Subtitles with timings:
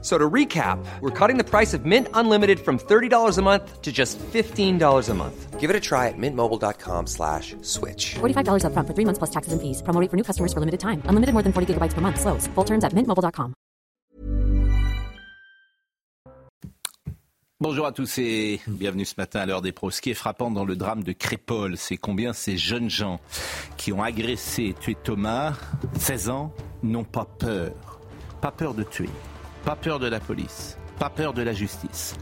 [0.00, 3.90] So to recap, we're cutting the price of Mint Unlimited from $30 a month to
[3.90, 5.58] just $15 a month.
[5.58, 8.14] Give it a try at mintmobile.com slash switch.
[8.20, 9.82] $45 up front for three months plus taxes and fees.
[9.82, 11.02] Promo rate for new customers for limited time.
[11.06, 12.20] Unlimited more than 40 gigabytes per month.
[12.20, 12.46] Slows.
[12.54, 13.54] Full terms at mintmobile.com.
[17.60, 19.90] Bonjour à tous et bienvenue ce matin à l'heure des pros.
[19.90, 23.18] Ce qui est frappant dans le drame de Crépole, c'est combien ces jeunes gens
[23.76, 25.54] qui ont agressé et tué Thomas,
[25.98, 26.54] 16 ans,
[26.84, 27.72] n'ont pas peur.
[28.40, 29.10] Pas peur de tuer
[29.64, 32.14] pas peur de la police, pas peur de la justice.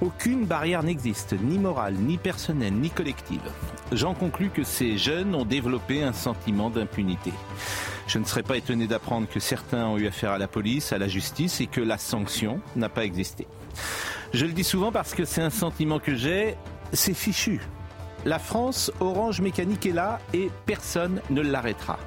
[0.00, 3.40] Aucune barrière n'existe, ni morale, ni personnelle, ni collective.
[3.92, 7.32] J'en conclus que ces jeunes ont développé un sentiment d'impunité.
[8.06, 10.98] Je ne serais pas étonné d'apprendre que certains ont eu affaire à la police, à
[10.98, 13.46] la justice et que la sanction n'a pas existé.
[14.32, 16.56] Je le dis souvent parce que c'est un sentiment que j'ai,
[16.92, 17.60] c'est fichu.
[18.24, 21.98] La France, Orange Mécanique est là et personne ne l'arrêtera.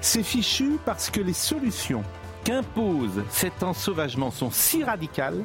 [0.00, 2.02] C'est fichu parce que les solutions
[2.44, 5.44] qu'impose cet ensauvagement sont si radicales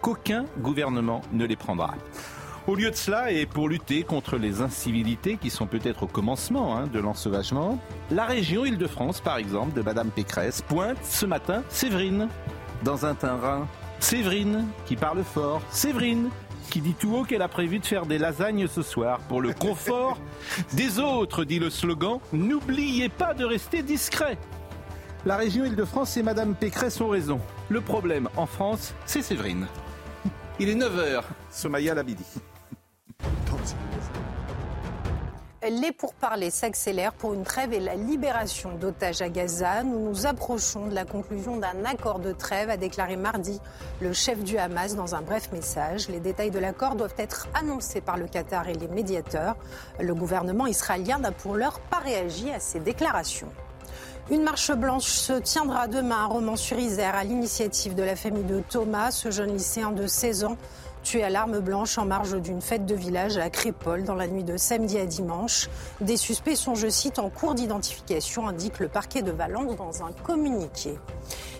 [0.00, 1.94] qu'aucun gouvernement ne les prendra.
[2.68, 6.76] Au lieu de cela, et pour lutter contre les incivilités qui sont peut-être au commencement
[6.76, 7.78] hein, de l'ensauvagement,
[8.12, 12.28] la région Île-de-France, par exemple, de Madame Pécresse, pointe ce matin Séverine
[12.84, 13.66] dans un terrain.
[13.98, 16.30] Séverine qui parle fort, Séverine
[16.70, 19.52] qui dit tout haut qu'elle a prévu de faire des lasagnes ce soir pour le
[19.52, 20.18] confort
[20.72, 22.18] des autres, dit le slogan.
[22.32, 24.38] N'oubliez pas de rester discret.
[25.24, 27.38] La région Île-de-France et Madame Pécresse ont raison.
[27.68, 29.68] Le problème en France, c'est Séverine.
[30.58, 32.24] Il est 9h, Somaya Labidi.
[35.70, 39.84] Les pourparlers s'accélèrent pour une trêve et la libération d'otages à Gaza.
[39.84, 43.60] Nous nous approchons de la conclusion d'un accord de trêve, a déclaré mardi
[44.00, 46.08] le chef du Hamas dans un bref message.
[46.08, 49.54] Les détails de l'accord doivent être annoncés par le Qatar et les médiateurs.
[50.00, 53.52] Le gouvernement israélien n'a pour l'heure pas réagi à ces déclarations.
[54.30, 59.10] Une marche blanche se tiendra demain à Romans-sur-Isère à l'initiative de la famille de Thomas,
[59.10, 60.56] ce jeune lycéen de 16 ans
[61.02, 64.44] tué à l'arme blanche en marge d'une fête de village à Crépole dans la nuit
[64.44, 65.68] de samedi à dimanche.
[66.00, 70.12] Des suspects sont, je cite, en cours d'identification, indique le parquet de Valence dans un
[70.24, 70.98] communiqué.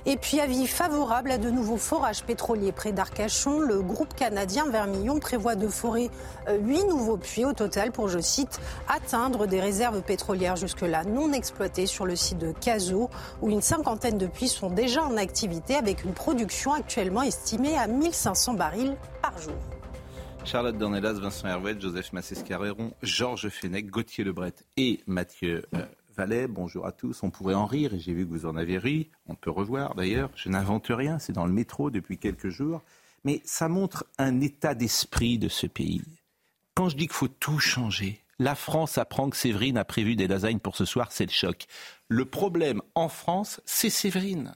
[0.05, 3.61] Et puis, avis favorable à de nouveaux forages pétroliers près d'Arcachon.
[3.61, 6.11] Le groupe canadien Vermillon prévoit de forer
[6.49, 11.33] euh, huit nouveaux puits au total pour, je cite, atteindre des réserves pétrolières jusque-là non
[11.33, 13.11] exploitées sur le site de Cazaux,
[13.43, 17.87] où une cinquantaine de puits sont déjà en activité avec une production actuellement estimée à
[17.87, 18.97] 1500 barils
[19.33, 19.55] par jour.
[20.45, 26.49] Charlotte Dornelas, Vincent Hervé, Joseph Massescaréron, Georges Fenech, Gauthier Lebret et Mathieu euh, Valais.
[26.49, 27.23] Bonjour à tous.
[27.23, 29.11] On pourrait en rire et j'ai vu que vous en avez ri.
[29.27, 30.31] On peut revoir d'ailleurs.
[30.35, 31.19] Je n'invente rien.
[31.19, 32.83] C'est dans le métro depuis quelques jours.
[33.25, 36.03] Mais ça montre un état d'esprit de ce pays.
[36.75, 40.27] Quand je dis qu'il faut tout changer, la France apprend que Séverine a prévu des
[40.27, 41.67] lasagnes pour ce soir, c'est le choc.
[42.09, 44.55] Le problème en France, c'est Séverine.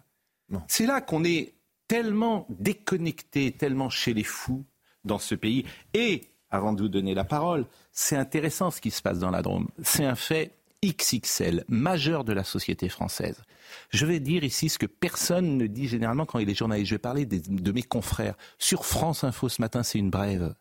[0.69, 1.55] C'est là qu'on est
[1.88, 4.64] tellement déconnecté, tellement chez les fous
[5.04, 5.64] dans ce pays.
[5.94, 9.42] Et, avant de vous donner la parole, c'est intéressant ce qui se passe dans la
[9.42, 9.69] Drôme.
[9.82, 10.52] C'est un fait
[10.84, 13.42] XXL, majeur de la société française.
[13.91, 16.91] Je vais dire ici ce que personne ne dit généralement quand il est journaliste.
[16.91, 18.36] Je vais parler de mes confrères.
[18.58, 20.54] Sur France Info ce matin, c'est une brève.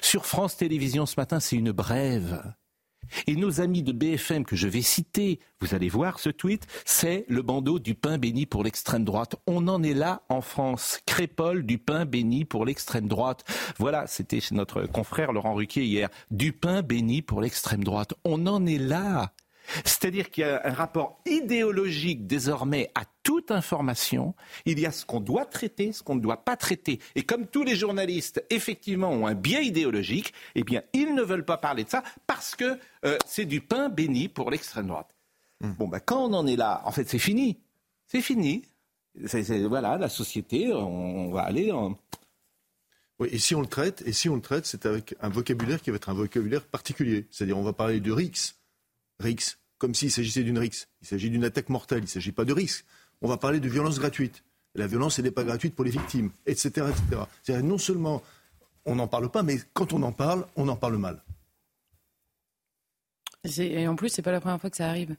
[0.00, 2.54] Sur France Télévisions ce matin, c'est une brève.
[3.26, 7.24] Et nos amis de BFM que je vais citer, vous allez voir ce tweet, c'est
[7.28, 9.36] le bandeau du pain béni pour l'extrême droite.
[9.46, 11.00] On en est là en France.
[11.06, 13.44] Crépole du pain béni pour l'extrême droite.
[13.78, 16.08] Voilà, c'était notre confrère Laurent Ruquier hier.
[16.30, 18.14] Du pain béni pour l'extrême droite.
[18.24, 19.33] On en est là.
[19.84, 24.34] C'est-à-dire qu'il y a un rapport idéologique désormais à toute information.
[24.66, 27.00] Il y a ce qu'on doit traiter, ce qu'on ne doit pas traiter.
[27.14, 31.44] Et comme tous les journalistes, effectivement, ont un biais idéologique, eh bien, ils ne veulent
[31.44, 35.14] pas parler de ça parce que euh, c'est du pain béni pour l'extrême droite.
[35.60, 35.72] Hmm.
[35.72, 37.58] Bon, ben, quand on en est là, en fait, c'est fini.
[38.06, 38.62] C'est fini.
[39.68, 41.98] voilà, la société, on, va aller en...
[43.20, 45.80] Oui, et si on le traite, et si on le traite, c'est avec un vocabulaire
[45.80, 47.26] qui va être un vocabulaire particulier.
[47.30, 48.56] C'est-à-dire, on va parler de RIX,
[49.20, 50.88] RIX, comme s'il s'agissait d'une RIX.
[51.02, 52.84] Il s'agit d'une attaque mortelle, il ne s'agit pas de RIX.
[53.22, 54.44] On va parler de violence gratuite.
[54.74, 56.86] La violence, elle n'est pas gratuite pour les victimes, etc.
[57.62, 58.22] non seulement
[58.86, 61.22] on n'en parle pas, mais quand on en parle, on en parle mal.
[63.58, 65.16] Et en plus, c'est pas la première fois que ça arrive.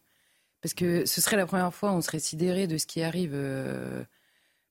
[0.62, 3.32] Parce que ce serait la première fois, on serait sidéré de ce qui arrive.
[3.34, 4.04] Euh,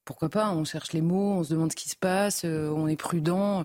[0.05, 2.89] pourquoi pas On cherche les mots, on se demande ce qui se passe, euh, on
[2.89, 3.65] est prudent.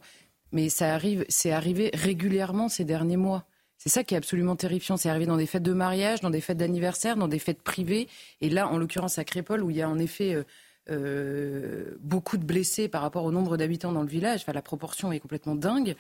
[0.52, 3.46] Mais ça arrive, c'est arrivé régulièrement ces derniers mois.
[3.80, 4.98] C'est ça qui est absolument terrifiant.
[4.98, 8.10] C'est arrivé dans des fêtes de mariage, dans des fêtes d'anniversaire, dans des fêtes privées.
[8.42, 10.44] Et là, en l'occurrence à Crépole, où il y a en effet euh,
[10.90, 14.42] euh, beaucoup de blessés par rapport au nombre d'habitants dans le village.
[14.42, 15.96] Enfin, la proportion est complètement dingue.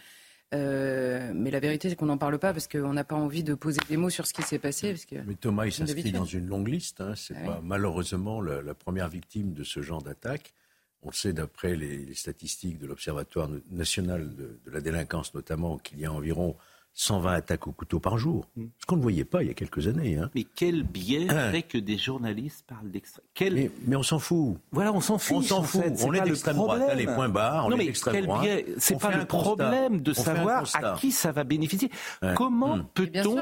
[0.53, 3.53] Euh, mais la vérité, c'est qu'on n'en parle pas parce qu'on n'a pas envie de
[3.53, 4.89] poser des mots sur ce qui s'est passé.
[4.89, 6.99] Parce que mais Thomas, il s'inscrit dans une longue liste.
[6.99, 7.13] Hein.
[7.15, 10.53] C'est ah pas malheureusement la, la, première victime de ce genre d'attaque.
[11.01, 15.99] On sait d'après les, les, statistiques de l'Observatoire national de, de, la délinquance notamment qu'il
[15.99, 16.57] y a environ
[17.00, 18.46] 120 attaques au couteau par jour.
[18.57, 18.66] Mm.
[18.78, 20.18] Ce qu'on ne voyait pas il y a quelques années.
[20.18, 20.30] Hein.
[20.36, 23.54] Mais quel biais fait que des journalistes parlent d'extrême quel...
[23.54, 24.57] mais, mais, on s'en fout.
[24.72, 25.38] Voilà, on s'en fout.
[25.38, 25.81] On s'en fout.
[26.04, 26.80] on est d'extrême droite.
[26.80, 28.50] Là, les points barres, on non, est d'extrême droite.
[28.78, 31.90] C'est pas le problème de savoir à qui ça va bénéficier.
[32.22, 32.34] Ouais.
[32.36, 32.86] Comment mm.
[32.94, 33.42] peut-on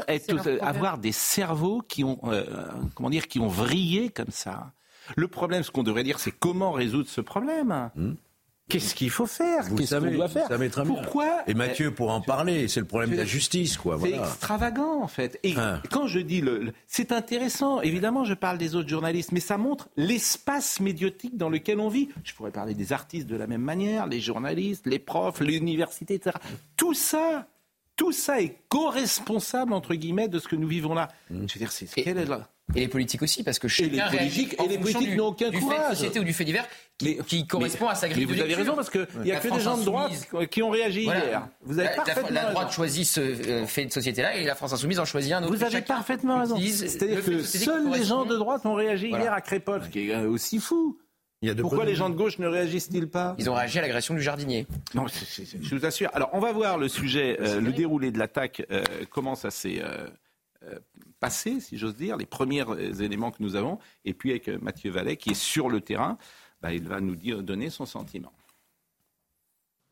[0.62, 2.46] avoir des cerveaux qui ont, euh,
[2.94, 4.72] comment dire, qui ont vrillé comme ça?
[5.16, 7.90] Le problème, ce qu'on devrait dire, c'est comment résoudre ce problème.
[7.96, 8.12] Mm.
[8.70, 10.50] Qu'est-ce qu'il faut faire Qu'est-ce qu'on doit faire
[10.86, 13.98] Pourquoi Et Mathieu pour en parler, c'est le problème de la justice, quoi.
[14.02, 15.40] C'est extravagant, en fait.
[15.44, 15.82] Et hein.
[15.90, 17.80] quand je dis le, c'est intéressant.
[17.82, 22.10] Évidemment, je parle des autres journalistes, mais ça montre l'espace médiatique dans lequel on vit.
[22.26, 26.38] Je pourrais parler des artistes de la même manière, les journalistes, les profs, l'université, etc.
[26.76, 27.48] Tout ça,
[27.96, 31.08] tout ça est co-responsable entre guillemets de ce que nous vivons là.
[31.30, 31.46] Mmh.
[31.48, 34.12] Je veux dire, c'est quelle est là et les politiques aussi, parce que chacun et
[34.12, 35.78] les politiques, et les politiques n'ont aucun du courage.
[35.78, 36.68] fait de société ou du fait divers
[36.98, 39.40] qui, qui correspond mais, à sa grille mais vous avez raison, parce qu'il n'y a
[39.40, 40.12] que des gens de droite
[40.50, 41.26] qui ont réagi voilà.
[41.26, 41.48] hier.
[41.62, 44.56] Vous avez la, parfaitement la, la droite choisit ce euh, fait de société-là et la
[44.56, 45.56] France insoumise en choisit un autre.
[45.56, 46.58] Vous avez parfaitement raison.
[46.58, 49.26] C'est-à-dire que seuls les gens de droite ont réagi voilà.
[49.26, 50.98] hier à Crépol, ce qui est aussi fou.
[51.62, 54.66] Pourquoi les gens de gauche ne réagissent-ils pas Ils ont réagi à l'agression du jardinier.
[54.96, 56.10] Non, c est, c est, je vous assure.
[56.14, 59.80] Alors, on va voir le sujet, euh, le déroulé de l'attaque, euh, comment ça s'est
[59.84, 60.08] euh,
[61.20, 62.64] passé, si j'ose dire, les premiers
[63.00, 66.18] éléments que nous avons, et puis avec Mathieu Vallet, qui est sur le terrain,
[66.62, 68.34] bah, il va nous donner son sentiment.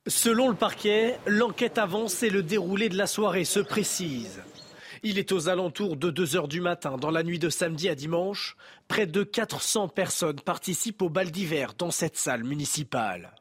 [0.07, 4.41] Selon le parquet, l'enquête avance et le déroulé de la soirée se précise.
[5.01, 7.95] Il est aux alentours de 2 heures du matin, dans la nuit de samedi à
[7.95, 8.55] dimanche.
[8.87, 13.33] Près de 400 personnes participent au bal d'hiver dans cette salle municipale.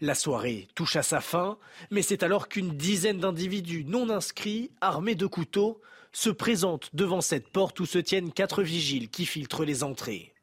[0.00, 1.58] La soirée touche à sa fin,
[1.90, 5.80] mais c'est alors qu'une dizaine d'individus non inscrits, armés de couteaux,
[6.12, 10.34] se présentent devant cette porte où se tiennent quatre vigiles qui filtrent les entrées.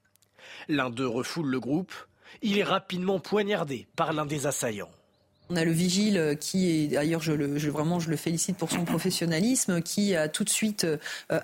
[0.67, 1.93] L'un d'eux refoule le groupe.
[2.41, 4.89] Il est rapidement poignardé par l'un des assaillants.
[5.51, 8.85] On a le vigile qui est, d'ailleurs, je, le, vraiment, je le félicite pour son
[8.85, 10.97] professionnalisme, qui a tout de suite euh,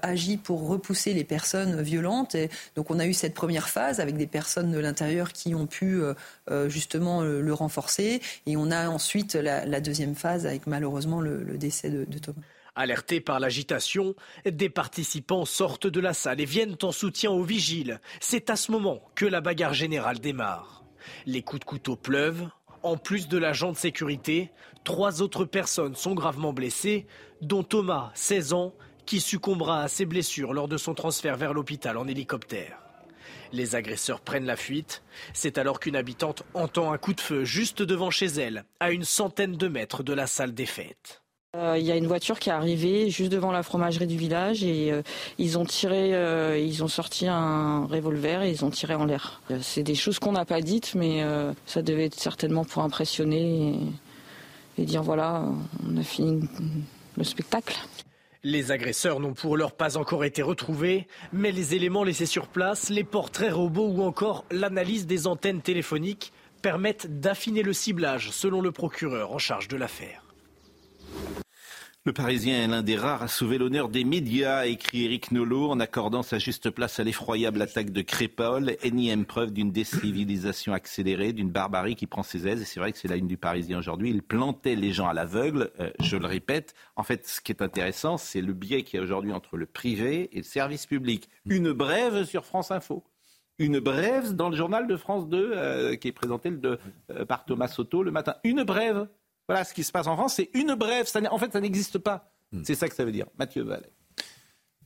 [0.03, 2.35] agi pour repousser les personnes violentes.
[2.35, 5.65] Et donc, on a eu cette première phase avec des personnes de l'intérieur qui ont
[5.65, 6.03] pu
[6.51, 8.21] euh, justement le, renforcer.
[8.45, 12.41] Et on a ensuite la, deuxième phase avec malheureusement le, le décès de, de Thomas.
[12.75, 18.01] Alertés par l'agitation, des participants sortent de la salle et viennent en soutien aux vigiles.
[18.19, 20.83] C'est à ce moment que la bagarre générale démarre.
[21.25, 22.50] Les coups de couteau pleuvent.
[22.83, 24.51] En plus de l'agent de sécurité,
[24.83, 27.07] trois autres personnes sont gravement blessées,
[27.42, 28.74] dont Thomas, 16 ans,
[29.06, 32.80] qui succombera à ses blessures lors de son transfert vers l'hôpital en hélicoptère.
[33.54, 35.01] Les agresseurs prennent la fuite.
[35.33, 39.06] C'est alors qu'une habitante entend un coup de feu juste devant chez elle, à une
[39.06, 41.25] centaine de mètres de la salle des fêtes.
[41.55, 44.63] Il euh, y a une voiture qui est arrivée juste devant la fromagerie du village
[44.63, 45.01] et euh,
[45.37, 49.41] ils ont tiré, euh, ils ont sorti un revolver et ils ont tiré en l'air.
[49.61, 51.23] C'est des choses qu'on n'a pas dites, mais
[51.65, 53.79] ça devait être certainement pour impressionner
[54.77, 55.45] et, et dire voilà,
[55.87, 56.41] on a fini
[57.15, 57.77] le spectacle.
[58.43, 62.89] Les agresseurs n'ont pour l'heure pas encore été retrouvés, mais les éléments laissés sur place,
[62.89, 68.71] les portraits robots ou encore l'analyse des antennes téléphoniques permettent d'affiner le ciblage selon le
[68.71, 70.25] procureur en charge de l'affaire.
[72.07, 75.79] Le Parisien est l'un des rares à sauver l'honneur des médias, écrit Eric Nolot, en
[75.79, 81.50] accordant sa juste place à l'effroyable attaque de Crépol, énième preuve d'une décivilisation accélérée, d'une
[81.50, 82.62] barbarie qui prend ses aises.
[82.62, 84.12] Et c'est vrai que c'est la une du Parisien aujourd'hui.
[84.12, 86.75] Il plantait les gens à l'aveugle, euh, je le répète.
[86.95, 89.65] En fait, ce qui est intéressant, c'est le biais qu'il y a aujourd'hui entre le
[89.65, 91.27] privé et le service public.
[91.47, 93.03] Une brève sur France Info
[93.57, 97.69] une brève dans le journal de France 2 euh, qui est présenté euh, par Thomas
[97.69, 98.35] Soto le matin.
[98.43, 99.07] Une brève.
[99.47, 100.35] Voilà ce qui se passe en France.
[100.35, 101.05] C'est une brève.
[101.07, 102.31] Ça, en fait, ça n'existe pas.
[102.51, 102.63] Hmm.
[102.63, 103.27] C'est ça que ça veut dire.
[103.37, 103.91] Mathieu Vallet.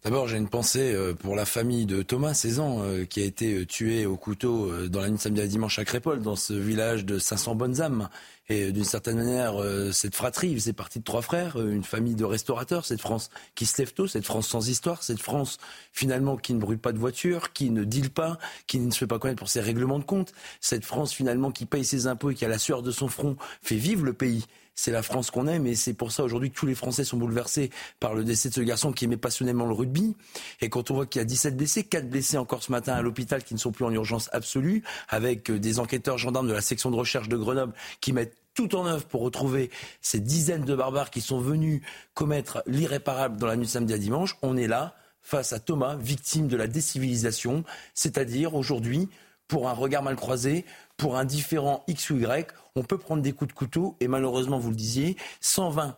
[0.01, 3.25] D'abord, j'ai une pensée euh, pour la famille de Thomas, 16 ans, euh, qui a
[3.25, 6.37] été euh, tué au couteau dans la nuit de samedi à dimanche à Crépole, dans
[6.37, 8.07] ce village de 500 bonnes âmes.
[8.47, 9.63] Et d'une certaine manière,
[9.93, 13.77] cette fratrie faisait partie de trois frères, une famille de restaurateurs, cette France qui se
[13.77, 15.59] lève tôt, cette France sans histoire, cette France
[15.93, 19.07] finalement qui ne brûle pas de voiture, qui ne deal pas, qui ne se fait
[19.07, 22.35] pas connaître pour ses règlements de compte, cette France finalement qui paye ses impôts et
[22.35, 24.45] qui, à la sueur de son front, fait vivre le pays
[24.79, 27.17] c'est la France qu'on aime et c'est pour ça aujourd'hui que tous les Français sont
[27.17, 27.69] bouleversés
[27.99, 30.15] par le décès de ce garçon qui aimait passionnément le rugby.
[30.61, 33.01] Et quand on voit qu'il y a 17 blessés, 4 blessés encore ce matin à
[33.01, 36.61] l'hôpital qui ne sont plus en urgence absolue, avec euh, des enquêteurs gendarmes de la
[36.61, 39.69] section de recherche de Grenoble qui mettent tout en œuvre pour retrouver
[40.01, 41.81] ces dizaines de barbares qui sont venus
[42.13, 45.97] commettre l'irréparable dans la nuit de samedi à dimanche, on est là face à Thomas,
[45.97, 49.09] victime de la décivilisation, c'est-à-dire aujourd'hui
[49.49, 50.63] pour un regard mal croisé,
[50.95, 52.53] pour un différent X ou Y.
[52.75, 55.97] On peut prendre des coups de couteau et malheureusement, vous le disiez, 120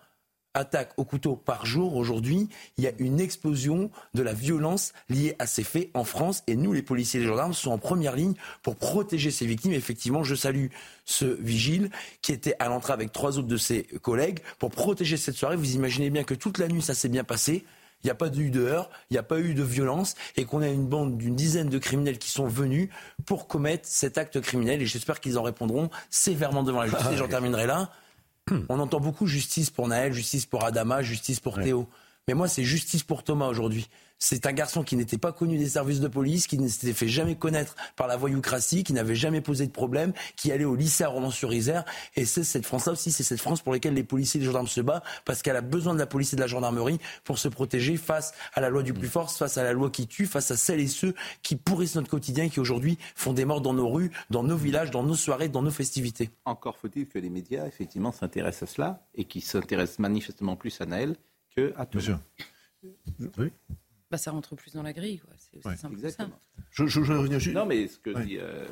[0.53, 5.35] attaques au couteau par jour aujourd'hui, il y a une explosion de la violence liée
[5.39, 8.15] à ces faits en France et nous, les policiers et les gendarmes, sont en première
[8.15, 9.73] ligne pour protéger ces victimes.
[9.73, 10.67] Effectivement, je salue
[11.05, 11.89] ce vigile
[12.21, 15.55] qui était à l'entrée avec trois autres de ses collègues pour protéger cette soirée.
[15.55, 17.65] Vous imaginez bien que toute la nuit, ça s'est bien passé.
[18.03, 20.45] Il n'y a pas eu de heurts, il n'y a pas eu de violence et
[20.45, 22.89] qu'on a une bande d'une dizaine de criminels qui sont venus
[23.25, 27.11] pour commettre cet acte criminel et j'espère qu'ils en répondront sévèrement devant la justice.
[27.13, 27.91] et j'en terminerai là.
[28.69, 31.87] On entend beaucoup justice pour Naël, justice pour Adama, justice pour Théo.
[32.27, 33.87] Mais moi, c'est justice pour Thomas aujourd'hui.
[34.23, 37.07] C'est un garçon qui n'était pas connu des services de police, qui ne s'était fait
[37.07, 41.03] jamais connaître par la voyoucratie, qui n'avait jamais posé de problème, qui allait au lycée
[41.03, 41.85] à Romans-sur-Isère.
[42.15, 44.67] Et c'est cette France-là aussi, c'est cette France pour laquelle les policiers et les gendarmes
[44.67, 47.47] se battent, parce qu'elle a besoin de la police et de la gendarmerie pour se
[47.47, 50.51] protéger face à la loi du plus fort, face à la loi qui tue, face
[50.51, 53.73] à celles et ceux qui pourrissent notre quotidien et qui aujourd'hui font des morts dans
[53.73, 56.29] nos rues, dans nos villages, dans nos soirées, dans nos festivités.
[56.45, 60.85] Encore faut-il que les médias, effectivement, s'intéressent à cela et qui s'intéressent manifestement plus à
[60.85, 61.15] Naël
[61.55, 62.19] que à Thomas.
[63.37, 63.51] Oui.
[64.09, 65.19] Bah, ça rentre plus dans la grille.
[65.19, 65.33] Quoi.
[65.37, 65.77] C'est aussi Ouais.
[65.77, 66.29] simple Exactement.
[66.29, 66.63] que ça.
[66.71, 67.55] Je, je, je reviens juste.
[67.55, 68.25] Non, mais ce que Ouais.
[68.25, 68.65] dit euh,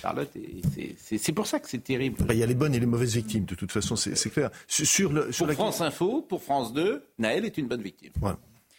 [0.00, 0.28] Charlotte,
[0.74, 2.16] c'est- c'est c'est pour ça que c'est terrible.
[2.20, 4.30] Après, Il y a les bonnes et les mauvaises victimes, de toute façon, c'est c'est
[4.30, 4.50] clair.
[4.66, 7.82] Sur, sur le, sur Pour la- France Info, pour France 2, Naël est une bonne
[7.82, 8.12] victime.
[8.20, 8.38] Voilà.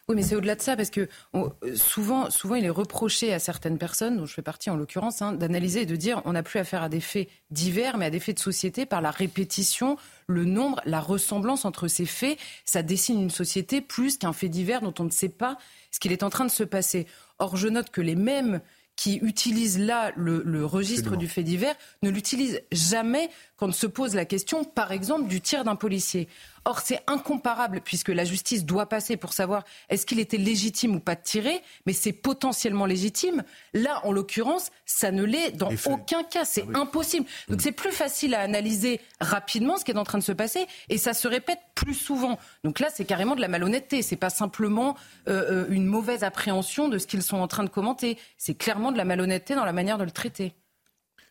[0.10, 3.34] Oui, mais c'est au-delà de ça, parce que on- euh, souvent, souvent, il est reproché
[3.34, 6.34] à certaines personnes, dont je fais partie en l'occurrence, hein, d'analyser et de dire on
[6.34, 9.12] n'a plus affaire à des faits divers, mais à des faits de société par la
[9.12, 9.96] répétition,
[10.28, 12.38] le nombre, la ressemblance entre ces faits.
[12.66, 15.58] Ça dessine une société plus qu'un fait divers dont on ne sait pas
[15.90, 17.08] ce qu'il est en train de se passer.
[17.40, 18.60] Or, je note que les mêmes
[18.96, 21.20] qui utilisent là le, le registre Absolument.
[21.22, 23.30] du fait divers ne l'utilisent jamais
[23.64, 26.28] quand se pose la question, par exemple, du tir d'un policier.
[26.66, 31.00] Or, c'est incomparable puisque la justice doit passer pour savoir est-ce qu'il était légitime ou
[31.00, 33.44] pas de tirer, mais c'est potentiellement légitime.
[33.74, 36.44] Là, en l'occurrence, ça ne l'est dans aucun cas.
[36.44, 37.26] C'est impossible.
[37.48, 40.68] Donc, c'est plus facile à analyser rapidement ce qui est en train de se passer
[40.90, 42.38] et ça se répète plus souvent.
[42.66, 44.02] Donc là, c'est carrément de la malhonnêteté.
[44.02, 44.98] C'est pas simplement
[45.30, 48.18] euh, euh, une mauvaise appréhension de ce qu'ils sont en train de commenter.
[48.38, 50.54] C'est clairement de la malhonnêteté dans la manière de le traiter.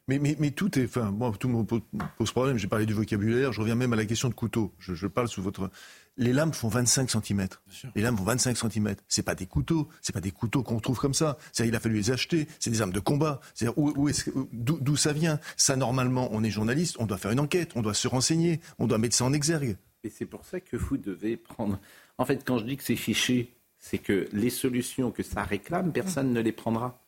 [0.08, 0.84] Mais, mais, mais tout est.
[0.84, 1.80] Enfin, moi, tout me pose
[2.18, 2.58] pose problème.
[2.58, 3.52] J'ai parlé du vocabulaire.
[3.52, 4.72] Je reviens même à la question de couteau.
[4.78, 5.70] Je, je parle sous votre.
[6.16, 7.46] Les lames font 25 cm.
[7.94, 8.96] Les lames font 25 cm.
[9.08, 9.88] C'est pas des couteaux.
[10.00, 11.38] C'est pas des couteaux qu'on trouve comme ça.
[11.52, 12.48] C'est il a fallu les acheter.
[12.58, 13.40] C'est des armes de combat.
[13.54, 14.10] C'est où, où
[14.52, 15.38] d'où, d'où ça vient?
[15.56, 16.96] Ça normalement, on est journaliste.
[16.98, 17.70] On doit faire une enquête.
[17.76, 18.60] On doit se renseigner.
[18.78, 19.76] On doit mettre ça en exergue.
[20.04, 21.78] Et c'est pour ça que vous devez prendre.
[22.18, 25.92] En fait, quand je dis que c'est fiché, c'est que les solutions que ça réclame,
[25.92, 27.04] personne ne les prendra.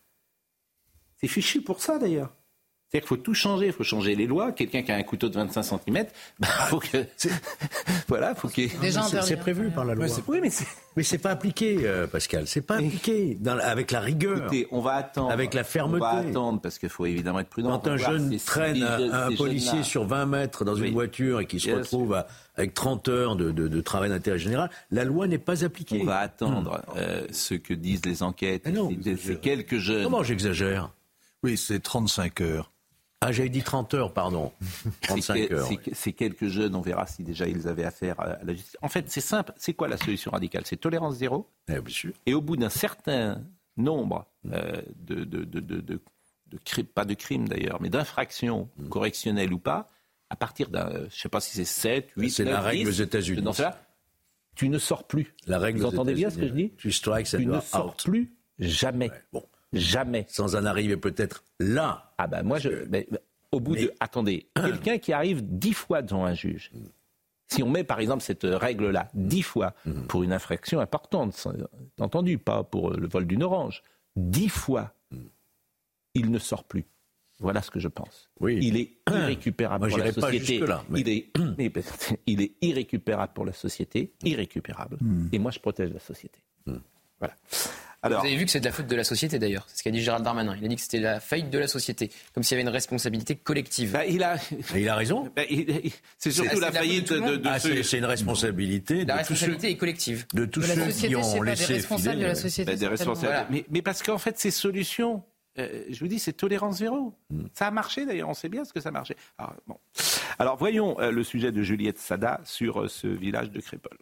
[1.17, 2.33] C'est fichu pour ça d'ailleurs.
[2.95, 4.53] C'est-à-dire qu'il faut tout changer, il faut changer les lois.
[4.53, 6.07] Quelqu'un qui a un couteau de 25 cm,
[6.39, 6.99] bah, faut que.
[8.09, 8.71] voilà, faut qu'il.
[8.79, 9.29] Déjà C'est- interdit.
[9.31, 10.07] C'est prévu par la loi.
[10.29, 10.65] Oui, mais c'est.
[10.97, 12.47] Mais c'est pas appliqué, euh, Pascal.
[12.47, 14.39] C'est pas appliqué dans avec la rigueur.
[14.39, 15.33] Écoutez, on va attendre.
[15.33, 16.05] Avec la fermeté.
[16.05, 17.71] On va attendre parce qu'il faut évidemment être prudent.
[17.81, 20.87] Quand On un jeune ces- traîne ces un, policier sur 20 mètres dans Oui.
[20.89, 24.11] une voiture et qui se Bien retrouve à- avec 30 heures de, de- de travail
[24.11, 25.99] d'intérêt général, la loi n'est pas appliquée.
[26.01, 28.63] On va attendre euh, ce que disent les enquêtes.
[28.67, 30.05] Ah non, ces- quelques jeunes.
[30.05, 30.91] Comment j'exagère?
[31.43, 32.71] Oui, c'est 35 heures.
[33.27, 34.53] Ah, j'avais dit 30 heures, pardon.
[34.83, 35.69] C'est 35 que- heures.
[35.71, 35.79] oui.
[35.93, 38.77] Ces quelques jeunes, on verra si déjà ils avaient affaire à la justice.
[38.83, 39.53] En fait, c'est simple.
[39.57, 40.63] C'est quoi la solution radicale?
[40.67, 41.49] C'est tolérance zéro.
[41.69, 42.13] Eh, bien sûr.
[42.27, 43.43] Et au bout d'un certain
[43.79, 46.01] nombre euh, de, de, de, de, de-
[46.49, 49.91] de cri- pas de crimes d'ailleurs, mais d'infractions correctionnelles ou pas,
[50.31, 53.01] à partir d'un, je sais pas si c'est 7, 8, C'est la 9, règle 10,
[53.01, 53.43] aux États-Unis.
[53.43, 53.81] Dans cela,
[54.55, 55.35] tu ne sors plus.
[55.47, 56.73] La règle Vous entendez bien ce que je dis?
[56.77, 58.03] Tu strikes and Tu ne sors out.
[58.05, 59.11] plus jamais.
[59.11, 60.27] Ouais, bon, Jamais.
[60.29, 62.15] sans en arriver peut-être là.
[62.19, 63.09] Ah ben moi, je, mais-
[63.53, 63.93] au bout Mais- de...
[64.01, 66.71] Attendez, quelqu'un qui arrive dix fois devant un juge,
[67.49, 70.07] si on met par exemple cette règle-là dix fois Mm.
[70.09, 71.47] pour une infraction importante,
[72.01, 73.83] entendu, pas pour le vol d'une orange,
[74.17, 75.19] dix fois, Mm.
[76.15, 76.85] il ne sort plus.
[77.41, 78.31] Voilà ce que je pense.
[78.41, 78.59] Oui.
[78.63, 80.65] Il est irrécupérable Moi, pour la pas société.
[80.89, 81.31] mais- Il, est,
[82.27, 84.99] il est irrécupérable pour la société, irrécupérable.
[85.33, 86.41] Et moi, je protège la société.
[87.21, 87.35] Voilà.
[88.05, 89.65] Alors, Vous avez vu que c'est de la faute de la société d'ailleurs.
[89.69, 90.55] C'est ce qu'a dit Gérald Darmanin.
[90.61, 92.75] Il a dit que c'était la faillite de la société, comme s'il y avait une
[92.75, 93.93] responsabilité collective.
[93.93, 94.37] bah, il a,
[94.75, 95.31] Et il a raison.
[95.35, 97.37] bah, il- c'est surtout la de la de faillite de, monde.
[97.41, 100.27] de Ah, ceux- c'est une responsabilité La de tous ceux, responsabilité est collective.
[100.35, 102.71] de tous De ceux société, qui ont pas des laissé responsables de la société.
[102.73, 102.91] Des certainement.
[103.13, 103.27] responsables.
[103.33, 103.47] Voilà.
[103.51, 105.23] Mais, mais parce qu'en fait, ces solutions,
[105.59, 107.15] euh, je vous dis, c'est tolérance zéro.
[107.55, 109.17] Ça a marché d'ailleurs, on sait bien ce que ça a marché.
[109.39, 109.79] Alors, bon.
[110.39, 113.97] Alors voyons euh, le sujet de Juliette Sada sur euh, ce village de Crépol.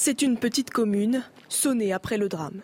[0.00, 2.60] C'est une petite commune, sonnée après le drame.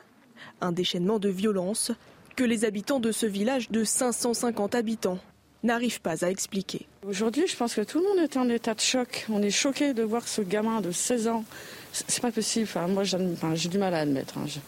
[0.61, 1.91] Un déchaînement de violence
[2.37, 5.19] que les habitants de ce village de 550 habitants
[5.65, 6.87] n'arrivent pas à expliquer.
[7.05, 9.27] Aujourd'hui, je pense que tout le monde est en état de choc.
[9.31, 11.45] On est choqué de voir ce gamin de 16 ans.
[11.93, 12.67] C'est pas possible.
[12.69, 14.39] Enfin, moi, enfin, j'ai du mal à admettre.
[14.39, 14.45] hein.
[14.47, 14.61] Je-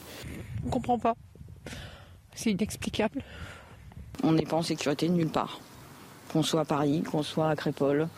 [0.66, 1.14] On comprend pas.
[2.34, 3.22] C'est inexplicable.
[4.24, 5.60] On n'est pas en sécurité nulle part.
[6.32, 8.08] Qu'on soit à Paris, qu'on soit à Crépole.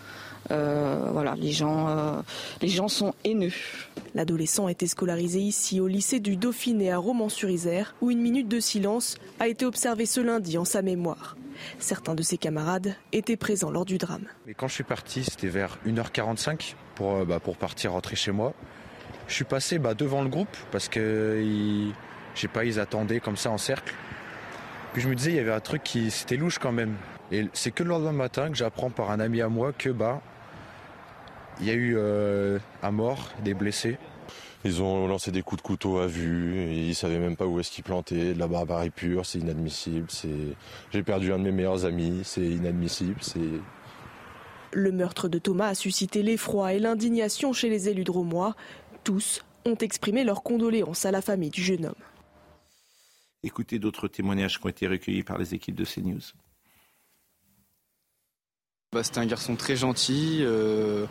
[0.50, 2.23] Euh, voilà, les gens, euh,
[2.62, 3.52] les gens sont haineux.
[4.14, 8.60] L'adolescent a été scolarisé ici au lycée du Dauphiné à Romans-sur-Isère, où une minute de
[8.60, 11.36] silence a été observée ce lundi en sa mémoire.
[11.78, 14.26] Certains de ses camarades étaient présents lors du drame.
[14.46, 18.32] Mais quand je suis parti, c'était vers 1h45 pour, euh, bah, pour partir rentrer chez
[18.32, 18.54] moi.
[19.26, 21.92] Je suis passé bah, devant le groupe parce que ils,
[22.34, 23.92] je sais pas, ils attendaient comme ça en cercle.
[24.92, 26.94] Puis je me disais, il y avait un truc qui c'était louche quand même.
[27.30, 30.22] Et c'est que le lendemain matin que j'apprends par un ami à moi que bah
[31.60, 33.98] il y a eu euh, un mort, des blessés.
[34.64, 37.60] Ils ont lancé des coups de couteau à vue, et ils savaient même pas où
[37.60, 40.06] est-ce qu'ils plantaient, de la barbarie pure, c'est inadmissible.
[40.10, 40.56] C'est...
[40.92, 43.18] J'ai perdu un de mes meilleurs amis, c'est inadmissible.
[43.20, 43.60] C'est...
[44.72, 48.54] Le meurtre de Thomas a suscité l'effroi et l'indignation chez les élus de Romois.
[49.04, 51.94] Tous ont exprimé leurs condoléances à la famille du jeune homme.
[53.44, 56.20] Écoutez d'autres témoignages qui ont été recueillis par les équipes de CNews.
[58.92, 61.06] Bah, c'était un garçon très gentil, euh,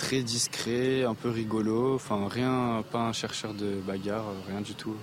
[0.00, 1.94] très discret, un peu rigolo.
[1.94, 4.96] Enfin, rien, pas un chercheur de bagarre, rien du tout.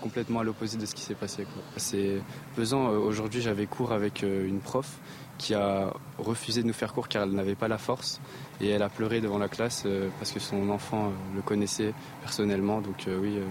[0.00, 1.46] Complètement à l'opposé de ce qui s'est passé.
[1.76, 2.22] C'est
[2.56, 2.90] pesant.
[2.90, 4.98] Euh, Aujourd'hui, j'avais cours avec euh, une prof
[5.36, 8.20] qui a refusé de nous faire cours car elle n'avait pas la force.
[8.62, 11.92] Et elle a pleuré devant la classe euh, parce que son enfant euh, le connaissait
[12.22, 12.80] personnellement.
[12.80, 13.44] Donc euh, oui, euh,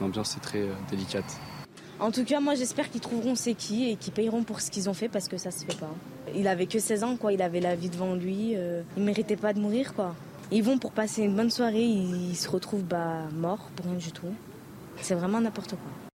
[0.00, 1.40] l'ambiance est très euh, délicate.
[2.00, 4.88] En tout cas, moi j'espère qu'ils trouveront c'est qui et qu'ils payeront pour ce qu'ils
[4.88, 5.94] ont fait parce que ça se fait pas.
[6.34, 7.32] Il avait que 16 ans, quoi.
[7.32, 8.54] Il avait la vie devant lui.
[8.56, 10.14] euh, il méritait pas de mourir, quoi.
[10.50, 14.10] Ils vont pour passer une bonne soirée, ils, se retrouvent bah, morts pour rien du
[14.12, 14.34] tout.
[14.96, 16.10] C'est vraiment n'importe quoi.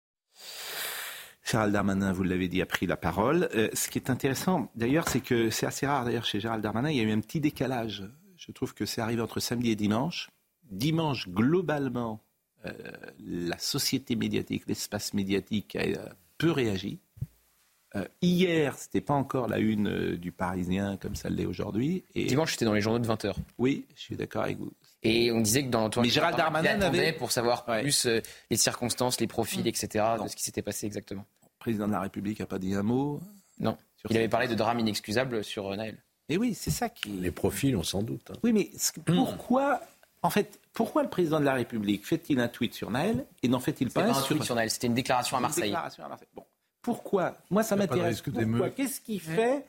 [1.44, 3.48] Gérald Darmanin, vous l'avez dit, a pris la parole.
[3.54, 6.90] Euh, ce qui est intéressant, d'ailleurs, c'est que c'est assez rare, d'ailleurs, chez Gérald Darmanin,
[6.90, 8.04] il y a eu un petit décalage.
[8.36, 10.28] Je trouve que c'est arrivé entre samedi et dimanche.
[10.70, 12.25] Dimanche, globalement,
[12.66, 12.92] euh,
[13.26, 15.96] la société médiatique, l'espace médiatique a euh,
[16.38, 16.98] peu réagi.
[17.94, 22.04] Euh, hier, c'était pas encore la une euh, du Parisien comme ça l'est aujourd'hui.
[22.14, 22.26] Et...
[22.26, 23.34] Dimanche, c'était dans les journaux de 20h.
[23.58, 24.72] Oui, je suis d'accord avec vous.
[25.02, 28.20] Et on disait que dans l'entourage Mais Gérald de Darmanin, avait- pour savoir plus euh,
[28.50, 31.24] les circonstances, les profils, etc., de ce qui s'était passé exactement.
[31.42, 33.20] Le président de la République n'a pas dit un mot.
[33.60, 33.78] Non.
[34.10, 35.96] Il avait parlé de drame inexcusable sur Naël.
[36.28, 37.08] Et oui, c'est ça qui.
[37.10, 38.30] Les profils, on s'en doute.
[38.30, 38.36] hein.
[38.42, 39.80] Oui, mais ce- pourquoi,
[40.22, 43.58] en fait, pourquoi le président de la République fait-il un tweet sur Naël et n'en
[43.60, 45.62] fait-il pas, pas un tweet sur Naël, c'était une déclaration à Une Marseille.
[45.64, 46.28] déclaration à Marseille.
[46.34, 46.44] Bon.
[46.82, 48.22] Pourquoi Moi, ça m'intéresse.
[48.76, 49.66] Qu'est-ce qui fait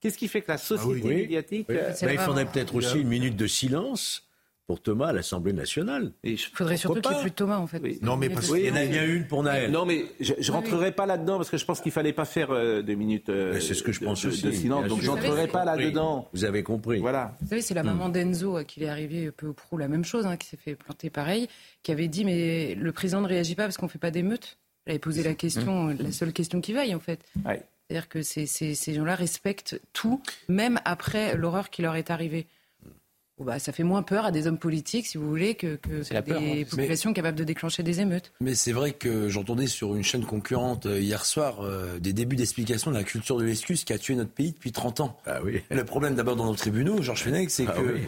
[0.00, 1.14] Qu'est-ce qui fait que la société Oui.
[1.14, 1.76] médiatique Oui.
[1.78, 4.26] euh, Bah, il faudrait peut-être aussi une minute de silence
[4.72, 6.12] pour Thomas à l'Assemblée nationale.
[6.24, 8.00] Il faudrait surtout qu'il n'y ait plus de Thomas, en fait.
[8.00, 9.70] Non, mais parce qu'il y en a bien une pour Naël.
[9.70, 12.50] Non, mais je ne rentrerai pas là-dedans parce que je pense qu'il fallait pas faire
[12.52, 14.42] euh, deux minutes euh, Mais c'est ce que je de- pense de, aussi.
[14.46, 14.80] de silence.
[14.80, 15.12] bien Donc, je sûr.
[15.12, 16.30] rentrerai pas là-dedans.
[16.32, 17.00] Vous avez compris.
[17.00, 17.36] Voilà.
[17.42, 19.88] Vous savez, c'est la maman d'Enzo à qui il est arrivé peu ou prou la
[19.88, 21.48] même chose, hein, qui s'est fait planter pareil,
[21.82, 24.56] qui avait dit mais le président ne réagit pas parce qu'on ne fait pas d'émeute.
[24.86, 27.20] Elle avait posé la question, la seule question qui vaille en fait.
[27.44, 27.62] Ouais.
[27.90, 32.46] C'est-à-dire que ces, ces- ces gens-là respectent tout, même après l'horreur qui leur est arrivée.
[33.42, 36.40] Bah, ça fait moins peur à des hommes politiques, si vous voulez, que, des peur,
[36.40, 36.62] hein.
[36.68, 38.32] populations capables de déclencher des émeutes.
[38.40, 42.36] Mais c'est vrai que j'entendais sur une chaîne concurrente euh, hier soir euh, des débuts
[42.36, 45.18] d'explication de la culture de l'excuse qui a tué notre pays depuis 30 ans.
[45.70, 48.00] Le problème d'abord dans nos tribunaux, Georges Fenech, c'est Ah que oui.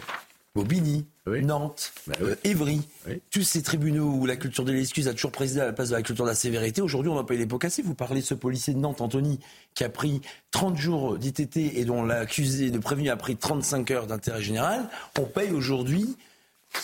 [0.55, 1.91] Bobigny, Nantes,
[2.21, 2.81] euh, Évry,
[3.29, 5.95] tous ces tribunaux où la culture de l'excuse a toujours présidé à la place de
[5.95, 7.81] la culture de la sévérité, aujourd'hui on n'a pas eu les pots cassés.
[7.81, 9.39] Vous parlez de ce policier de Nantes, Anthony,
[9.73, 14.07] qui a pris 30 jours d'ITT et dont l'accusé de prévenu a pris 35 heures
[14.07, 14.87] d'intérêt général.
[15.19, 16.15] On paye aujourd'hui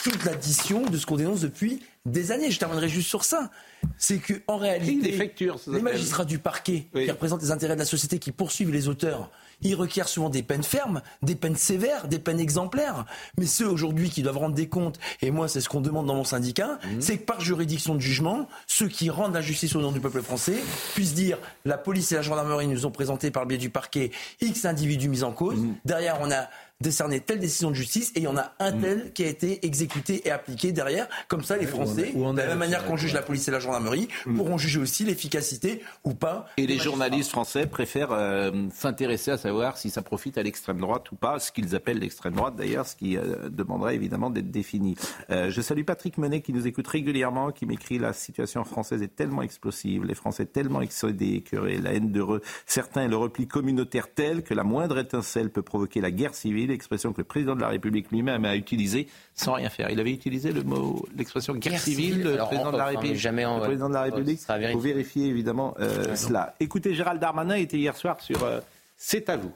[0.04, 2.52] toute l'addition de ce qu'on dénonce depuis des années.
[2.52, 3.52] Je terminerai juste sur ça.
[3.98, 7.76] C'est que en réalité, des factures, ça les magistrats du parquet, qui représentent les intérêts
[7.76, 11.56] de la société, qui poursuivent les auteurs, ils requièrent souvent des peines fermes, des peines
[11.56, 13.06] sévères, des peines exemplaires.
[13.38, 16.16] Mais ceux aujourd'hui qui doivent rendre des comptes, et moi c'est ce qu'on demande dans
[16.16, 17.02] mon syndicat, Mhm.
[17.02, 20.22] c'est que par juridiction de jugement, ceux qui rendent la justice au nom du peuple
[20.22, 20.56] français
[20.94, 24.12] puissent dire la police et la gendarmerie nous ont présenté par le biais du parquet
[24.42, 25.58] X individus mis en cause.
[25.60, 25.76] Mhm.
[25.86, 26.48] Derrière, on a
[26.82, 29.66] décerné telle décision de justice et il y en a un tel qui a été
[29.66, 31.08] exécuté et appliqué derrière.
[31.28, 34.08] Comme ça, les Français, de la même manière qu'on juge la police et la gendarmerie,
[34.36, 36.48] pourront juger aussi l'efficacité ou pas.
[36.58, 36.84] Et les magistrats.
[36.92, 41.40] journalistes français préfèrent euh, s'intéresser à savoir si ça profite à l'extrême droite ou pas,
[41.40, 44.96] ce qu'ils appellent l'extrême droite d'ailleurs, ce qui euh, demanderait évidemment d'être défini.
[45.30, 49.16] Euh, je salue Patrick Menet qui nous écoute régulièrement, qui m'écrit la situation française est
[49.16, 53.48] tellement explosive, les Français tellement excédés, écœurés, la haine de re- certains et le repli
[53.48, 57.56] communautaire tel que la moindre étincelle peut provoquer la guerre civile, expression que le président
[57.56, 59.90] de la République lui-même a utilisée sans rien faire.
[59.90, 62.24] Il avait utilisé le mot, l'expression guerre, Guerre civile, civile.
[62.24, 63.16] le Alors, président de la République.
[63.16, 64.40] jamais en- le président de la ouais, République.
[64.40, 66.56] ce sera Il faut vérifier évidemment euh, cela.
[66.60, 68.60] Écoutez, Gérald Darmanin était hier soir sur euh,
[68.98, 69.52] C'est à vous.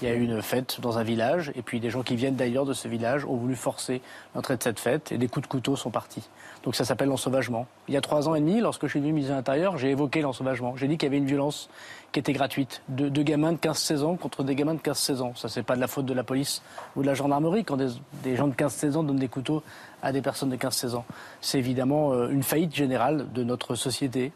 [0.00, 2.36] Il y a eu une fête dans un village, et puis des gens qui viennent
[2.36, 4.00] d'ailleurs de ce village ont voulu forcer
[4.34, 6.28] l'entrée de cette fête, et des coups de couteau sont partis.
[6.62, 7.66] Donc ça s'appelle l'ensauvagement.
[7.88, 9.90] Il y a trois ans et demi, lorsque je suis venu ministre de l'Intérieur, j'ai
[9.90, 10.76] évoqué l'ensauvagement.
[10.76, 11.68] J'ai dit qu'il y avait une violence
[12.12, 12.82] qui était gratuite.
[12.88, 15.32] De, de gamins de 15-16 ans contre des gamins de 15-16 ans.
[15.34, 16.62] Ça, c'est pas de la faute de la police
[16.96, 17.88] ou de la gendarmerie quand des,
[18.22, 19.62] des gens de 15-16 ans donnent des couteaux
[20.02, 21.04] à des personnes de 15-16 ans.
[21.40, 24.32] C'est évidemment euh, une faillite générale de notre société.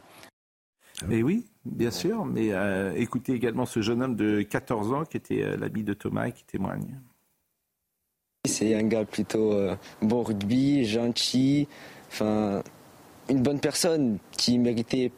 [1.06, 2.24] Mais oui, bien sûr.
[2.24, 5.94] Mais euh, écoutez également ce jeune homme de 14 ans qui était euh, l'ami de
[5.94, 7.00] Thomas et qui témoigne.
[8.44, 11.68] C'est un gars plutôt euh, bon rugby, gentil,
[12.10, 12.62] enfin
[13.28, 15.12] une bonne personne qui méritait,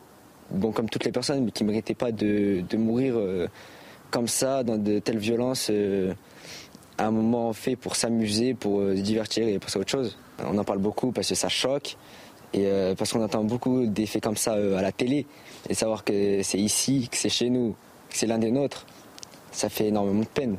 [0.51, 3.49] bon comme toutes les personnes, mais qui méritait pas de, de mourir euh,
[4.11, 5.69] comme ça dans de telles violences.
[5.71, 6.13] euh,
[6.99, 10.17] à un moment fait pour s'amuser, pour euh, se divertir et passer à autre chose.
[10.39, 11.97] On en parle beaucoup parce que ça choque
[12.55, 15.27] et euh, parce qu'on entend beaucoup des faits comme ça euh, à la télé
[15.69, 17.75] et savoir que c'est ici, que c'est chez nous,
[18.09, 18.87] que c'est l'un des nôtres,
[19.51, 20.57] ça fait énormément de peine.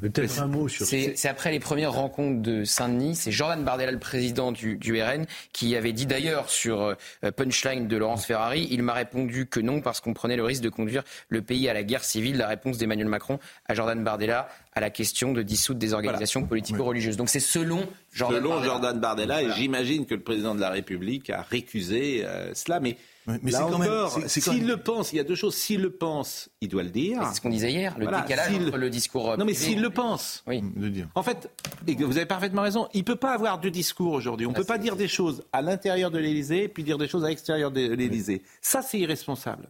[0.00, 3.14] Peut-être un mot sur C'est c'est après les premières rencontres de Saint-Denis.
[3.16, 7.86] C'est Jordan Bardella, le président du, du RN, qui avait dit d'ailleurs sur euh, Punchline
[7.86, 11.02] de Laurence Ferrari, il m'a répondu que non parce qu'on prenait le risque de conduire
[11.28, 12.36] le pays à la guerre civile.
[12.38, 17.16] La réponse d'Emmanuel Macron à Jordan Bardella à la question de dissoudre des organisations politico-religieuses.
[17.16, 18.72] Donc c'est selon Jordan Selon Bardella.
[18.72, 19.60] Jordan Bardella, et Voilà.
[19.60, 22.80] j'imagine que le président de la République a récusé euh, cela.
[22.80, 25.34] Mais, mais là c'est quand même- encore, s'il même- le pense, il y a deux
[25.34, 25.54] choses.
[25.56, 27.20] S'il le pense, il doit le dire.
[27.28, 29.30] C'est ce qu'on disait hier, le décalage s'il- entre le discours.
[29.32, 30.42] euh, Non, mais s'il le pense.
[30.46, 30.62] Oui.
[30.76, 31.08] de dire.
[31.14, 31.50] En fait,
[31.86, 34.46] et que vous avez parfaitement raison, il ne peut pas avoir deux discours aujourd'hui.
[34.46, 37.08] On ne peut pas dire des choses à l'intérieur de l'Élysée et puis dire des
[37.08, 38.42] choses à l'extérieur de l'Élysée.
[38.60, 39.68] Ça, c'est irresponsable.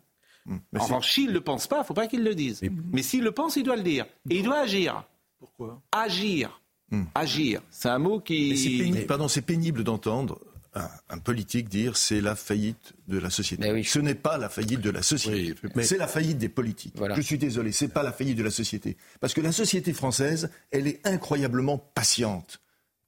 [0.72, 2.60] Mais en revanche, s'il ne le pense pas, il ne faut pas qu'il le dise.
[2.92, 4.06] Mais s'il le pense, il doit le dire.
[4.30, 5.02] Et il doit agir.
[5.40, 5.80] Pourquoi?
[5.92, 6.60] Agir.
[7.14, 7.62] Agir.
[7.70, 8.50] C'est un mot qui.
[8.50, 10.38] Mais c'est pénible, pardon, c'est pénible d'entendre
[10.76, 13.62] un, un politique dire c'est la faillite de la société.
[13.84, 16.94] Ce n'est pas la faillite de la société, c'est la faillite des politiques.
[17.16, 20.50] Je suis désolé, c'est pas la faillite de la société, parce que la société française,
[20.70, 22.60] elle est incroyablement patiente.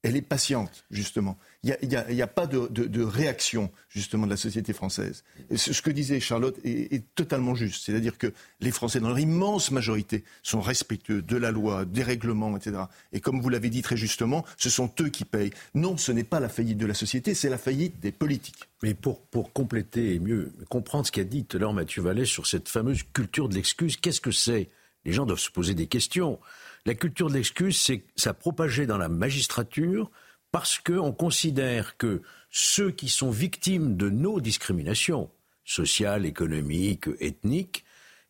[0.09, 1.37] Elle est patiente, justement.
[1.62, 5.23] Il n'y a, pas de, réaction, justement, de la société française.
[5.55, 7.85] Ce que disait Charlotte est, est totalement juste.
[7.85, 12.57] C'est-à-dire que les Français, dans leur immense majorité, sont respectueux de la loi, des règlements,
[12.57, 12.85] etc.
[13.12, 15.53] Et comme vous l'avez dit très justement, ce sont eux qui payent.
[15.75, 18.66] Non, ce n'est pas la faillite de la société, c'est la faillite des politiques.
[18.83, 22.25] Mais pour, pour compléter et mieux comprendre ce qu'a dit tout à l'heure Mathieu Vallet
[22.25, 24.71] sur cette fameuse culture de l'excuse, qu'est-ce que c'est?
[25.05, 26.38] Les gens doivent se poser des questions.
[26.88, 30.11] La culture de l'excuse, c'est ça propagé dans la magistrature
[30.51, 35.31] parce qu'on considère que ceux qui sont victimes de nos discriminations
[35.66, 37.85] sociales, économiques, ethniques,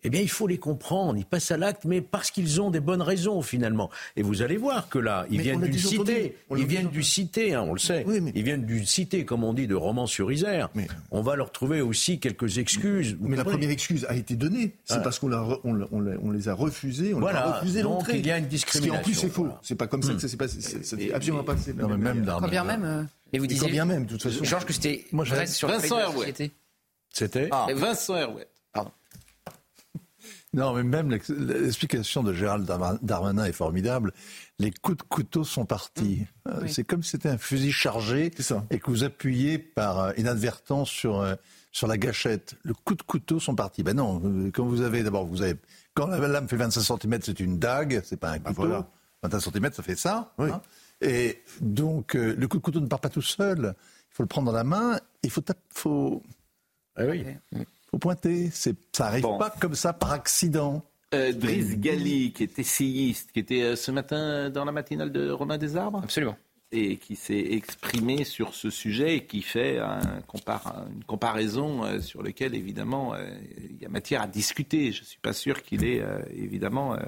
[0.05, 1.19] eh bien, il faut les comprendre.
[1.19, 3.91] Ils passent à l'acte, mais parce qu'ils ont des bonnes raisons, finalement.
[4.17, 6.37] Et vous allez voir que là, ils Mais viennent d'une cité.
[6.51, 8.05] L'a Ils viennent du cité, hein, on le sait.
[8.35, 10.69] Ils viennent d'une cité, comme on dit, de Romans-sur-Isère.
[11.11, 13.17] On va leur trouver aussi quelques excuses.
[13.21, 14.75] Mais la première excuse a été donnée.
[14.85, 14.99] C'est Ah.
[15.01, 17.47] parce qu'on l'a re- on l'a- on l'a- on les a refusés, on Voilà.
[17.47, 18.19] a refusé Donc, l'entrée.
[18.19, 19.43] il y a une Ce qui en plus discrimination, c'est faux.
[19.45, 19.61] voilà.
[19.63, 20.61] C'est pas comme ça que ça s'est passé.
[20.61, 21.73] C'est- absolument pas passé.
[21.73, 22.85] Non, mais même Quand bien même.
[22.85, 24.43] euh, Mais vous quand disiez, bien même, de toute façon.
[24.45, 25.99] Georges, que c'était Moi, vrai j'ai- sur Vincent.
[27.13, 28.47] C'était Et Vincent Herouet.
[30.59, 34.13] Non, mais même l'ex- l'explication de Gérald Darma- Darmanin est formidable.
[34.59, 36.27] Les coups de couteau sont partis.
[36.49, 36.73] Euh, Oui.
[36.73, 38.31] C'est comme si c'était un fusil chargé
[38.71, 41.35] et que vous appuyez par euh, inadvertance sur, euh,
[41.73, 42.57] sur la gâchette.
[42.65, 43.83] Le coup de couteau sont partis.
[43.83, 45.55] Ben non, euh, quand vous avez d'abord, vous avez
[45.95, 48.63] quand la lame fait 25 cm, c'est une dague, c'est pas un couteau.
[48.69, 48.89] voilà.
[49.23, 50.33] 25 cm, ça fait ça.
[50.39, 50.61] hein.
[51.01, 53.75] Et donc, euh, le coup de couteau ne part pas tout seul.
[54.11, 54.99] Il faut le prendre dans la main.
[55.23, 56.23] Il faut, tap- faut,
[56.97, 57.25] Ah oui.
[57.91, 58.51] Faut pointer.
[58.53, 59.39] C'est, ça arrive Bon.
[59.39, 60.83] pas comme ça par accident.
[61.15, 65.31] Euh, Driss Gali, qui est essayiste, qui était euh, ce matin dans la matinale de
[65.31, 66.01] Romain Desarbres.
[66.05, 66.37] Absolument.
[66.71, 72.01] Et qui s'est exprimé sur ce sujet et qui fait un compar- une comparaison euh,
[72.01, 73.27] sur lequel, évidemment, euh,
[73.71, 74.93] il y a matière à discuter.
[74.93, 77.01] Je ne suis pas sûr qu'il ait, euh, évidemment, euh,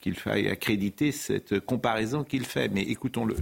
[0.00, 2.68] qu'il faille accréditer cette comparaison qu'il fait.
[2.70, 3.36] Mais écoutons-le.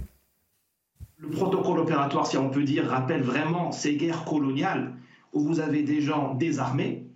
[1.19, 4.93] Le protocole opératoire, si on peut dire, rappelle vraiment ces guerres coloniales
[5.33, 7.08] où vous avez des gens désarmés,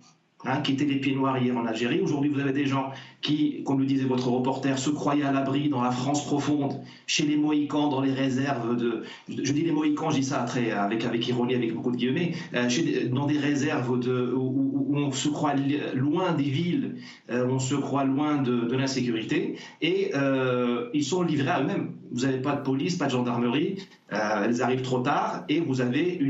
[0.44, 2.00] hein, qui étaient les pieds noirs hier en Algérie.
[2.00, 5.68] Aujourd'hui, vous avez des gens qui, comme le disait votre reporter, se croyaient à l'abri
[5.68, 9.02] dans la France profonde, chez les Mohicans, dans les réserves de.
[9.28, 10.44] Je, dis les Mohicans, je dis ça
[10.76, 12.68] avec, avec ironie, avec beaucoup de guillemets, euh,
[13.10, 15.54] dans des réserves de, où, on se croit
[15.94, 16.96] loin des villes,
[17.30, 21.92] euh, on se croit loin de, l'insécurité, et euh, ils sont livrés à eux-mêmes.
[22.12, 23.76] Vous n'avez pas de police, pas de gendarmerie,
[24.12, 26.20] euh, elles arrivent trop tard, et vous avez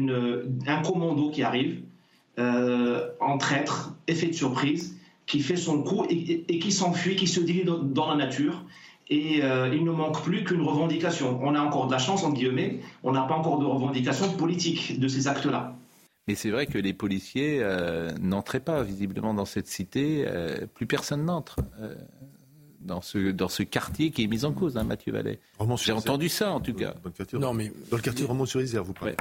[0.66, 1.82] un commando qui arrive
[2.38, 7.64] en traître, effet de surprise, qui fait son coup et, qui s'enfuit, qui se dilue
[7.64, 8.64] dans, dans la nature.
[9.08, 11.38] Et euh, il ne manque plus qu'une revendication.
[11.42, 14.98] On a encore de la chance, entre guillemets, on n'a pas encore de revendication politique
[14.98, 15.76] de ces actes-là.
[16.26, 20.24] Mais c'est vrai que les policiers euh, n'entraient pas visiblement dans cette cité.
[20.26, 21.60] euh, plus personne n'entre.
[22.84, 25.38] Euh, dans ce, dans ce quartier qui est mis en cause, hein, Mathieu Vallet.
[25.76, 26.94] J'ai entendu ça, en tout cas.
[27.32, 29.14] non, mais dans le quartier Romont-sur-Isère, vous parlez.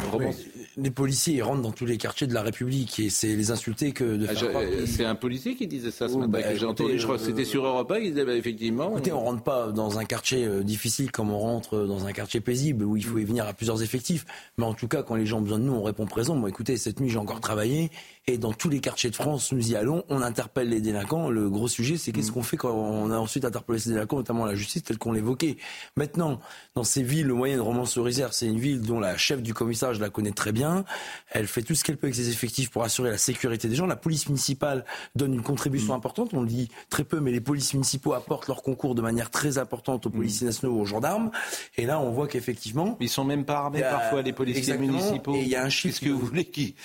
[0.78, 3.91] Les policiers ils rentrent dans tous les quartiers de la République et c'est les insulter
[3.91, 6.99] que de ah, faire C'est un policier qui disait ça ce matin, bah, j'ai entendu.
[6.99, 8.91] Je crois que c'était sur Europa, il disait bah, effectivement.
[8.91, 12.41] Écoutez, on rentre pas dans un quartier euh, difficile comme on rentre dans un quartier
[12.41, 14.26] paisible où il faut y venir à plusieurs effectifs.
[14.58, 16.36] Mais en tout cas, quand les gens ont besoin de nous, on répond présent.
[16.36, 17.91] Moi, écoutez, cette nuit, j'ai encore travaillé
[18.26, 21.30] et dans tous les quartiers de France, nous y allons, on interpelle les délinquants.
[21.30, 22.34] Le gros sujet, c'est qu'est-ce mm.
[22.34, 25.58] qu'on fait quand on a ensuite interpellé ces délinquants, notamment la justice, telle qu'on l'évoquait.
[25.96, 26.39] Maintenant,
[26.76, 30.10] dans ces villes moyennes, Romans-sur-Isère, c'est une ville dont la chef du commissariat, je la
[30.10, 30.86] connais très bien.
[31.30, 33.86] Elle fait tout ce qu'elle peut avec ses effectifs pour assurer la sécurité des gens.
[33.86, 34.86] La police municipale
[35.16, 35.98] donne une contribution mm.
[35.98, 36.34] importante.
[36.34, 39.58] On le dit très peu, mais les polices municipaux apportent leur concours de manière très
[39.58, 40.13] importante aux mm.
[40.13, 41.32] policiers nationaux, aux gendarmes.
[41.78, 45.36] Et là, on voit qu'effectivement, ils sont même pas armés parfois les policiers municipaux.
[45.36, 46.00] Et il y a un chiffre.
[46.00, 46.76] Qu'est-ce que vous voulez qui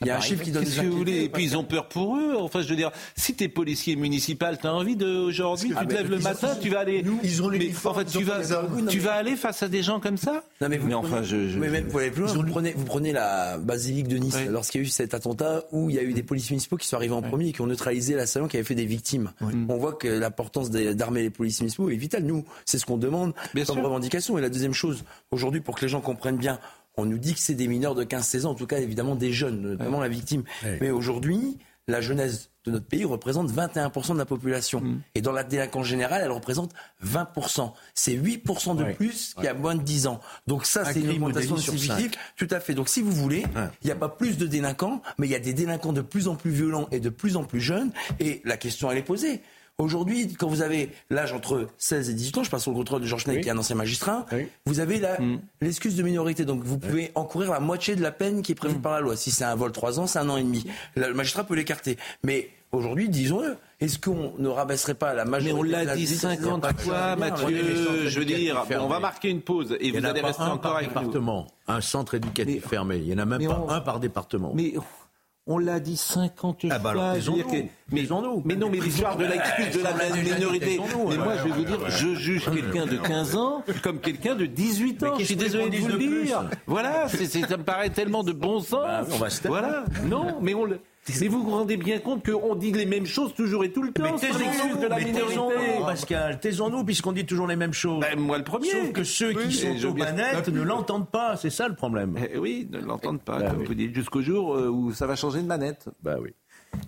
[0.00, 1.88] Il y a un chiffre qui donne que vous voulez Et puis ils ont peur
[1.88, 2.36] pour eux.
[2.36, 5.86] Enfin, je veux dire, si tu es policier municipal, tu as envie de aujourd'hui, tu
[5.86, 7.04] te lèves le matin, tu vas aller.
[7.22, 8.40] ils ont mais, en fait, tu vas,
[8.88, 11.58] tu vas aller face à des gens comme ça Non mais, vous enfin, je, je...
[11.58, 14.84] Mais même, vous, plus loin, vous, prenez, vous prenez la basilique de Nice, lorsqu'il y
[14.84, 17.14] a eu cet attentat où il y a eu des policiers municipaux qui sont arrivés
[17.14, 19.32] en premier et qui ont neutralisé la salon qui avait fait des victimes.
[19.68, 22.24] On voit que l'importance d'armer les policiers municipaux est vitale.
[22.24, 24.38] Nous, c'est ce qu'on demande Bien comme revendication.
[24.38, 26.58] Et la deuxième chose, aujourd'hui, pour que les gens comprennent bien,
[26.96, 29.32] on nous dit que c'est des mineurs de 15-16 ans, en tout cas évidemment des
[29.32, 30.44] jeunes, notamment la victime.
[30.80, 31.58] Mais aujourd'hui,
[31.90, 34.80] la jeunesse de notre pays représente 21% de la population.
[34.80, 35.00] Mm.
[35.14, 36.72] Et dans la délinquance générale, elle représente
[37.04, 37.72] 20%.
[37.94, 40.20] C'est 8% de plus qu'il y a moins de 10 ans.
[40.46, 42.12] Donc ça, c'est une augmentation significative.
[42.36, 42.74] Tout à fait.
[42.74, 43.44] Donc si vous voulez,
[43.82, 46.28] il n'y a pas plus de délinquants, mais il y a des délinquants de plus
[46.28, 47.92] en plus violents et de plus en plus jeunes.
[48.18, 49.42] Et la question, elle est posée.
[49.80, 53.06] Aujourd'hui, quand vous avez l'âge entre 16 et 18 ans, je passe au contrôle de
[53.06, 54.26] Georges Ney, qui est un ancien magistrat,
[54.66, 55.38] vous avez mm.
[55.62, 56.44] l'excuse de minorité.
[56.44, 58.82] Donc vous pouvez encourir la moitié de la peine qui est prévue mm.
[58.82, 59.16] par la loi.
[59.16, 60.66] Si c'est un vol 3 ans, c'est un an et demi.
[60.96, 61.96] Le magistrat peut l'écarter.
[62.24, 66.80] Mais aujourd'hui, disons-le, est-ce qu'on ne rabaisserait pas la majorité Mais on l'a dit 50
[66.80, 68.08] fois, Mathieu.
[68.08, 71.46] Je veux dire, on va marquer une pause et vous allez rester encore avec département,
[71.66, 72.98] Un centre éducatif fermé.
[72.98, 74.52] Il n'y en a même pas un par département.
[74.54, 74.74] Mais
[75.46, 77.14] on l'a dit 50 ah bah fois.
[77.90, 78.02] mais,
[78.44, 80.78] mais, non, mais l'histoire de l'excuse de la minorité.
[81.08, 84.46] Mais moi, je vais vous dire, je juge quelqu'un de 15 ans comme quelqu'un de
[84.46, 85.18] 18 ans.
[85.18, 86.48] Je suis désolé de vous le dire.
[86.66, 89.08] Voilà, ça me paraît tellement de bon sens.
[89.18, 89.84] Bah, voilà.
[90.04, 90.80] Non, mais on le.
[91.08, 93.92] Mais vous vous rendez bien compte qu'on dit les mêmes choses toujours et tout le
[93.92, 95.80] temps Mais taisons-nous de la minorité.
[95.80, 98.00] Pascal, taisons-nous puisqu'on dit toujours les mêmes choses.
[98.00, 98.70] Ben, moi le premier.
[98.70, 102.18] Sauf que ceux qui sont aux manettes ne l'entendent pas, c'est ça le problème.
[102.32, 105.16] Eh oui, ne l'entendent pas, ben comme vous dites, jusqu'au jour euh, où ça va
[105.16, 105.88] changer de manette.
[106.02, 106.34] Bah oui.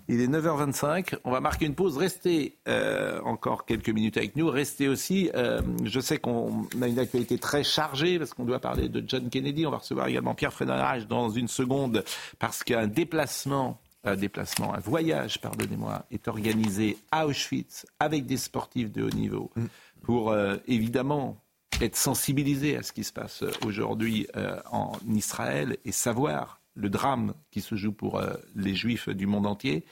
[0.07, 1.97] Il est 9h25, on va marquer une pause.
[1.97, 4.49] Restez euh, encore quelques minutes avec nous.
[4.49, 8.87] Restez aussi, euh, je sais qu'on a une actualité très chargée parce qu'on doit parler
[8.87, 9.65] de John Kennedy.
[9.65, 12.03] On va recevoir également Pierre Frédérage dans une seconde
[12.39, 18.91] parce qu'un déplacement un déplacement, un voyage, pardonnez-moi, est organisé à Auschwitz avec des sportifs
[18.91, 19.65] de haut niveau mm.
[20.01, 21.37] pour euh, évidemment
[21.81, 27.33] être sensibilisés à ce qui se passe aujourd'hui euh, en Israël et savoir le drame
[27.51, 29.85] qui se joue pour euh, les juifs du monde entier.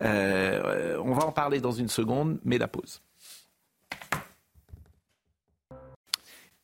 [0.00, 3.00] on va en parler dans une seconde, mais la pause.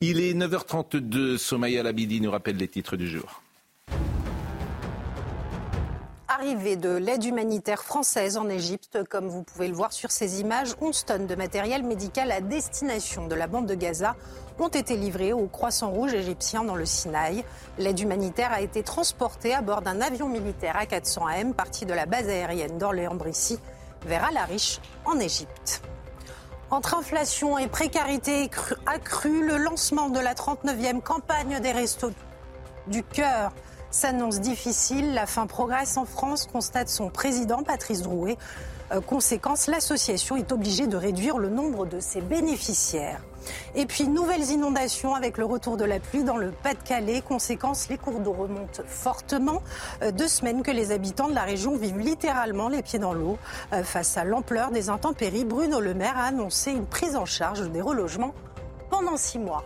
[0.03, 3.43] Il est 9h32, Somaya Labidi nous rappelle les titres du jour
[6.41, 9.01] arrivée de l'aide humanitaire française en Égypte.
[9.11, 13.27] Comme vous pouvez le voir sur ces images, 11 tonnes de matériel médical à destination
[13.27, 14.17] de la bande de Gaza
[14.59, 17.45] ont été livrées au Croissant Rouge égyptien dans le Sinaï.
[17.77, 22.31] L'aide humanitaire a été transportée à bord d'un avion militaire A400M parti de la base
[22.31, 23.59] aérienne d'Orléans-Brissy
[24.07, 25.83] vers Al-Arish en Égypte.
[26.71, 28.49] Entre inflation et précarité
[28.87, 32.13] accrue, le lancement de la 39e campagne des Restos
[32.87, 33.53] du Cœur
[33.91, 35.15] s'annonce difficile.
[35.15, 38.37] La fin progresse en France, constate son président Patrice Drouet.
[38.93, 43.21] Euh, conséquence, l'association est obligée de réduire le nombre de ses bénéficiaires.
[43.75, 47.23] Et puis, nouvelles inondations avec le retour de la pluie dans le Pas-de-Calais.
[47.23, 49.63] Conséquence, les cours d'eau remontent fortement.
[50.03, 53.39] Euh, deux semaines que les habitants de la région vivent littéralement les pieds dans l'eau.
[53.73, 57.71] Euh, face à l'ampleur des intempéries, Bruno Le Maire a annoncé une prise en charge
[57.71, 58.35] des relogements
[58.91, 59.65] pendant six mois.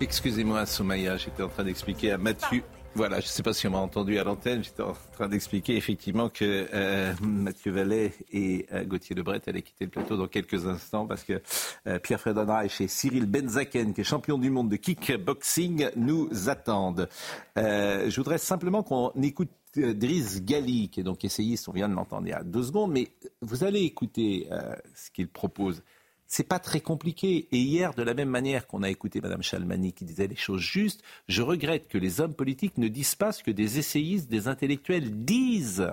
[0.00, 2.62] Excusez-moi, Soumaya, j'étais en train d'expliquer à Mathieu.
[2.94, 5.76] Voilà, je ne sais pas si on m'a entendu à l'antenne, j'étais en train d'expliquer
[5.76, 10.66] effectivement que euh, Mathieu Vallet et euh, Gauthier Lebret allaient quitter le plateau dans quelques
[10.66, 11.40] instants parce que
[11.86, 17.08] euh, Pierre Reich et Cyril Benzaken, qui est champion du monde de kickboxing, nous attendent.
[17.56, 22.26] je voudrais simplement qu'on écoute Driss Gali, qui est donc essayiste, on vient de l'entendre
[22.26, 23.08] il y a deux secondes, mais
[23.40, 24.50] vous allez écouter
[24.94, 25.82] ce qu'il propose
[26.32, 27.46] c'est pas très compliqué.
[27.52, 30.62] Et hier, de la même manière qu'on a écouté Mme Chalmani qui disait les choses
[30.62, 34.48] justes, je regrette que les hommes politiques ne disent pas ce que des essayistes, des
[34.48, 35.86] intellectuels disent.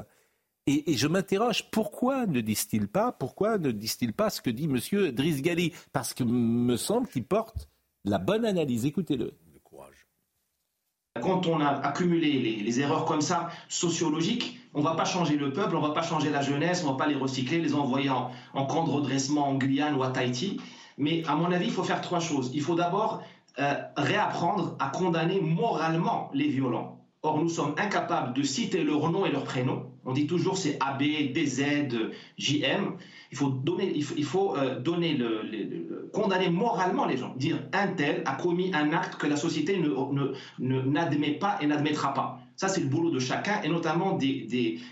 [0.65, 5.11] Et, je m'interroge, pourquoi ne disent-ils pas, pourquoi ne disent-ils pas ce que dit M.
[5.11, 7.67] Driss Gali Parce que me semble qu'il porte
[8.05, 8.85] la bonne analyse.
[8.85, 9.33] Écoutez-le.
[11.21, 15.51] Quand on a accumulé les, erreurs comme ça, sociologiques, on ne va pas changer le
[15.51, 17.73] peuple, on ne va pas changer la jeunesse, on ne va pas les recycler, les
[17.73, 20.61] envoyer en, camp de redressement en Guyane ou à Tahiti.
[20.97, 22.51] Mais à mon avis, il faut faire trois choses.
[22.53, 23.23] Il faut d'abord
[23.57, 26.99] euh, réapprendre à condamner moralement les violents.
[27.23, 29.91] Or, nous sommes incapables de citer leur nom et leur prénom.
[30.05, 31.01] On dit toujours c'est AB,
[31.33, 31.89] DZ,
[32.37, 32.95] JM.
[33.31, 34.81] Il faut donner, il faut, euh,
[36.11, 37.35] condamner moralement les gens.
[37.35, 42.13] Dire un tel a commis un acte que la société ne, n'admet pas et n'admettra
[42.13, 42.41] pas.
[42.55, 44.41] Ça, c'est le boulot de chacun et notamment des,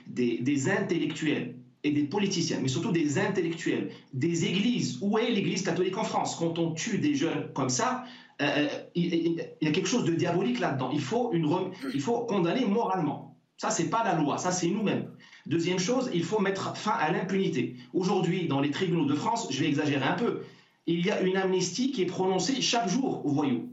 [0.07, 4.99] des, des, intellectuels et des politiciens, mais surtout des intellectuels, des églises.
[5.01, 6.35] Où est l'Église catholique en France?
[6.35, 8.05] Quand on tue des jeunes comme ça,
[8.41, 10.91] euh, euh, il, y a quelque chose de diabolique là-dedans.
[10.93, 13.35] Il faut, il faut condamner moralement.
[13.57, 15.09] Ça, c'est pas la loi, ça, c'est nous-mêmes.
[15.47, 17.75] Deuxième chose, il faut mettre fin à l'impunité.
[17.93, 20.41] Aujourd'hui, dans les tribunaux de France, je vais exagérer un peu,
[20.85, 23.69] il y a une amnistie qui est prononcée chaque jour aux voyous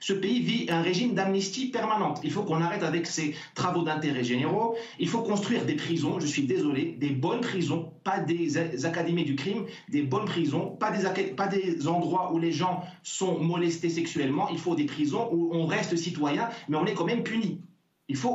[0.00, 2.20] ce pays vit un régime d'amnistie permanente.
[2.22, 4.76] Il faut qu'on arrête avec ces travaux d'intérêt généraux.
[5.00, 9.34] Il faut construire des prisons, je suis désolé, des bonnes prisons, pas des académies du
[9.34, 14.48] crime, des bonnes prisons, pas des, pas des endroits où les gens sont molestés sexuellement.
[14.50, 17.60] Il faut des prisons où on reste citoyen, mais on est quand même puni.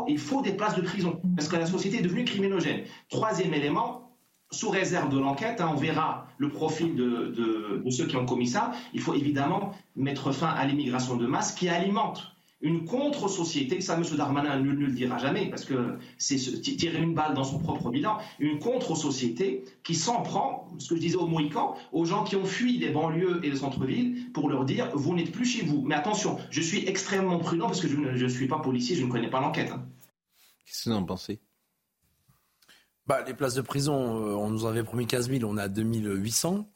[0.07, 2.81] Il faut, des places de prison, parce que la société est devenue criminogène.
[3.09, 4.11] Troisième élément,
[4.49, 8.71] sous réserve de l'enquête, hein, on verra le profil de, ceux qui ont commis ça.
[8.93, 14.03] Il faut évidemment mettre fin à l'immigration de masse qui alimente une contre-société, ça M.
[14.15, 18.17] Darmanin ne, le dira jamais parce que c'est tirer une balle dans son propre bilan,
[18.39, 22.45] une contre-société qui s'en prend, ce que je disais au Mohicans, aux gens qui ont
[22.45, 25.83] fui les banlieues et les centres-villes pour leur dire vous n'êtes plus chez vous.
[25.85, 29.11] Mais attention, je suis extrêmement prudent parce que je ne suis pas policier, je ne
[29.11, 29.71] connais pas l'enquête.
[29.71, 29.85] Hein.
[30.65, 31.39] Qu'est-ce que vous en pensez?
[33.05, 36.67] Bah, Les places de prison, euh, on nous avait promis 15 000, on a 2800.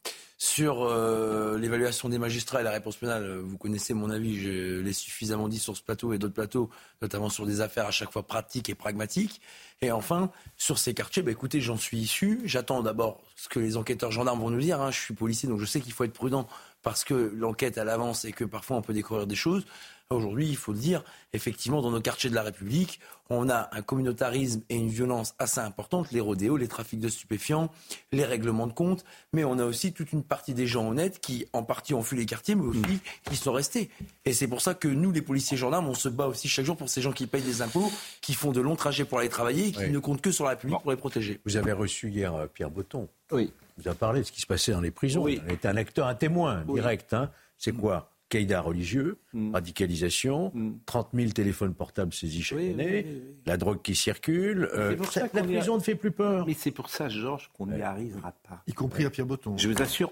[0.43, 4.79] Sur euh, l'évaluation des magistrats et la réponse pénale, euh, vous connaissez mon avis, je
[4.79, 6.71] l'ai suffisamment dit sur ce plateau et d'autres plateaux,
[7.03, 9.39] notamment sur des affaires à chaque fois pratiques et pragmatiques.
[9.83, 12.41] Et enfin, sur ces quartiers, bah, écoutez, j'en suis issu.
[12.43, 14.81] J'attends d'abord ce que les enquêteurs gendarmes vont nous dire.
[14.81, 14.89] Hein.
[14.89, 16.47] Je suis policier, donc je sais qu'il faut être prudent
[16.81, 19.63] parce que l'enquête, elle avance et que parfois on peut découvrir des choses.
[20.11, 23.81] Aujourd'hui, il faut le dire, effectivement, dans nos quartiers de la République, on a un
[23.81, 27.71] communautarisme et une violence assez importante, les rodéos, les trafics de stupéfiants,
[28.11, 31.45] les règlements de compte, mais on a aussi toute une partie des gens honnêtes qui,
[31.53, 32.99] en partie, ont fui les quartiers, mais aussi mm.
[33.29, 33.89] qui sont restés.
[34.25, 36.75] Et c'est pour ça que nous, les policiers gendarmes, on se bat aussi chaque jour
[36.75, 39.67] pour ces gens qui payent des impôts, qui font de longs trajets pour aller travailler
[39.67, 41.39] et qui ne comptent que sur la République pour les protéger.
[41.45, 43.07] Vous avez reçu hier euh, Pierre Botton.
[43.31, 43.53] Oui.
[43.77, 45.23] Vous avez parlé de ce qui se passait dans les prisons.
[45.23, 45.41] Oui.
[45.47, 47.13] Il était un acteur, un témoin direct.
[47.13, 47.31] Hein.
[47.57, 49.53] C'est quoi caïda religieux, mm.
[49.53, 50.53] radicalisation,
[50.85, 51.19] 30 mm.
[51.19, 53.05] 000 téléphones portables saisis chaque année,
[53.45, 54.69] la drogue qui circule.
[54.73, 54.95] Euh,
[55.33, 56.47] la prison ne fait plus peur.
[56.47, 58.63] Mais c'est pour ça, Georges, qu'on n'y arrivera pas.
[58.67, 59.57] Y compris à Pierre Botton.
[59.57, 60.11] Je vous assure,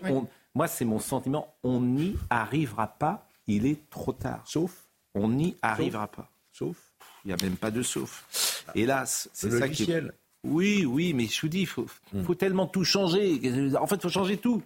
[0.53, 4.43] moi c'est mon sentiment, on n'y arrivera pas, il est trop tard.
[4.45, 6.29] Sauf On n'y arrivera pas.
[6.51, 6.77] Sauf
[7.23, 8.65] Il n'y a même pas de sauf.
[8.75, 10.03] Hélas, c'est ça qui est...
[10.45, 12.23] Oui, oui, mais je vous dis, il faut, mm.
[12.23, 13.41] faut tellement tout changer.
[13.77, 14.61] En fait, il faut changer tout.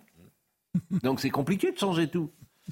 [1.03, 2.29] Donc c'est compliqué de changer tout.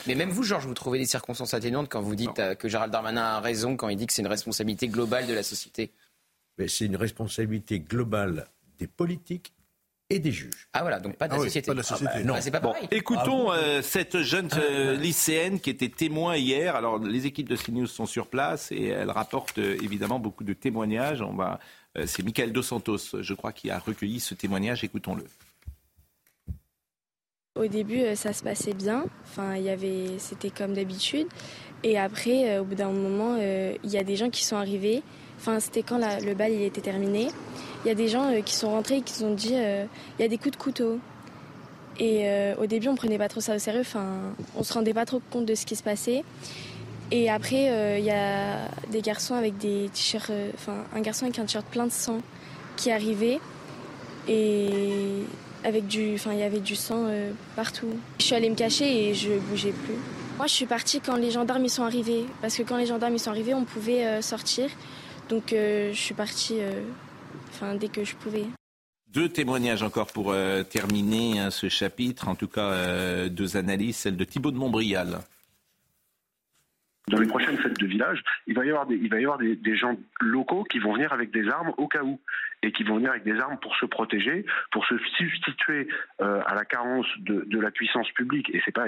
[0.08, 2.92] Mais même vous, Georges, vous trouvez des circonstances atténuantes quand vous dites euh, que Gérald
[2.92, 5.92] Darmanin a raison quand il dit que c'est une responsabilité globale de la société
[6.58, 8.48] Mais c'est une responsabilité globale
[8.80, 9.54] des politiques
[10.10, 10.68] et des juges.
[10.74, 11.72] Ah voilà, donc pas de la société.
[11.72, 12.36] Ah bah, non.
[12.40, 16.76] c'est pas bon, écoutons ah euh, cette jeune euh, lycéenne qui était témoin hier.
[16.76, 21.22] Alors les équipes de CNews sont sur place et elle rapporte évidemment beaucoup de témoignages.
[21.22, 21.60] On va,
[22.06, 24.84] c'est Michael Dos Santos, je crois, qui a recueilli ce témoignage.
[24.84, 25.26] Écoutons-le.
[27.60, 29.04] Au début, euh, ça se passait bien.
[29.26, 31.28] Enfin, il y avait, c'était comme d'habitude.
[31.84, 34.56] Et après, euh, au bout d'un moment, euh, il y a des gens qui sont
[34.56, 35.04] arrivés.
[35.38, 37.28] Enfin, c'était quand le bal il était terminé.
[37.84, 40.28] Il y a des gens qui sont rentrés et qui ont dit il y a
[40.30, 41.00] des coups de couteau.
[42.00, 42.26] Et
[42.60, 43.82] au début, on prenait pas trop ça au sérieux.
[43.82, 46.24] Enfin, on se rendait pas trop compte de ce qui se passait.
[47.10, 51.46] Et après, il y a des garçons avec des t-shirts, enfin, un garçon avec un
[51.46, 52.20] t-shirt plein de sang
[52.78, 53.40] qui arrivait.
[54.28, 55.26] Et
[55.63, 57.88] avec du, enfin, il y avait du sang euh, partout.
[58.19, 59.95] Je suis allée me cacher et je bougeais plus.
[60.38, 63.15] Moi, je suis partie quand les gendarmes y sont arrivés, parce que quand les gendarmes
[63.15, 64.70] y sont arrivés, on pouvait euh, sortir.
[65.30, 66.57] Donc, euh, je suis partie,
[67.49, 68.45] enfin, dès que je pouvais.
[69.07, 70.34] Deux témoignages encore pour
[70.70, 75.20] terminer hein, ce chapitre, en tout cas deux analyses, celle de Thibault de Montbrial.
[77.08, 79.38] Dans les prochaines fêtes de village, il va y avoir des, il va y avoir
[79.38, 82.20] des, gens locaux qui vont venir avec des armes au cas où
[82.64, 85.88] et qui vont venir avec des armes pour se protéger, pour se substituer
[86.22, 88.54] euh, à la carence de, de, la puissance publique.
[88.54, 88.86] Et c'est pas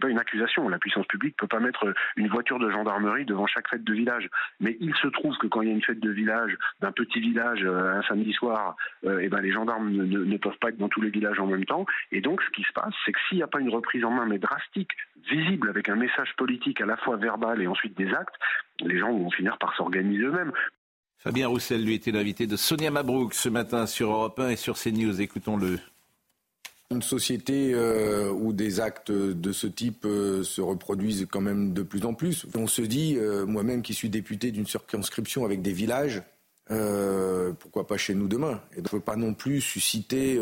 [0.00, 0.68] pas une accusation.
[0.68, 4.28] La puissance publique peut pas mettre une voiture de gendarmerie devant chaque fête de village.
[4.60, 7.20] Mais il se trouve que quand il y a une fête de village d'un petit
[7.20, 10.70] village euh, un samedi soir, euh, et ben les gendarmes ne, ne, ne, peuvent pas
[10.70, 11.84] être dans tous les villages en même temps.
[12.12, 14.10] Et donc ce qui se passe, c'est que s'il n'y a pas une reprise en
[14.10, 14.92] main mais drastique,
[15.28, 18.34] visible avec un message politique à la fois verbal et ensuite des actes,
[18.80, 20.52] les gens vont finir par s'organiser eux-mêmes.
[21.18, 24.78] Fabien Roussel, lui, était l'invité de Sonia Mabrouk ce matin sur Europe 1 et sur
[24.78, 25.20] CNews.
[25.20, 25.78] Écoutons-le.
[26.92, 31.82] Une société euh, où des actes de ce type euh, se reproduisent quand même de
[31.82, 32.46] plus en plus.
[32.54, 36.22] On se dit, euh, moi-même qui suis député d'une circonscription avec des villages,
[36.70, 38.60] euh, pourquoi pas chez nous demain?
[38.76, 40.38] Et on ne peut pas non plus susciter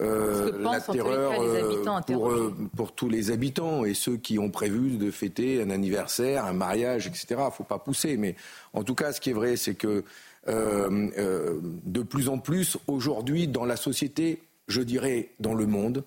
[0.00, 4.96] euh, la terreur euh, pour, euh, pour, tous les habitants et ceux qui ont prévu
[4.96, 7.26] de fêter un anniversaire, un mariage, etc.
[7.30, 8.16] Il ne faut pas pousser.
[8.16, 8.34] Mais
[8.72, 10.02] en tout cas, ce qui est vrai, c'est que
[10.46, 16.02] de plus en plus, aujourd'hui, dans la société, je dirais dans le monde,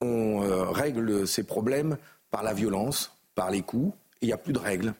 [0.00, 0.38] on
[0.70, 1.98] règle ces problèmes
[2.30, 3.92] par la violence, par les coups,
[4.22, 4.94] et il n'y a plus de règles.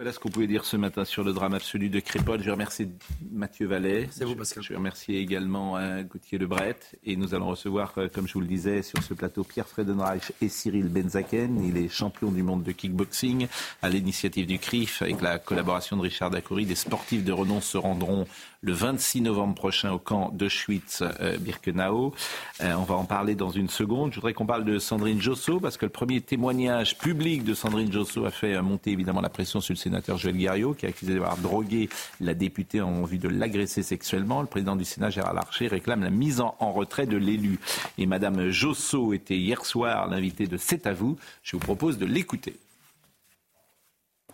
[0.00, 2.42] Voilà ce qu'on pouvait dire ce matin sur le drame absolu de Crépol.
[2.42, 2.88] Je remercie
[3.30, 4.08] Mathieu Vallet.
[4.10, 4.62] C'est vous, Pascal.
[4.62, 6.78] Je remercie également euh, Gauthier Lebret.
[7.04, 10.32] Et nous allons recevoir, euh, comme je vous le disais, sur ce plateau, Pierre Fredenreich
[10.40, 11.62] et Cyril Benzaken.
[11.62, 13.46] Il est champion du monde de kickboxing
[13.82, 16.64] à l'initiative du CRIF avec la collaboration de Richard Dacoury.
[16.64, 18.26] Des sportifs de renom se rendront
[18.62, 22.12] le 26 novembre prochain au camp d'Auschwitz-Birkenau.
[22.60, 24.10] Euh, on va en parler dans une seconde.
[24.10, 27.90] Je voudrais qu'on parle de Sandrine Josso parce que le premier témoignage public de Sandrine
[27.90, 31.14] Josso a fait monter évidemment la pression sur le sénateur Joël Guerriot qui a accusé
[31.14, 31.88] d'avoir drogué
[32.20, 34.42] la députée en vue de l'agresser sexuellement.
[34.42, 37.58] Le président du Sénat, Gérard Larcher, réclame la mise en, en retrait de l'élu.
[37.96, 41.16] Et Madame Josso était hier soir l'invitée de C'est à vous.
[41.42, 42.56] Je vous propose de l'écouter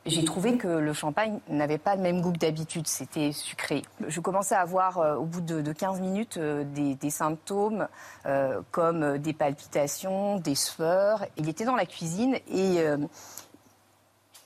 [0.06, 3.82] j'ai trouvé que le champagne n'avait pas le même goût que d'habitude, c'était sucré.
[4.06, 7.88] Je commençais à avoir euh, au bout de, de 15 minutes euh, des, symptômes
[8.26, 11.24] euh, comme des palpitations, des sueurs.
[11.36, 12.78] Il était dans la cuisine et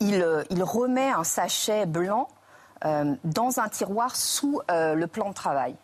[0.00, 2.28] il, remet un sachet blanc
[2.82, 5.74] dans un tiroir sous le plan de travail.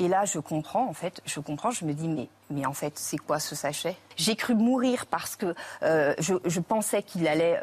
[0.00, 3.16] Et là, je comprends, en fait, je comprends, je me dis, mais, en fait, c'est
[3.16, 3.96] quoi ce sachet?
[4.16, 7.60] J'ai cru mourir parce que je, pensais qu'il allait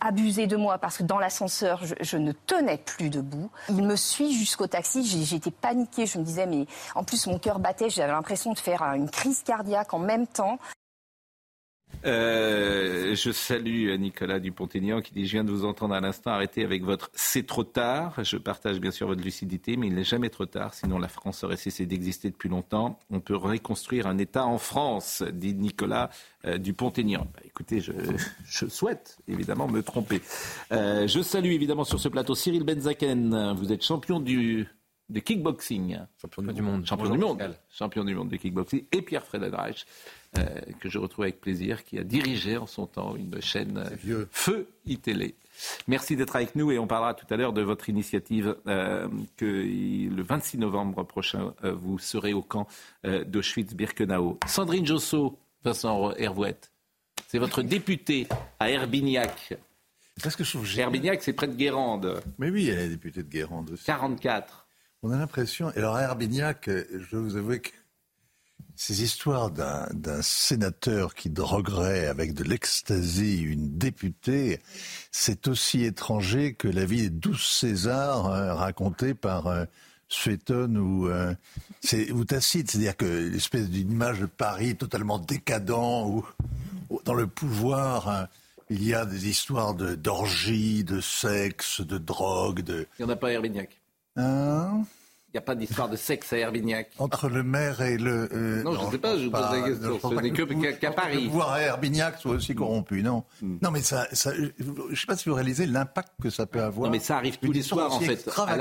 [0.00, 3.50] abusé de moi parce que dans l'ascenseur, je, ne tenais plus debout.
[3.68, 5.04] Il me suit jusqu'au taxi.
[5.24, 6.06] J'étais paniquée.
[6.06, 7.90] Je me disais, mais en plus, mon cœur battait.
[7.90, 10.58] J'avais l'impression de faire une crise cardiaque en même temps.
[12.06, 16.64] Euh, je salue Nicolas Dupont-Aignan qui dit Je viens de vous entendre à l'instant arrêter
[16.64, 18.22] avec votre C'est trop tard.
[18.24, 21.44] Je partage bien sûr votre lucidité, mais il n'est jamais trop tard, sinon la France
[21.44, 22.98] aurait cessé d'exister depuis longtemps.
[23.10, 26.10] On peut reconstruire un État en France, dit Nicolas
[26.46, 27.26] euh, Dupont-Aignan.
[27.34, 27.92] Bah, écoutez, je,
[28.44, 30.22] je, souhaite évidemment me tromper.
[30.72, 33.52] Euh, je salue évidemment sur ce plateau Cyril Benzaken.
[33.56, 34.66] Vous êtes champion du
[35.10, 35.98] de kickboxing.
[36.20, 36.86] Champion du monde.
[36.86, 37.56] Champion du monde.
[37.68, 38.84] Champion du monde de kickboxing.
[38.92, 39.84] Et Pierre Frederich,
[40.38, 40.44] euh,
[40.78, 44.68] que je retrouve avec plaisir, qui a dirigé en son temps une chaîne euh, Feu
[44.86, 45.34] iTélé.
[45.88, 49.44] Merci d'être avec nous et on parlera tout à l'heure de votre initiative euh, que
[49.44, 52.68] le 26 novembre prochain, vous serez au camp
[53.04, 54.38] d'Auschwitz-Birkenau.
[54.46, 56.70] Sandrine Josso, Vincent Hervouette,
[57.26, 58.28] c'est votre députée
[58.60, 59.54] à Herbignac.
[60.22, 62.22] Parce que je trouve Herbignac, c'est près de Guérande.
[62.38, 63.84] Mais oui, elle est députée de Guérande aussi.
[63.84, 64.68] 44.
[65.02, 65.72] On a l'impression.
[65.74, 67.70] Alors à Herbignac, je dois vous avouer que
[68.76, 74.60] ces histoires d'un sénateur qui droguerait avec de l'ecstasy une députée,
[75.12, 79.64] c'est aussi étranger que la vie des douze Césars euh, racontée par euh,
[80.08, 81.34] Suétone ou, euh,
[82.12, 82.70] ou Tacite.
[82.70, 86.26] C'est-à-dire que l'espèce d'une image de Paris totalement décadent, où,
[86.88, 88.28] où dans le pouvoir, hein,
[88.70, 92.60] il y a des histoires d'orgie, de, de, sexe, de drogue.
[92.60, 92.86] De...
[92.98, 93.80] Il n'y en a pas à Herbignac.
[94.16, 94.84] Hein?
[95.32, 96.90] Il n'y a pas d'histoire de sexe à Herbignac.
[96.98, 98.28] Entre le maire et le.
[98.32, 100.00] Euh, non, je ne sais pas, je vous pose la question.
[100.00, 101.22] Ce n'est que qu'à Paris.
[101.22, 103.58] Le pouvoir à Herbignac soit aussi corrompu, non mm.
[103.62, 106.60] Non, mais ça, ça je ne sais pas si vous réalisez l'impact que ça peut
[106.60, 106.86] avoir.
[106.86, 108.28] Non, mais ça arrive tous les soirs, en fait.
[108.36, 108.56] À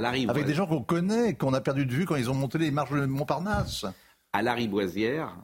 [0.00, 0.30] l'arrivée.
[0.30, 0.48] Avec ouais.
[0.48, 2.92] des gens qu'on connaît, qu'on a perdu de vue quand ils ont monté les marches
[2.92, 3.86] de Montparnasse.
[4.32, 5.36] À la Riboisière,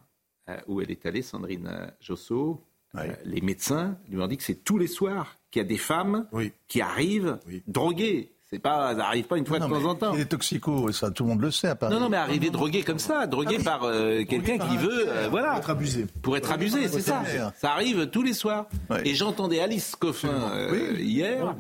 [0.49, 2.65] euh, où elle est allée, Sandrine euh, Josso,
[2.95, 3.01] oui.
[3.03, 5.79] euh, les médecins lui ont dit que c'est tous les soirs qu'il y a des
[5.79, 6.53] femmes oui.
[6.69, 7.63] qui arrivent oui.
[7.67, 8.36] droguées.
[8.49, 10.15] C'est pas, ça arrive pas une fois non, de temps en temps.
[10.15, 11.93] Les toxicos, ça, tout le monde le sait à Paris.
[11.93, 15.27] Non, non, mais arriver drogué comme ça, drogué ah, par euh, quelqu'un qui veut, euh,
[15.29, 15.49] voilà.
[15.49, 16.07] Pour être abusé.
[16.23, 17.25] Pour être abusé, c'est ça.
[17.59, 18.69] Ça arrive tous les soirs.
[18.89, 19.03] Ouais.
[19.05, 21.03] Et j'entendais Alice Coffin euh, oui.
[21.03, 21.57] hier,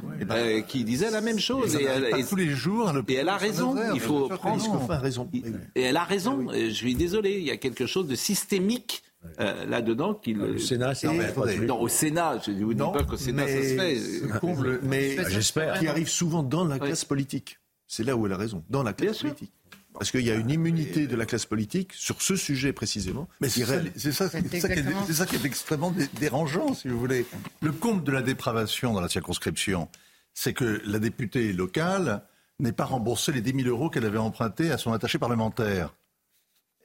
[0.68, 1.74] qui disait la même chose.
[1.74, 2.93] Et, elle, et tous les jours.
[3.09, 3.74] et elle a raison.
[3.93, 4.55] Il faut prendre.
[4.55, 5.28] Alice Coffin a raison.
[5.74, 6.47] Et elle a raison.
[6.53, 7.39] Je suis désolé.
[7.39, 9.03] Il y a quelque chose de systémique
[9.41, 10.39] euh, là-dedans qu'il.
[10.39, 11.09] Le Sénat, c'est
[11.61, 14.81] Non, au Sénat, je ne vous dis pas qu'au Sénat, ça se fait.
[14.83, 15.79] mais j'espère.
[15.79, 17.59] Qui arrive souvent dans la classe politique.
[17.89, 19.53] C'est là où elle a raison, dans la classe politique.
[19.99, 23.29] Parce qu'il y a une immunité de la classe politique sur ce sujet précisément.
[23.41, 23.81] Mais c'est ça,
[24.12, 27.24] ça, ça, qui est, ça qui est extrêmement dérangeant, si vous voulez.
[27.62, 29.89] Le comble de la dépravation dans la circonscription,
[30.35, 32.22] c'est que la députée locale
[32.61, 35.95] n'ait pas remboursé les 10 000 euros qu'elle avait empruntés à son attaché parlementaire.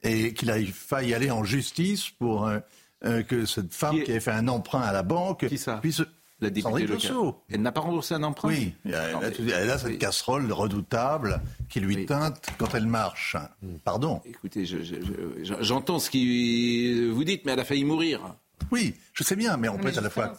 [0.02, 2.58] Et qu'il faille aller en justice pour euh,
[3.04, 5.46] euh, que cette femme qui, avait fait un emprunt à la banque
[5.80, 6.02] puisse
[6.42, 6.86] la députée.
[7.48, 12.46] Elle n'a pas remboursé un emprunt Oui, elle, a, cette casserole redoutable qui lui teinte
[12.58, 13.36] quand elle marche.
[13.84, 14.20] Pardon.
[14.24, 14.66] Écoutez,
[15.60, 18.34] j'entends ce que vous dites, mais elle a failli mourir.
[18.70, 20.32] Oui, je sais bien, mais on peut être à la fois...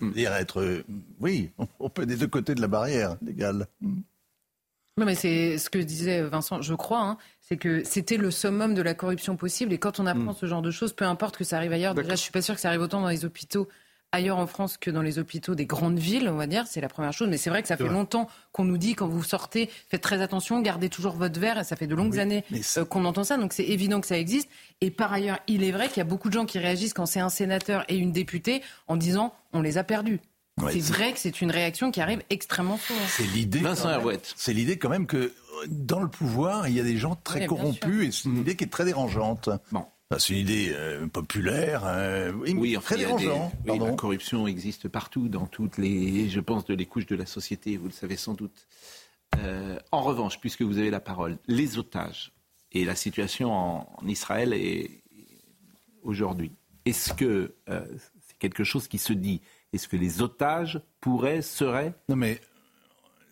[0.00, 0.84] Dire être...
[1.20, 3.66] Oui, on peut des deux côtés de la barrière légale.
[4.96, 8.74] Non, mais c'est ce que disait Vincent, je crois, hein, c'est que c'était le summum
[8.74, 9.72] de la corruption possible.
[9.72, 10.36] Et quand on apprend mm.
[10.36, 12.54] ce genre de choses, peu importe que ça arrive ailleurs, déjà, je suis pas sûr
[12.54, 13.68] que ça arrive autant dans les hôpitaux
[14.14, 16.66] ailleurs en France que dans les hôpitaux des grandes villes, on va dire.
[16.66, 17.28] C'est la première chose.
[17.28, 20.22] Mais c'est vrai que ça fait longtemps qu'on nous dit quand vous sortez, faites très
[20.22, 21.58] attention, gardez toujours votre verre.
[21.58, 22.44] Et ça fait de longues années
[22.76, 23.36] euh, qu'on entend ça.
[23.36, 24.48] Donc c'est évident que ça existe.
[24.80, 27.06] Et par ailleurs, il est vrai qu'il y a beaucoup de gens qui réagissent quand
[27.06, 30.20] c'est un sénateur et une députée en disant on les a perdus.
[30.58, 33.00] C'est vrai que c'est une réaction qui arrive extrêmement souvent.
[33.08, 33.62] C'est l'idée.
[34.36, 35.32] C'est l'idée quand même que
[35.68, 38.64] dans le pouvoir, il y a des gens très corrompus et c'est une idée qui
[38.64, 39.50] est très dérangeante.
[39.72, 39.86] Bon.
[40.18, 43.52] C'est une idée euh, populaire, euh, oui, très dérangeante.
[43.66, 47.26] Oui, la corruption existe partout, dans toutes les, je pense, de les couches de la
[47.26, 48.68] société, vous le savez sans doute.
[49.38, 52.32] Euh, en revanche, puisque vous avez la parole, les otages
[52.70, 55.02] et la situation en, Israël est
[56.02, 56.52] aujourd'hui.
[56.84, 59.40] Est-ce que c'est quelque chose qui se dit
[59.74, 62.40] Est-ce que les otages pourraient, seraient Non mais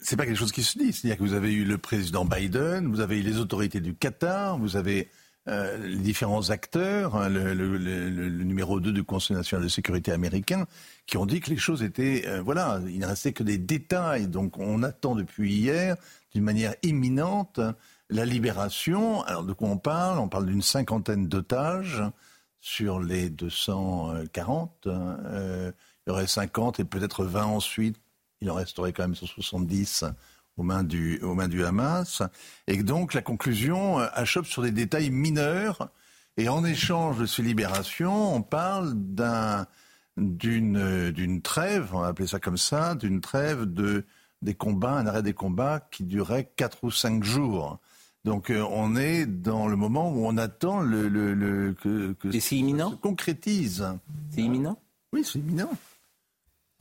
[0.01, 0.93] c'est pas quelque chose qui se dit.
[0.93, 4.59] C'est-à-dire que vous avez eu le président Biden, vous avez eu les autorités du Qatar,
[4.59, 5.09] vous avez
[5.49, 7.53] euh, les différents acteurs, hein, le,
[8.45, 10.67] numéro 2 du Conseil national de sécurité américain,
[11.07, 14.29] qui ont dit que les choses étaient, euh, voilà, il ne restait que des détails.
[14.29, 15.97] Donc on attend depuis hier,
[16.35, 17.61] d'une manière imminente,
[18.11, 19.23] la libération.
[19.23, 20.19] Alors de quoi on parle?
[20.19, 22.03] On parle d'une cinquantaine d'otages
[22.61, 24.87] sur les 240.
[24.87, 25.17] Hein.
[25.27, 25.73] Euh,
[26.07, 27.97] il y aurait 50 et peut-être 20 ensuite.
[28.41, 30.05] Il en resterait quand même 170
[30.57, 32.23] aux mains du, aux mains du Hamas.
[32.67, 35.89] Et donc la conclusion euh, achoppe sur des détails mineurs.
[36.37, 39.67] Et en échange de ces libérations, on parle d'un,
[40.17, 44.05] d'une, d'une trêve, on va appeler ça comme ça, d'une trêve de,
[44.41, 47.79] des combats, un arrêt des combats qui durerait quatre ou cinq jours.
[48.25, 52.29] Donc euh, on est dans le moment où on attend le, le, le que, que
[52.35, 52.91] Et c'est imminent?
[52.91, 53.87] se concrétise.
[54.31, 54.79] C'est imminent?
[55.13, 55.71] Oui, c'est imminent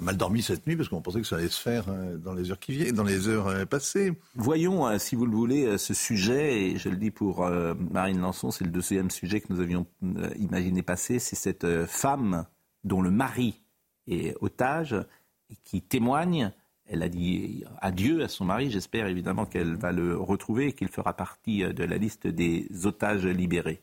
[0.01, 2.51] mal dormi cette nuit parce qu'on pensait que ça allait se faire euh, dans les
[2.51, 4.13] heures qui viennent, dans les heures euh, passées.
[4.35, 7.47] Voyons, euh, si vous le voulez, ce sujet, et je le dis pour
[7.91, 9.85] Marine Lançon, c'est le deuxième sujet que nous avions
[10.37, 12.45] imaginé passer, c'est cette femme
[12.83, 13.61] dont le mari
[14.07, 14.95] est otage
[15.49, 16.51] et qui témoigne.
[16.85, 18.71] Elle a dit adieu à son mari.
[18.71, 23.25] J'espère évidemment qu'elle va le retrouver et qu'il fera partie de la liste des otages
[23.25, 23.81] libérés.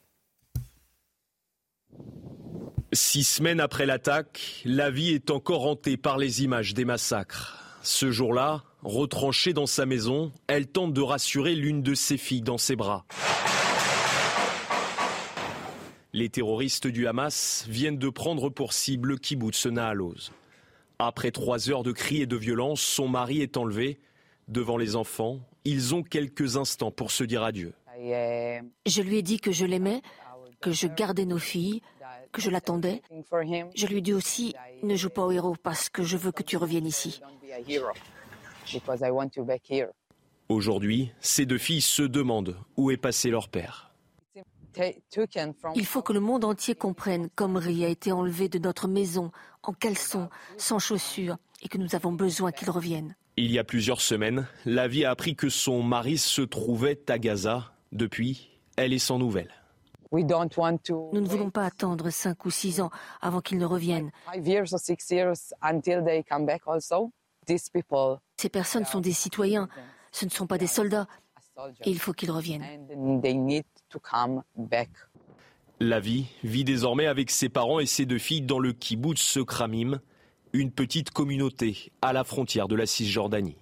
[2.94, 7.78] Six semaines après l'attaque, la vie est encore hantée par les images des massacres.
[7.82, 12.56] Ce jour-là, retranchée dans sa maison, elle tente de rassurer l'une de ses filles dans
[12.56, 13.04] ses bras.
[16.14, 20.32] Les terroristes du Hamas viennent de prendre pour cible le kibbutz Naaloz.
[20.98, 24.00] Après trois heures de cris et de violence, son mari est enlevé.
[24.48, 27.74] Devant les enfants, ils ont quelques instants pour se dire adieu.
[27.98, 30.00] Je lui ai dit que je l'aimais,
[30.60, 31.82] que je gardais nos filles,
[32.32, 33.02] que je l'attendais.
[33.74, 36.56] Je lui dis aussi, ne joue pas au héros parce que je veux que tu
[36.56, 37.20] reviennes ici.
[40.48, 43.92] Aujourd'hui, ces deux filles se demandent où est passé leur père.
[45.74, 49.30] Il faut que le monde entier comprenne qu'Omri a été enlevé de notre maison
[49.62, 53.16] en caleçon, sans chaussures, et que nous avons besoin qu'il revienne.
[53.36, 57.18] Il y a plusieurs semaines, la vie a appris que son mari se trouvait à
[57.18, 57.72] Gaza.
[57.92, 59.52] Depuis, elle est sans nouvelles.
[60.12, 62.90] Nous ne voulons pas attendre cinq ou six ans
[63.20, 64.10] avant qu'ils ne reviennent.
[68.36, 69.68] Ces personnes sont des citoyens,
[70.12, 71.06] ce ne sont pas des soldats.
[71.84, 72.64] Et il faut qu'ils reviennent.
[75.80, 80.00] La vie vit désormais avec ses parents et ses deux filles dans le kibbutz Kramim,
[80.52, 83.56] une petite communauté à la frontière de la Cisjordanie.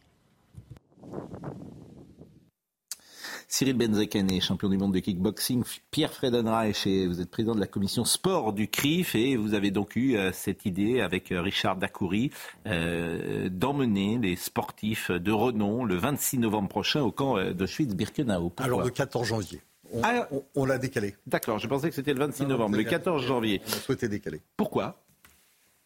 [3.49, 5.63] Cyril Benzakane, champion du monde de kickboxing.
[5.91, 9.71] Pierre Fredenreich, et vous êtes président de la commission sport du CRIF et vous avez
[9.71, 12.31] donc eu euh, cette idée avec euh, Richard Dacoury
[12.67, 18.53] euh, d'emmener les sportifs de renom le 26 novembre prochain au camp d'Auschwitz-Birkenau.
[18.59, 19.61] Alors le 14 janvier.
[19.93, 20.27] On, ah,
[20.67, 21.15] l'a décalé.
[21.27, 23.61] D'accord, je pensais que c'était le 26 novembre, le 14 janvier.
[23.67, 24.41] On a souhaité décaler.
[24.57, 25.01] Pourquoi?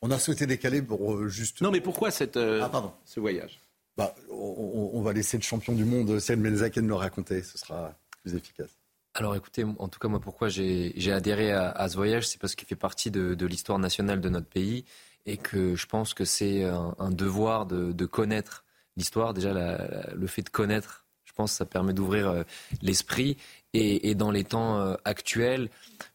[0.03, 1.61] On a souhaité décaler pour euh, juste.
[1.61, 3.61] Non, mais pourquoi cette, euh, ah, ce voyage?
[4.01, 7.43] Bah, on, va laisser le champion du monde, Celle Menzaken, le raconter.
[7.43, 7.93] Ce sera
[8.23, 8.71] plus efficace.
[9.13, 12.67] Alors écoutez, en tout cas moi pourquoi j'ai adhéré à, ce voyage, c'est parce qu'il
[12.67, 14.87] fait partie de, l'histoire nationale de notre pays
[15.27, 18.65] et que je pense que c'est un, devoir de, connaître
[18.97, 19.35] l'histoire.
[19.35, 22.43] Déjà le fait de connaître, je pense ça permet d'ouvrir euh,
[22.81, 23.37] l'esprit
[23.73, 25.71] et, dans les temps euh, actuels,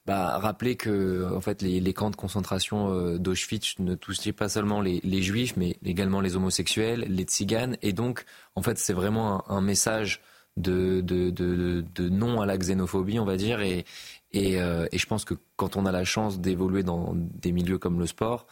[0.05, 4.81] bah, rappeler que en fait les, camps de concentration euh, d'Auschwitz ne touchaient pas seulement
[4.81, 8.25] les, juifs, mais également les homosexuels, les tziganes, et donc
[8.55, 10.21] en fait c'est vraiment un message
[10.57, 11.01] de,
[12.09, 13.61] non à la xénophobie, on va dire.
[13.61, 13.85] Et,
[14.35, 17.99] euh, et, je pense que quand on a la chance d'évoluer dans des milieux comme
[17.99, 18.47] le sport,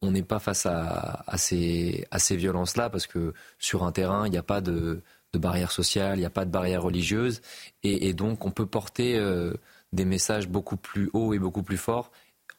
[0.00, 4.42] on n'est pas face à ces violences-là, parce que sur un terrain, il n'y a
[4.42, 5.02] pas de,
[5.32, 7.40] de barrière sociale, il n'y a pas de barrière religieuse.
[7.82, 9.54] Et, donc, on peut porter euh,
[9.92, 12.10] des messages beaucoup plus hauts et beaucoup plus forts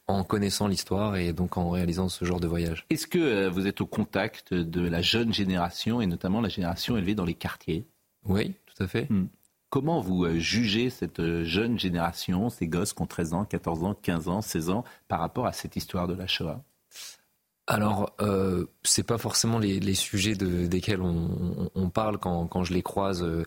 [0.06, 2.84] en connaissant l'histoire et donc en réalisant ce genre de voyage.
[2.90, 6.96] Est-ce que euh, vous êtes au contact de la jeune génération et notamment la génération
[6.96, 7.86] élevée dans les quartiers?
[8.26, 9.10] Oui, tout à fait.
[9.10, 9.28] Hmm.
[9.70, 13.94] Comment vous euh, jugez cette jeune génération, ces gosses qui ont 13 ans, 14 ans,
[13.94, 16.62] 15 ans, 16 ans, par rapport à cette histoire de la Shoah?
[17.66, 23.44] Alors, euh, c'est pas forcément les, sujets desquels on, parle quand, je les croise, euh,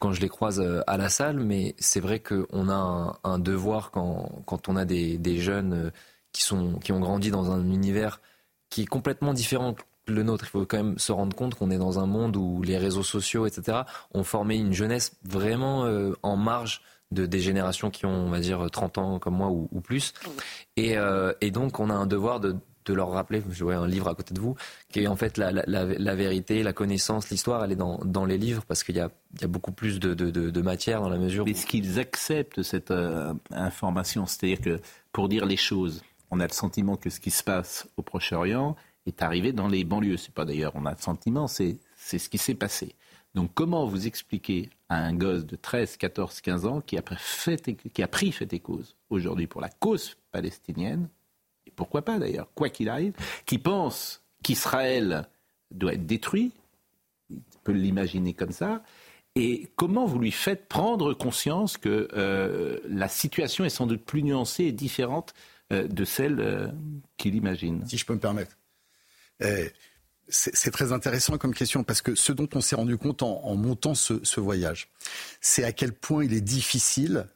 [0.00, 4.42] quand je les croise à la salle, mais c'est vrai qu'on a un, devoir quand,
[4.46, 5.92] quand, on a des, des, jeunes
[6.32, 8.20] qui, sont, qui ont grandi dans un univers
[8.68, 10.44] qui est complètement différent le nôtre.
[10.46, 13.02] Il faut quand même se rendre compte qu'on est dans un monde où les réseaux
[13.02, 13.82] sociaux, etc.,
[14.14, 18.40] ont formé une jeunesse vraiment euh, en marge de des générations qui ont, on va
[18.40, 20.14] dire, 30 ans comme moi ou, plus.
[20.78, 22.56] Euh, et, donc, on a un devoir de,
[22.90, 24.56] leur rappeler, je vois un livre à côté de vous,
[24.90, 28.82] qui est en fait la, vérité, la connaissance, l'histoire, elle est dans, les livres parce
[28.82, 29.10] qu'il y a,
[29.46, 31.46] beaucoup plus de, matière dans la mesure.
[31.46, 34.80] Est-ce qu'ils acceptent cette euh, information C'est-à-dire que
[35.12, 38.76] pour dire les choses, on a le sentiment que ce qui se passe au Proche-Orient,
[39.06, 40.16] est arrivé dans les banlieues.
[40.16, 42.94] C'est pas d'ailleurs, on a le sentiment, c'est, c'est ce qui s'est passé.
[43.34, 47.74] Donc comment vous expliquez à un gosse de 13, 14, 15 ans qui a, fait,
[47.74, 51.08] qui a pris fait et cause aujourd'hui pour la cause palestinienne,
[51.76, 53.14] pourquoi pas d'ailleurs, quoi qu'il arrive,
[53.46, 55.28] qui pense qu'Israël
[55.70, 56.52] doit être détruit,
[57.30, 58.82] il peut l'imaginer comme ça,
[59.34, 64.22] et comment vous lui faites prendre conscience que euh, la situation est sans doute plus
[64.22, 65.32] nuancée et différente
[65.72, 66.68] euh, de celle euh,
[67.16, 67.86] qu'il imagine?
[67.86, 68.58] Si je peux me permettre.
[69.42, 69.68] Euh,
[70.28, 73.94] c'est très intéressant comme question parce que ce dont on s'est rendu compte en, montant
[73.94, 74.88] ce, voyage,
[75.42, 77.26] c'est à quel point il est difficile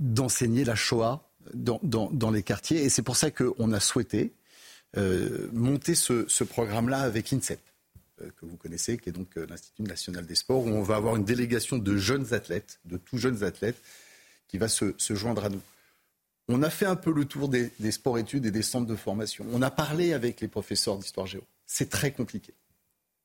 [0.00, 2.82] d'enseigner la Shoah dans, les quartiers.
[2.82, 4.32] Et c'est pour ça qu'on a souhaité
[4.96, 7.60] euh, monter ce, programme-là avec INSEP,
[8.18, 11.24] que vous connaissez, qui est donc l'Institut national des sports, où on va avoir une
[11.24, 13.80] délégation de jeunes athlètes, de tout jeunes athlètes,
[14.48, 15.62] qui va se joindre à nous.
[16.48, 19.44] On a fait un peu le tour des, sports-études et des centres de formation.
[19.52, 21.42] On a parlé avec les professeurs d'histoire géo.
[21.66, 22.52] C'est très compliqué.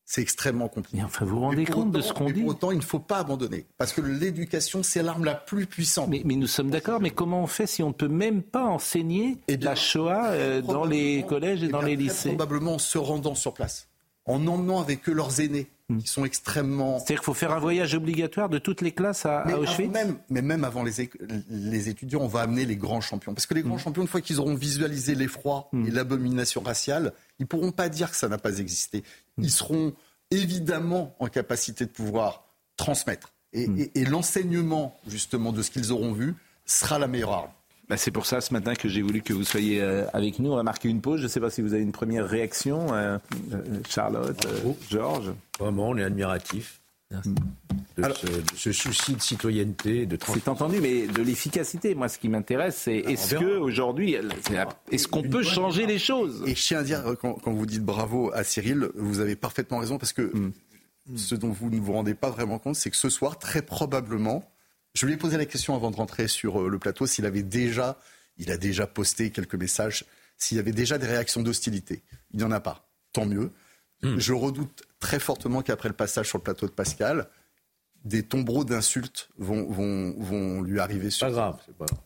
[0.05, 0.97] C'est extrêmement compliqué.
[0.97, 2.99] Mais enfin, vous vous rendez compte de ce qu'on dit Pour autant, il ne faut
[2.99, 3.65] pas abandonner.
[3.77, 6.09] Parce que l'éducation, c'est l'arme la plus puissante.
[6.09, 9.37] Mais, nous sommes d'accord, mais comment on fait si on ne peut même pas enseigner
[9.47, 13.35] eh la Shoah euh, dans les collèges et dans les lycées Probablement en se rendant
[13.35, 13.87] sur place,
[14.25, 16.99] en emmenant avec eux leurs aînés, qui sont extrêmement.
[16.99, 20.41] C'est-à-dire qu'il faut faire un voyage obligatoire de toutes les classes à, Auschwitz même, Mais
[20.41, 21.09] même avant les,
[21.49, 23.33] les, étudiants, on va amener les grands champions.
[23.33, 23.79] Parce que les grands mm.
[23.79, 25.87] champions, une fois qu'ils auront visualisé l'effroi mm.
[25.87, 29.03] et l'abomination raciale, ils ne pourront pas dire que ça n'a pas existé.
[29.41, 29.93] Ils seront
[30.29, 32.45] évidemment en capacité de pouvoir
[32.77, 33.33] transmettre.
[33.53, 36.35] et l'enseignement, justement, de ce qu'ils auront vu
[36.65, 37.51] sera la meilleure arme.
[37.91, 40.53] Bah, c'est pour ça ce matin que j'ai voulu que vous soyez euh, avec nous.
[40.53, 41.19] On va marquer une pause.
[41.19, 43.17] Je ne sais pas si vous avez une première réaction, euh,
[43.53, 44.47] euh, Charlotte,
[44.89, 45.33] Georges.
[45.59, 46.80] Vraiment, on est admiratif.
[47.97, 48.03] De,
[48.55, 51.93] ce, souci de citoyenneté, de C'est entendu, mais de l'efficacité.
[51.93, 54.15] Moi, ce qui m'intéresse, c'est est-ce que aujourd'hui,
[54.91, 58.31] est-ce qu'on peut changer les choses Et je tiens à dire, quand, vous dites bravo
[58.33, 60.51] à Cyril, vous avez parfaitement raison, parce que hmm.
[61.17, 64.49] ce dont vous ne vous rendez pas vraiment compte, c'est que ce soir, très probablement,
[64.93, 67.43] je lui ai posé la question avant de rentrer sur euh, le plateau s'il avait
[67.43, 67.97] déjà,
[68.37, 70.05] il a déjà posté quelques messages,
[70.37, 72.01] s'il y avait déjà des réactions d'hostilité.
[72.31, 72.87] Il n'y en a pas.
[73.13, 73.51] Tant mieux.
[74.03, 74.17] Hmm.
[74.17, 77.27] Je redoute très fortement qu'après le passage sur le plateau de Pascal,
[78.03, 81.27] des tombereaux d'insultes vont, vont, vont lui arriver sur.
[81.27, 81.99] Pas grave, c'est pas grave.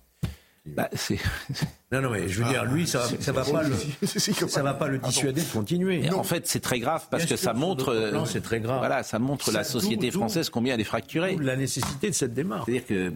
[0.66, 0.89] Bah,
[1.91, 3.76] non, non, mais je veux dire, lui, ça, ça va pas le,
[4.08, 6.10] ça va pas le dissuader de continuer.
[6.12, 8.80] En fait, c'est très grave parce que ça montre, euh, c'est très grave.
[8.80, 11.38] Voilà, ça montre la société française combien elle est fracturée.
[11.39, 12.66] La nécessité de cette démarche.
[12.66, 13.14] C'est-à-dire que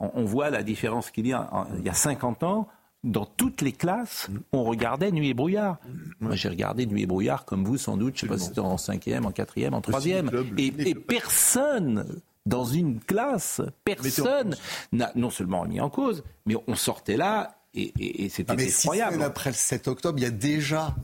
[0.00, 1.48] on, voit la différence qu'il y a.
[1.78, 2.68] Il y a 50 ans,
[3.04, 5.78] dans toutes les classes, on regardait Nuit et brouillard.
[6.20, 8.16] Moi, j'ai regardé Nuit et brouillard comme vous, sans doute.
[8.16, 10.30] Je sais pas si c'était en cinquième, en quatrième, en troisième.
[10.56, 14.56] Et, et personne dans une classe, personne
[14.92, 17.92] n'a non seulement remis en cause, mais on sortait là et,
[18.24, 19.22] et, c'était mais effroyable.
[19.22, 20.96] après le 7 octobre, il y a déjà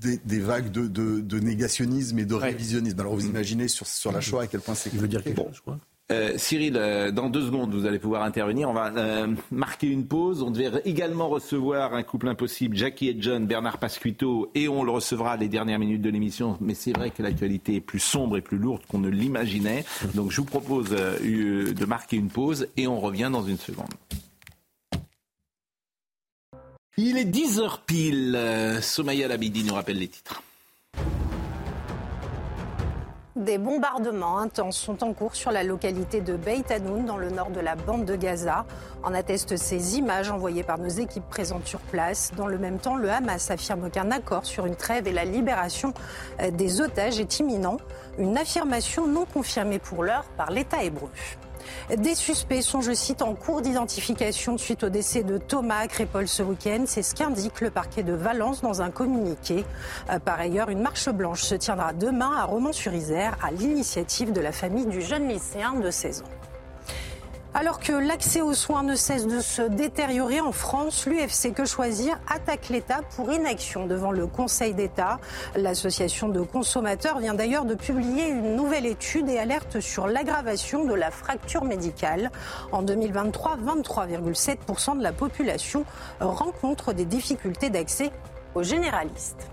[0.00, 3.00] des, vagues de, négationnisme et de révisionnisme.
[3.00, 4.90] Alors vous imaginez sur, sur la Shoah à quel point c'est...
[4.92, 5.78] Il veut dire quelque chose, je crois.
[6.10, 8.70] Euh, Cyril, euh, dans deux secondes, vous allez pouvoir intervenir.
[8.70, 10.42] On va euh, marquer une pause.
[10.42, 14.90] On devait également recevoir un couple impossible, Jackie et John, Bernard Pasquito, et on le
[14.90, 16.56] recevra les dernières minutes de l'émission.
[16.62, 19.84] Mais c'est vrai que l'actualité est plus sombre et plus lourde qu'on ne l'imaginait.
[20.14, 23.92] Donc je vous propose de marquer une pause et on revient dans une seconde.
[26.96, 28.78] Il est 10h pile.
[28.80, 30.42] Somaya Labidi nous rappelle les titres.
[33.38, 37.50] Des bombardements intenses sont en cours sur la localité de Beit Hanoun, dans le nord
[37.50, 38.66] de la bande de Gaza.
[39.04, 42.32] En attestent ces images envoyées par nos équipes présentes sur place.
[42.36, 45.94] Dans le même temps, le Hamas affirme qu'un accord sur une trêve et la libération
[46.40, 47.76] euh, des otages est imminent.
[48.18, 51.08] Une affirmation non confirmée pour l'heure par l'État hébreu.
[51.96, 56.42] Des suspects sont, je cite, en cours d'identification suite au décès de Thomas Crépol ce
[56.42, 56.84] week-end.
[56.86, 59.64] C'est ce qu'indique le parquet de Valence dans un communiqué.
[60.10, 64.52] Euh, par ailleurs, une marche blanche se tiendra demain à Romans-sur-Isère à l'initiative de la
[64.52, 66.37] famille du jeune lycéen de 16 ans.
[67.54, 72.18] Alors que l'accès aux soins ne cesse de se détériorer en France, l'UFC Que Choisir
[72.28, 75.18] attaque l'État pour inaction devant le Conseil d'État.
[75.56, 80.94] L'association de consommateurs vient d'ailleurs de publier une nouvelle étude et alerte sur l'aggravation de
[80.94, 82.30] la fracture médicale.
[82.70, 85.84] En 2023, 23,7% de la population
[86.20, 88.12] rencontre des difficultés d'accès
[88.54, 89.48] aux généralistes.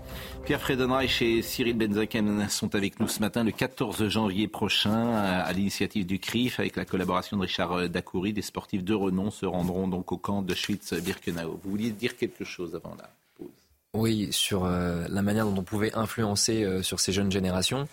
[0.46, 5.52] Pierre Fredenreich et Cyril Benzaken sont avec nous ce matin, le 14 janvier prochain, à
[5.52, 8.32] l'initiative du CRIF, avec la collaboration de Richard Dacoury.
[8.32, 11.58] Des sportifs de renom se rendront donc au camp de Schwitz-Birkenau.
[11.64, 13.48] Vous vouliez dire quelque chose avant la pause?
[13.92, 17.88] Oui, sur euh, la manière dont on pouvait influencer euh, sur ces jeunes générations.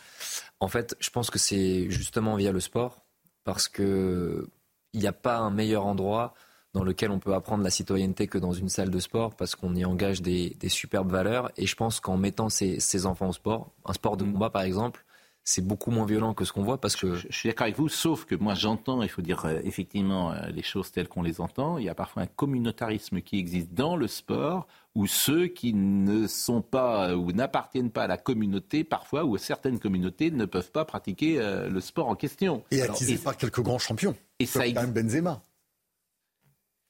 [0.60, 3.00] En fait, je pense que c'est justement via le sport,
[3.46, 4.46] parce qu'il
[4.94, 6.36] n'y a pas un meilleur endroit
[6.74, 9.76] dans lequel on peut apprendre la citoyenneté que dans une salle de sport parce qu'on
[9.76, 11.52] y engage des, superbes valeurs.
[11.56, 14.34] Et je pense qu'en mettant ces, enfants au sport, un sport de mm.
[14.34, 15.06] combat par exemple,
[15.46, 17.16] c'est beaucoup moins violent que ce qu'on voit parce que...
[17.16, 20.48] Je, suis d'accord avec vous, sauf que moi j'entends, il faut dire euh, effectivement euh,
[20.48, 21.78] les choses telles qu'on les entend.
[21.78, 24.66] Il y a parfois un communautarisme qui existe dans le sport
[24.96, 29.38] où ceux qui ne sont pas euh, ou n'appartiennent pas à la communauté, parfois, ou
[29.38, 31.38] certaines communautés ne peuvent pas pratiquer
[31.70, 32.64] le sport en question.
[32.72, 34.16] Et attisé par quelques grands champions.
[34.40, 35.44] Et ça, quand même Benzema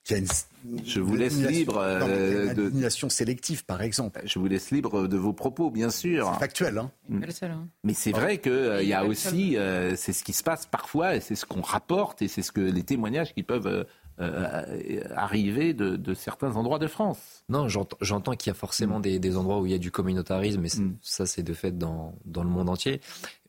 [0.06, 4.22] je vous laisse libre euh, de sélective, par exemple.
[4.26, 6.30] Je vous laisse libre de vos propos, bien sûr.
[6.34, 6.91] C'est factuel, hein.
[7.12, 7.68] Hein.
[7.84, 11.16] Mais c'est vrai qu'il euh, y a aussi, euh, c'est ce qui se passe parfois,
[11.16, 13.86] et c'est ce qu'on rapporte, et c'est ce que les témoignages qui peuvent
[14.20, 17.43] arriver de, certains endroits de France.
[17.49, 19.20] Non, j'entends qu'il y a forcément mm.
[19.20, 20.97] des, endroits où il y a du communautarisme, et mm.
[21.01, 22.99] ça c'est de fait dans, dans le monde entier.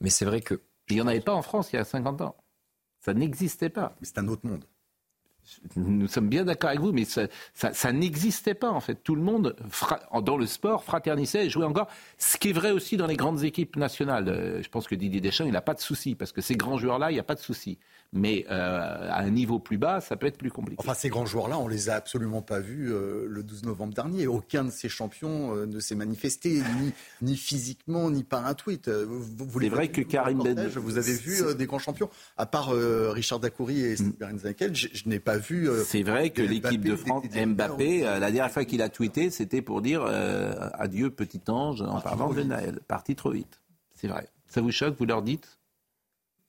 [0.00, 2.20] Mais c'est vrai que il n'y en avait pas en France il y a 50
[2.20, 2.36] ans.
[3.00, 3.96] Ça n'existait pas.
[4.02, 4.64] C'est un autre monde
[5.76, 8.96] nous sommes bien d'accord avec vous, mais ça, n'existait pas en fait.
[9.02, 9.56] Tout le monde,
[10.22, 11.88] dans le sport, fraternissait et jouait encore.
[12.18, 14.28] Ce qui est vrai aussi dans les grandes équipes nationales.
[14.28, 16.78] Euh, je pense que Didier Deschamps, il n'a pas de souci, parce que ces grands
[16.78, 17.78] joueurs-là, il n'y a pas de souci.
[18.14, 20.80] Mais euh, à un niveau plus bas, ça peut être plus compliqué.
[20.80, 24.26] Enfin, ces grands joueurs-là, on les a absolument pas vus euh, le 12 novembre dernier.
[24.26, 26.92] Aucun de ces champions ne s'est manifesté, ni,
[27.22, 28.88] ni, physiquement, ni par un tweet.
[28.88, 30.54] Vous, C'est vrai que Karim Ben...
[30.76, 33.96] Vous avez vu des grands champions, à part Richard Dacoury et mm.
[33.96, 35.68] Steve je, je n'ai pas vu.
[35.68, 39.30] Euh, c'est vrai que l'équipe de France, Mbappé, euh, la dernière fois qu'il a tweeté,
[39.30, 42.80] c'était pour dire euh, adieu petit ange en parlant de Naël.
[42.86, 43.60] Parti trop vite.
[43.94, 44.28] C'est vrai.
[44.48, 45.53] Ça vous choque Vous leur dites?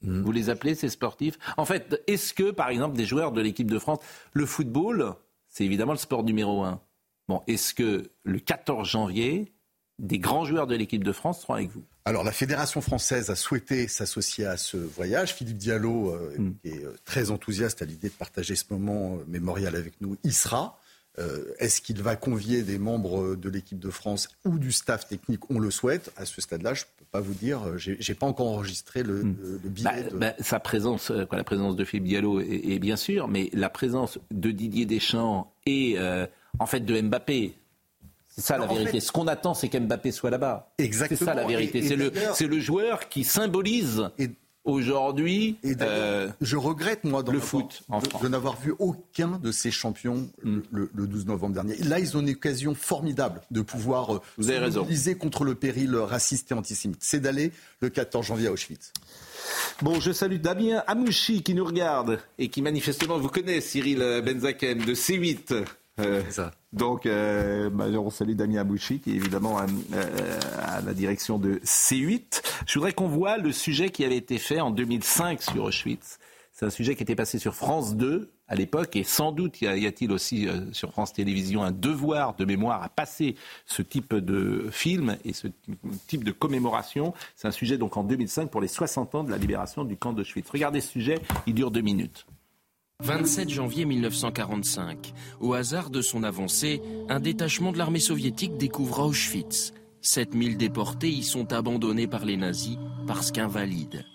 [0.01, 0.21] Hmm.
[0.21, 1.37] Vous les appelez ces sportifs?
[1.57, 3.99] En fait, est-ce que, par exemple, des joueurs de l'équipe de France,
[4.33, 5.15] le football,
[5.47, 6.81] c'est évidemment le sport numéro un.
[7.27, 9.51] Bon, est-ce que le 14 janvier,
[9.99, 11.83] des grands joueurs de l'équipe de France seront avec vous?
[12.07, 15.33] Alors la Fédération française a souhaité s'associer à ce voyage.
[15.33, 19.25] Philippe Diallo, euh, qui est euh, très enthousiaste à l'idée de partager ce moment euh,
[19.27, 20.79] mémorial avec nous, y sera.
[21.59, 25.59] Est-ce qu'il va convier des membres de l'équipe de France ou du staff technique On
[25.59, 26.11] le souhaite.
[26.17, 27.77] À ce stade-là, je ne peux pas vous dire.
[27.77, 29.59] J'ai pas encore enregistré le, hmm.
[29.63, 29.89] billet.
[30.11, 34.19] Bah, bah, sa présence, la présence de Philippe Diallo est, bien sûr, mais la présence
[34.31, 35.97] de Didier Deschamps et
[36.59, 37.55] en fait de Mbappé,
[38.35, 38.99] c'est ça la vérité.
[38.99, 40.73] Ce qu'on attend, c'est qu'Mbappé soit là-bas.
[40.77, 41.17] Exactement.
[41.17, 41.81] C'est ça la vérité.
[41.81, 44.09] C'est le, le, joueur qui symbolise
[44.65, 45.57] aujourd'hui.
[45.81, 47.83] Euh, je regrette, moi, dans le foot
[48.21, 50.59] de, n'avoir vu aucun de ces champions mm.
[50.71, 51.75] le, 12 novembre dernier.
[51.77, 55.95] Là, ils ont une occasion formidable de pouvoir euh, Vous se mobiliser contre le péril
[55.95, 56.99] raciste et antisémite.
[57.01, 57.51] C'est d'aller
[57.81, 58.91] le 14 janvier à Auschwitz.
[59.81, 64.79] Bon, je salue Damien Amouchi qui nous regarde et qui manifestement vous connaît, Cyril Benzaken
[64.79, 65.65] de C8.
[65.99, 66.21] Euh,
[66.75, 70.39] Donc, euh, bah, on salue Damien Abouchi, qui est évidemment à, euh,
[70.85, 72.41] la direction de C8.
[72.67, 76.19] Je voudrais qu'on voit le sujet qui avait été fait en 2005 sur Auschwitz.
[76.51, 79.67] C'est un sujet qui était passé sur France 2 à l'époque, et sans doute y
[79.67, 84.67] a-t-il aussi euh, sur France Télévisions un devoir de mémoire à passer ce type de
[84.69, 85.47] film et ce
[86.07, 87.13] type de commémoration.
[87.37, 90.11] C'est un sujet donc en 2005 pour les 60 ans de la libération du camp
[90.11, 90.49] d'Auschwitz.
[90.49, 92.25] Regardez ce sujet, il dure deux minutes.
[93.03, 95.13] 27 janvier 1945.
[95.41, 99.73] Au hasard de son avancée, un détachement de l'armée soviétique découvre Auschwitz.
[99.99, 104.05] 7000 déportés y sont abandonnés par les nazis parce qu'invalides.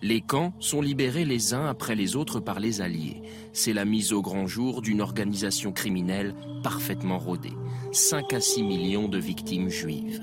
[0.00, 3.20] Les camps sont libérés les uns après les autres par les Alliés.
[3.52, 7.56] C'est la mise au grand jour d'une organisation criminelle parfaitement rodée.
[7.90, 10.22] 5 à 6 millions de victimes juives.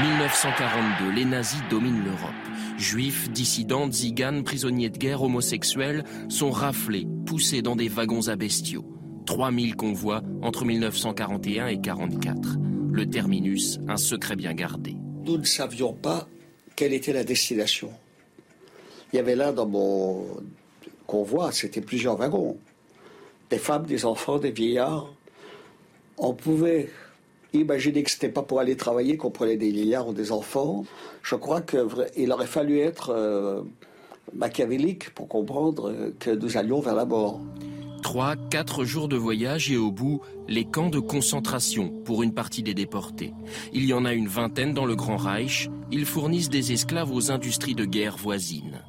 [0.00, 2.47] 1942, les nazis dominent l'Europe.
[2.78, 8.84] Juifs, dissidents, tziganes, prisonniers de guerre, homosexuels sont raflés, poussés dans des wagons à bestiaux.
[9.26, 12.56] 3000 convois entre 1941 et 1944.
[12.92, 14.96] Le terminus, un secret bien gardé.
[15.24, 16.28] Nous ne savions pas
[16.76, 17.90] quelle était la destination.
[19.12, 20.24] Il y avait là dans mon
[21.08, 22.58] convoi, c'était plusieurs wagons.
[23.50, 25.12] Des femmes, des enfants, des vieillards.
[26.16, 26.90] On pouvait
[27.52, 30.84] imaginer que ce n'était pas pour aller travailler qu'on prenait des vieillards ou des enfants.
[31.22, 33.62] Je crois qu'il aurait fallu être euh,
[34.34, 37.40] machiavélique pour comprendre que nous allions vers la mort.
[38.02, 42.62] Trois, quatre jours de voyage et au bout, les camps de concentration pour une partie
[42.62, 43.34] des déportés.
[43.72, 45.68] Il y en a une vingtaine dans le Grand Reich.
[45.90, 48.82] Ils fournissent des esclaves aux industries de guerre voisines.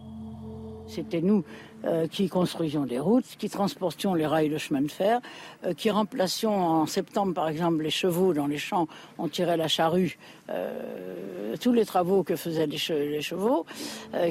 [0.88, 1.44] C'était nous
[1.86, 5.22] euh, qui construisions les routes, qui transportions les rails de chemin de fer,
[5.66, 9.70] euh, qui remplacions en septembre, par exemple, les chevaux dans les champs, on tirait la
[9.70, 10.18] charrue,
[10.50, 13.66] euh, tous les travaux que faisaient les, chevaux,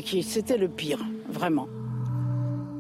[0.05, 1.69] qui c'était le pire, vraiment.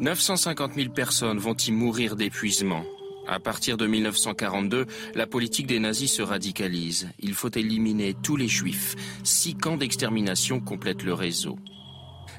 [0.00, 2.82] 950 000 personnes vont y mourir d'épuisement.
[3.26, 7.08] À partir de 1942, la politique des nazis se radicalise.
[7.18, 8.96] Il faut éliminer tous les juifs.
[9.24, 11.58] Six camps d'extermination complètent le réseau.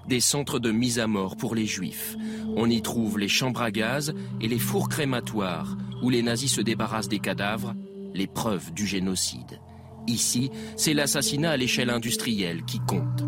[0.10, 2.18] Des centres de mise à mort pour les juifs.
[2.56, 6.62] On y trouve les chambres à gaz et les fours crématoires, où les nazis se
[6.62, 7.76] débarrassent des cadavres,
[8.16, 9.62] les preuves du génocide.
[10.08, 13.24] Ici, c'est l'assassinat à l'échelle industrielle qui compte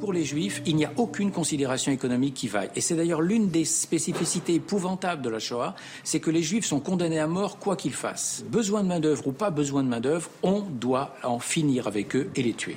[0.00, 2.68] pour les juifs, il n'y a aucune considération économique qui vaille.
[2.76, 6.78] Et c'est d'ailleurs l'une des spécificités épouvantables de la Shoah, c'est que les juifs sont
[6.78, 8.44] condamnés à mort quoi qu'ils fassent.
[8.50, 12.42] Besoin de main-d'œuvre ou pas besoin de main-d'œuvre, on doit en finir avec eux et
[12.42, 12.76] les tuer.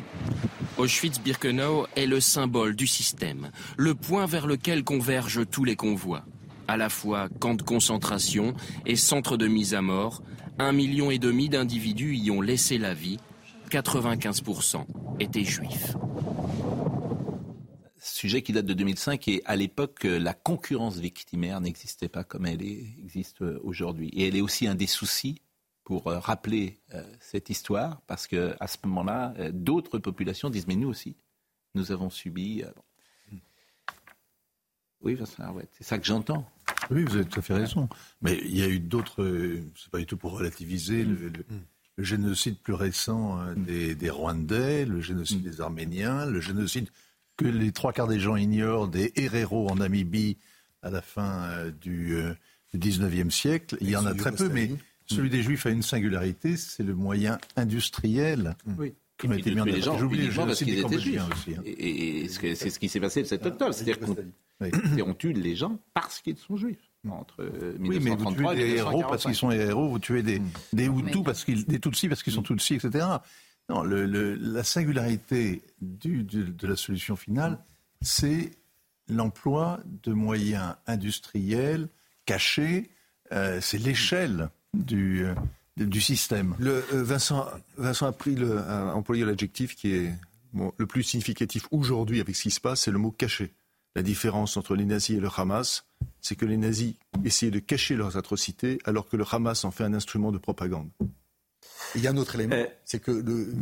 [0.77, 6.23] Auschwitz-Birkenau est le symbole du système, le point vers lequel convergent tous les convois.
[6.67, 8.53] À la fois camp de concentration
[8.85, 10.21] et centre de mise à mort,
[10.59, 13.17] un million et demi d'individus y ont laissé la vie,
[13.71, 14.85] 95%
[15.19, 15.95] étaient juifs
[18.17, 22.45] sujet qui date de 2005 et à l'époque, euh, la concurrence victimaire n'existait pas comme
[22.45, 24.09] elle existe euh, aujourd'hui.
[24.13, 25.41] Et elle est aussi un des soucis
[25.87, 26.81] pour euh, rappeler
[27.21, 31.15] cette histoire, parce que à ce moment-là, d'autres populations disent mais nous aussi,
[31.75, 32.61] nous avons subi.
[34.99, 35.17] Oui,
[35.71, 36.45] c'est ça que j'entends.
[36.91, 37.87] Oui, vous avez tout à fait raison.
[38.21, 39.23] Mais il y a eu d'autres.
[39.77, 41.31] C'est pas du tout pour relativiser le,
[41.97, 46.89] génocide plus récent des, Rwandais, le génocide des Arméniens, le génocide
[47.37, 50.37] que les trois quarts des gens ignorent des Herero en Namibie
[50.81, 52.17] à la fin euh, du,
[52.75, 53.77] 19e euh, siècle.
[53.79, 54.71] Il y en a très peu, mais
[55.07, 58.55] celui des Juifs a une singularité, c'est le moyen industriel.
[58.77, 58.93] Oui.
[59.17, 59.97] Qui été mis en œuvre.
[59.97, 61.21] J'oublie parce qu'ils étaient juifs.
[61.31, 61.61] Aussi, hein.
[61.65, 63.73] Et, c'est ce qui s'est passé le 7 octobre.
[63.73, 66.77] C'est-à-dire qu'on tue les gens parce qu'ils sont juifs.
[67.09, 67.43] Entre
[67.79, 70.41] 1933 oui, mais vous tuez des héros parce qu'ils sont héros, vous tuez des,
[70.73, 73.05] des Hutus parce qu'ils, des Tutsis parce qu'ils sont Tutsis, etc.
[73.69, 77.59] Non, la singularité de la solution finale,
[78.01, 78.51] c'est
[79.07, 81.89] l'emploi de moyens industriels
[82.25, 82.89] cachés.
[83.31, 85.33] Euh, c'est l'échelle du, euh,
[85.77, 86.55] du système.
[86.59, 87.45] Le, euh, Vincent,
[87.77, 90.13] Vincent a, pris le, a employé l'adjectif qui est
[90.77, 93.53] le plus significatif aujourd'hui avec ce qui se passe, c'est le mot caché.
[93.95, 95.85] La différence entre les nazis et le Hamas,
[96.21, 96.93] c'est que les nazis
[97.25, 100.89] essayaient de cacher leurs atrocités alors que le Hamas en fait un instrument de propagande
[101.95, 103.53] il y a un autre élément, euh, c'est que le,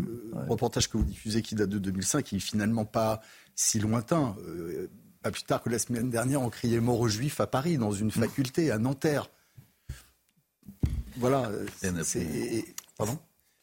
[0.47, 3.22] reportage que vous diffusez qui date de 2005, qui est finalement pas
[3.56, 4.36] si lointain.
[4.47, 4.88] Euh,
[5.22, 7.91] pas plus tard que la semaine dernière, on criait mort aux juifs à Paris, dans
[7.91, 9.30] une faculté, à Nanterre.
[11.18, 11.49] Voilà.
[12.97, 13.18] Pardon?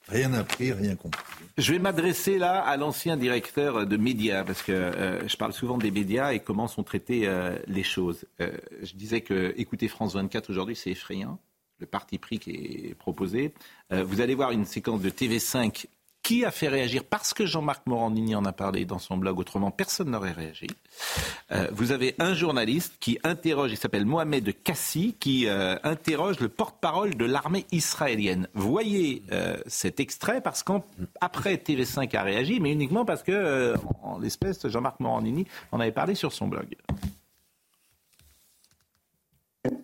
[0.09, 1.23] Rien appris, rien compris.
[1.59, 5.79] Je vais m'adresser là à l'ancien directeur de médias, parce que euh, je parle souvent
[5.79, 7.31] des médias et comment sont traitées
[7.67, 8.25] les choses.
[8.41, 11.39] je disais que écouter France 24 aujourd'hui, c'est effrayant
[11.83, 13.53] le parti pris qui est proposé.
[13.93, 15.87] Euh, vous allez voir une séquence de TV5
[16.23, 19.71] qui a fait réagir Parce que Jean-Marc Morandini en a parlé dans son blog, autrement
[19.71, 20.69] personne n'aurait réagi.
[21.51, 26.49] Euh, vous avez un journaliste qui interroge, il s'appelle Mohamed Kassi, qui euh, interroge le
[26.49, 28.49] porte-parole de l'armée israélienne.
[28.55, 34.67] Voyez euh, cet extrait parce qu'après TV5 a réagi, mais uniquement parce que, en l'espèce,
[34.69, 36.77] Jean-Marc Morandini en avait parlé sur son blog.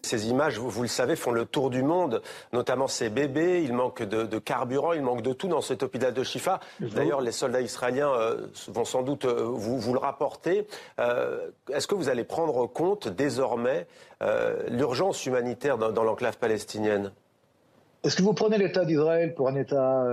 [0.09, 2.22] Ces images, vous, le savez, font le tour du monde,
[2.54, 3.62] notamment ces bébés.
[3.62, 6.61] Il manque de, carburant, il manque de tout dans cet hôpital de Shifa.
[6.80, 10.66] D'ailleurs, les soldats israéliens euh, vont sans doute euh, vous, le rapporter.
[10.98, 13.86] Euh, est-ce que vous allez prendre compte désormais
[14.70, 17.12] l'urgence humanitaire dans, l'enclave palestinienne?
[18.02, 20.06] Est-ce que vous prenez l'État d'Israël pour un État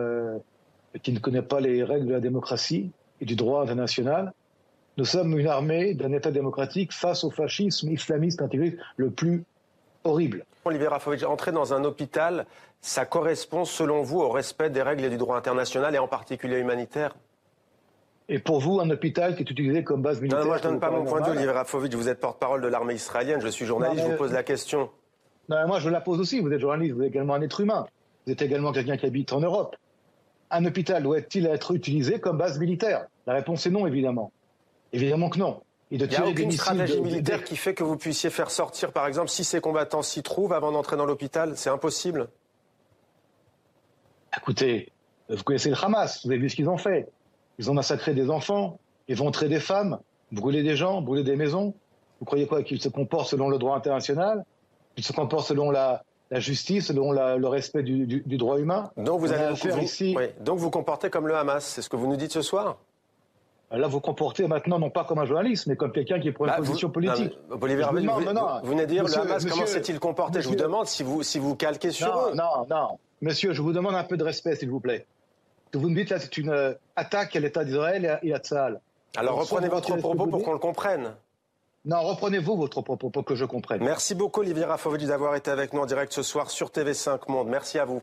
[1.02, 2.92] qui ne connaît pas les règles de la démocratie
[3.22, 4.34] et du droit international?
[4.98, 9.46] Nous sommes une armée d'un État démocratique face au fascisme islamiste intégriste le plus
[10.06, 10.46] horrible.
[10.64, 12.46] Olivier Rafovitch, entrer dans un hôpital,
[12.82, 16.58] ça correspond selon vous au respect des règles et du droit international et en particulier
[16.60, 17.16] humanitaire?
[18.28, 20.70] Et pour vous, un hôpital qui est utilisé comme base militaire Non, moi je ne
[20.70, 21.94] donne pas mon point de vue, Olivier Rafovitch.
[21.94, 24.90] Vous êtes porte-parole de l'armée israélienne, je suis journaliste, je vous pose la question.
[25.50, 26.40] Non, moi je la pose aussi.
[26.40, 27.86] Vous êtes journaliste, vous êtes également un être humain.
[28.26, 29.76] Vous êtes également quelqu'un qui habite en Europe.
[30.50, 33.06] Un hôpital doit-il être utilisé comme base militaire?
[33.28, 34.32] La réponse est non, évidemment.
[34.92, 35.62] Évidemment que non.
[35.98, 39.30] Il n'y a aucune stratégie militaire qui fait que vous puissiez faire sortir, par exemple,
[39.30, 41.54] si ces combattants s'y trouvent avant d'entrer dans l'hôpital.
[41.56, 42.28] C'est impossible.
[44.38, 44.92] Écoutez,
[45.30, 47.08] vous connaissez le Hamas, vous avez vu ce qu'ils ont fait.
[47.60, 48.78] Ils ont massacré des enfants,
[49.08, 50.00] éventré des femmes,
[50.34, 51.74] brûlé des gens, brûlé des maisons.
[52.20, 54.44] Vous croyez quoi Qu'ils se comportent selon le droit international
[54.96, 58.92] Qu'ils se comportent selon la, justice, selon le respect du, droit humain?
[58.98, 60.18] Donc vous, allez vous, ici...
[60.42, 62.80] Donc vous comportez comme le Hamas, c'est ce que vous nous dites ce soir
[63.72, 66.52] Là, vous comportez maintenant non pas comme un journaliste, mais comme quelqu'un qui prend une
[66.52, 67.34] bah, position politique.
[67.50, 70.42] vous, venez de dire le Hamas, comment s'est-il comporté?
[70.42, 72.36] Je vous demande si vous, si vous calquez sur non, eux.
[72.36, 73.00] Non, non.
[73.22, 75.06] Monsieur, je vous demande un peu de respect, s'il vous plaît.
[75.74, 78.80] Vous me dites là, c'est une euh, attaque à l'État d'Israël et à Tzahal.
[79.18, 81.16] Alors reprenez votre propos pour qu'on le comprenne.
[81.86, 83.84] Non, reprenez-vous votre propos pour que je comprenne.
[83.84, 87.48] Merci beaucoup, Olivier Rafovitch, d'avoir été avec nous en direct ce soir sur TV5 Monde.
[87.48, 88.02] Merci à vous.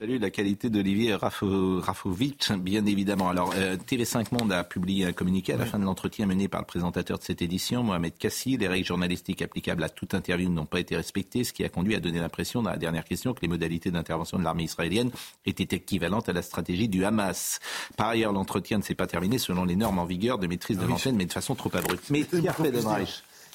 [0.00, 3.30] Salut la qualité d'Olivier Rafovitch, bien évidemment.
[3.30, 6.60] Alors, euh, TV5 Monde a publié un communiqué à la fin de l'entretien mené par
[6.60, 8.56] le présentateur de cette édition, Mohamed Kassi.
[8.56, 11.96] Les règles journalistiques applicables à toute interview n'ont pas été respectées, ce qui a conduit
[11.96, 15.10] à donner l'impression, dans la dernière question, que les modalités d'intervention de l'armée israélienne
[15.46, 17.58] étaient équivalentes à la stratégie du Hamas.
[17.96, 20.84] Par ailleurs, l'entretien ne s'est pas terminé selon les normes en vigueur de maîtrise de
[20.84, 22.08] ah l'antenne, mais de façon trop abrupte.
[22.10, 22.24] Mais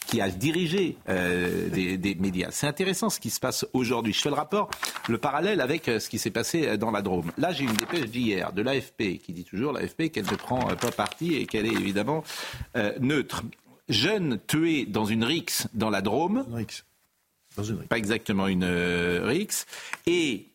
[0.08, 2.50] qui a dirigé euh, des, médias.
[2.52, 4.14] C'est intéressant ce qui se passe aujourd'hui.
[4.14, 4.70] Je fais le rapport,
[5.10, 7.32] le parallèle avec euh, ce qui s'est passé euh, dans la Drôme.
[7.38, 10.92] Là, j'ai une dépêche d'hier de l'AFP qui dit toujours l'AFP qu'elle ne prend pas
[10.92, 12.24] parti et qu'elle est évidemment
[13.00, 13.44] neutre.
[13.90, 16.46] Jeune tué dans une rixe dans la Drôme.
[16.48, 17.88] Dans une rixe.
[17.90, 19.66] Pas exactement une rixe.
[20.08, 20.48] Et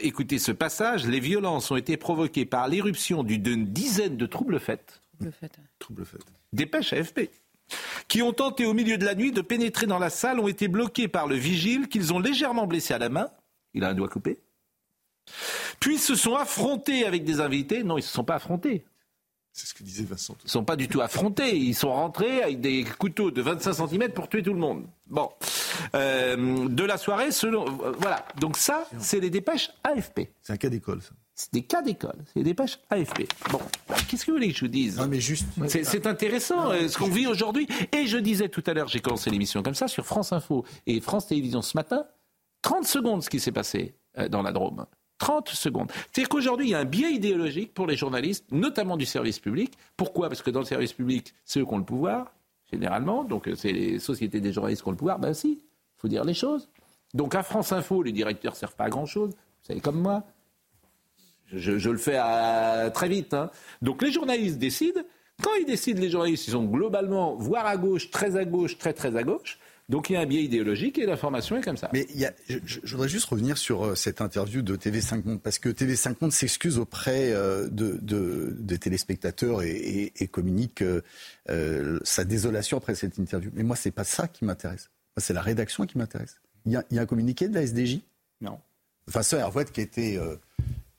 [0.00, 5.00] écoutez ce passage, les violences ont été provoquées par l'éruption d'une dizaine de troubles faits.
[5.18, 5.58] Troubles faits.
[5.78, 6.22] Troubles faits.
[6.52, 7.30] Dépêche AFP
[8.08, 10.68] qui ont tenté au milieu de la nuit de pénétrer dans la salle ont été
[10.68, 13.30] bloqués par le vigile qu'ils ont légèrement blessé à la main.
[13.74, 14.38] Il a un doigt coupé.
[15.80, 17.82] Puis se sont affrontés avec des invités.
[17.84, 18.84] Non, ils ne se sont pas affrontés.
[19.52, 20.34] C'est ce que disait Vincent.
[20.40, 21.56] Ils ne sont pas du tout affrontés.
[21.56, 24.86] Ils sont rentrés avec des couteaux de 25 cm pour tuer tout le monde.
[25.06, 25.30] Bon.
[25.94, 27.64] Euh, de la soirée, selon.
[27.98, 28.26] Voilà.
[28.40, 30.30] Donc, ça, c'est les dépêches AFP.
[30.40, 31.10] C'est un cas d'école, ça.
[31.42, 33.26] C'est des cas d'école, c'est des dépêches AFP.
[33.50, 33.58] Bon,
[34.08, 35.48] qu'est-ce que vous voulez que je vous dise non, mais juste...
[35.66, 37.66] C'est intéressant euh, ce qu'on vit aujourd'hui.
[37.90, 41.00] Et je disais tout à l'heure, j'ai commencé l'émission comme ça, sur France Info et
[41.00, 42.04] France Télévisions ce matin,
[42.62, 44.86] 30 secondes ce qui s'est passé euh, dans la Drôme.
[45.18, 45.90] 30 secondes.
[46.12, 49.72] C'est-à-dire qu'aujourd'hui, il y a un biais idéologique pour les journalistes, notamment du service public.
[49.96, 50.28] Pourquoi?
[50.28, 52.32] Parce que dans le service public, c'est eux qui ont le pouvoir,
[52.72, 53.24] généralement.
[53.24, 55.18] Donc, euh, c'est les sociétés des journalistes qui ont le pouvoir.
[55.18, 56.68] Ben si, il faut dire les choses.
[57.14, 59.30] Donc, à France Info, les directeurs ne servent pas à grand-chose.
[59.30, 60.22] Vous savez comme moi.
[61.52, 62.18] Je, le fais
[62.92, 63.34] très vite.
[63.34, 63.50] Hein.
[63.80, 65.02] Donc les journalistes décident.
[65.42, 68.92] Quand ils décident, les journalistes, ils sont globalement, voire à gauche, très à gauche, très
[68.92, 69.58] très à gauche.
[69.88, 71.90] Donc il y a un biais idéologique et l'information est comme ça.
[71.92, 72.06] Mais
[72.46, 76.32] je, voudrais juste revenir sur euh, cette interview de TV5 Monde, parce que TV5 Monde
[76.32, 77.98] s'excuse auprès euh, de,
[78.58, 80.82] des téléspectateurs et, communique
[81.50, 83.50] euh, sa désolation après cette interview.
[83.54, 84.88] Mais moi, c'est pas ça qui m'intéresse.
[85.16, 86.40] c'est la rédaction qui m'intéresse.
[86.64, 88.00] Il, y, a un communiqué de la SDJ
[88.40, 88.60] Non.
[89.08, 90.16] Enfin, ça, Hervouette qui était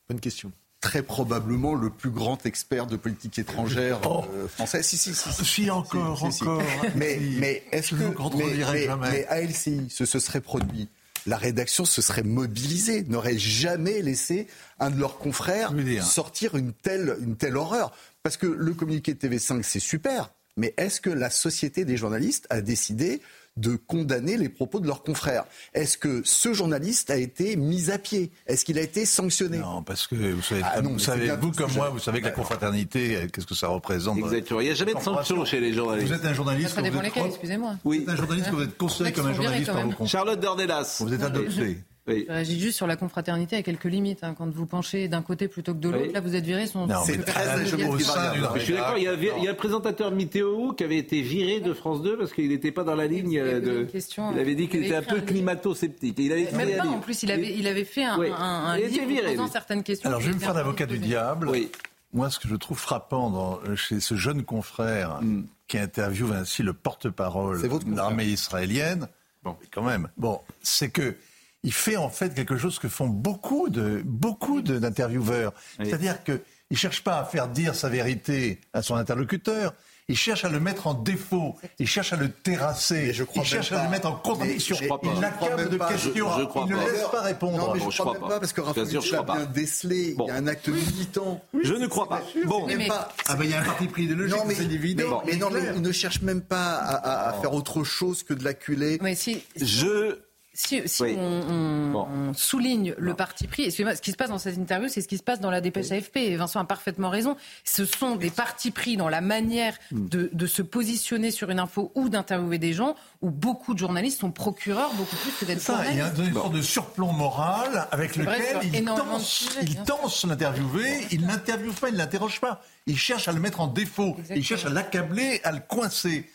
[0.09, 0.51] Bonne question
[0.81, 4.25] très probablement le plus grand expert de politique étrangère oh.
[4.35, 4.83] euh, français.
[4.83, 5.45] Si, si, si.
[5.45, 6.61] Si, encore, encore.
[6.95, 8.37] Mais, mais est-ce que.
[8.37, 10.89] Mais, mais, à LCI, ce se serait produit
[11.25, 14.47] la rédaction se serait mobilisée, n'aurait jamais laissé
[14.79, 17.95] un de leurs confrères sortir une telle, une telle horreur.
[18.23, 22.47] Parce que le communiqué de TV5, c'est super, mais est-ce que la société des journalistes
[22.49, 23.21] a décidé
[23.57, 25.45] de condamner les propos de leurs confrères.
[25.73, 28.31] Est-ce que ce journaliste a été mis à pied?
[28.47, 29.59] Est-ce qu'il a été sanctionné?
[29.59, 32.19] Non, parce que vous savez, Ah non, vous, savez, vous comme que moi, vous savez
[32.19, 34.17] que la confraternité, euh, qu'est-ce que ça représente?
[34.17, 34.59] Exactement.
[34.61, 36.07] Il n'y a jamais de sanction chez les journalistes.
[36.07, 37.75] Vous êtes un journaliste, Ça vous dépend êtes lesquels, excusez-moi.
[37.85, 37.99] Oui.
[37.99, 40.07] Vous êtes un journaliste, vous êtes considéré comme un journaliste par vos confrères.
[40.07, 40.97] Charlotte Dornelas.
[40.99, 41.77] Vous êtes adopté.
[42.05, 42.25] Oui.
[42.27, 44.23] Je réagis juste sur la confraternité à quelques limites.
[44.23, 44.35] hein.
[44.37, 46.13] Quand vous penchez d'un côté plutôt que de l'autre, Oui.
[46.13, 46.67] là vous êtes viré.
[46.67, 46.85] Son...
[46.87, 50.83] Son- très Je suis d'accord, il y, a, il y a le présentateur Météo qui
[50.83, 53.83] avait été viré de France 2 parce qu'il n'était pas dans la ligne de.
[53.83, 54.31] question.
[54.33, 56.15] Il avait dit qu'il Il était un peu climato-sceptique.
[56.19, 58.27] Il avait Même un pas, en plus, il avait, il avait fait un, Oui.
[58.37, 59.51] un, un Il était livre viré, posant lui.
[59.51, 60.09] certaines questions.
[60.09, 61.49] Alors, je vais me faire l'avocat du diable.
[61.49, 61.71] Oui.
[62.13, 65.45] Moi, ce que je trouve frappant dans- chez ce jeune confrère Mm.
[65.67, 69.07] qui interviewe ainsi le porte-parole C'est de l'armée israélienne,
[69.43, 71.15] bon, quand même, bon, c'est que
[71.63, 75.85] il fait en fait quelque chose que font beaucoup de beaucoup de- d'intervieweurs, Oui.
[75.87, 79.73] c'est-à-dire que il cherche pas à faire dire sa vérité à son interlocuteur.
[80.09, 83.43] Il cherche à le mettre en défaut, il cherche à le terrasser, Mais je crois
[83.43, 83.89] il cherche à le pas.
[83.89, 84.75] mettre en contradiction.
[84.81, 85.87] Mais- mais- il je crois l'accable même de pas.
[85.87, 86.91] Je- questions, je crois il ne pas.
[86.91, 87.57] laisse pas répondre.
[87.57, 88.27] Non, mais je je crois crois même pas.
[88.27, 89.45] pas parce que Raphaël l'a bien pas.
[89.45, 90.13] décelé.
[90.17, 90.25] Bon.
[90.25, 91.41] Il y a un acte militant.
[91.63, 92.21] Je ne crois pas.
[92.45, 93.13] Bon, Même mais- pas.
[93.27, 95.23] Ah ben il y a un parti pris idéologique, Non, mais, c'est évident.
[95.25, 98.23] mais, mais non, mais il ne cherche même pas à, à- à faire autre chose
[98.23, 98.97] que de l'acculer.
[99.01, 100.17] Mais si, je.
[100.53, 101.15] Si, si Oui.
[101.17, 102.07] on, on- Bon.
[102.11, 105.07] on souligne le parti pris, excusez-moi, ce qui se passe dans cette interview, c'est ce
[105.07, 106.17] qui se passe dans la dépêche AFP.
[106.17, 107.35] Et Vincent a parfaitement raison.
[107.63, 110.07] Ce sont des partis pris dans la manière Hmm.
[110.09, 114.19] de, de se positionner sur une info ou d'interviewer des gens où beaucoup de journalistes
[114.21, 117.87] sont procureurs beaucoup plus que d'être Ça, il y a une sorte de surplomb moral
[117.91, 121.97] avec vrai lequel sur il tense, sujets, il tense l'interviewé, il n'interviewe pas, il ne
[121.99, 122.61] l'interroge pas.
[122.85, 124.37] Il cherche à le mettre en défaut, Exactement.
[124.37, 126.29] il cherche à l'accabler, à le coincer.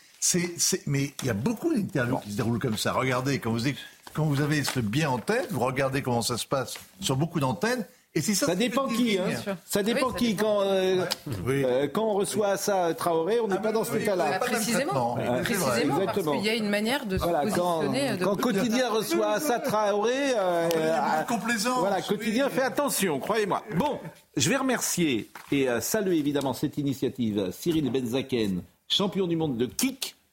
[0.85, 2.91] Mais il y a beaucoup d'interviews qui se déroulent comme ça.
[2.91, 3.67] Regardez, quand vous,
[4.13, 7.39] quand vous avez ce bien en tête, vous regardez comment ça se passe sur beaucoup
[7.39, 7.85] d'antennes,
[8.15, 8.47] et c'est ça.
[8.47, 9.55] Ça dépend qui, hein.
[9.67, 10.33] Ça dépend Oui, ça qui.
[10.33, 10.43] dépend.
[10.43, 11.05] Quand, euh,
[11.45, 11.63] Oui.
[11.63, 14.39] euh, quand on reçoit ça, Traoré, on n'est pas dans ce oui, cas-là.
[14.39, 15.13] Précisément.
[15.15, 16.31] Oui, vrai, précisément parce exactement.
[16.37, 18.17] qu'il y a une manière de se Voilà, quand, positionner.
[18.17, 22.03] de quand Quotidien reçoit Assa Traoré, euh, Il y a beaucoup de complaisance, voilà, oui.
[22.07, 23.63] Quotidien fait attention, croyez-moi.
[23.77, 23.99] Bon,
[24.35, 29.67] je vais remercier et euh, saluer évidemment cette initiative Cyril Benzaken, champion du monde de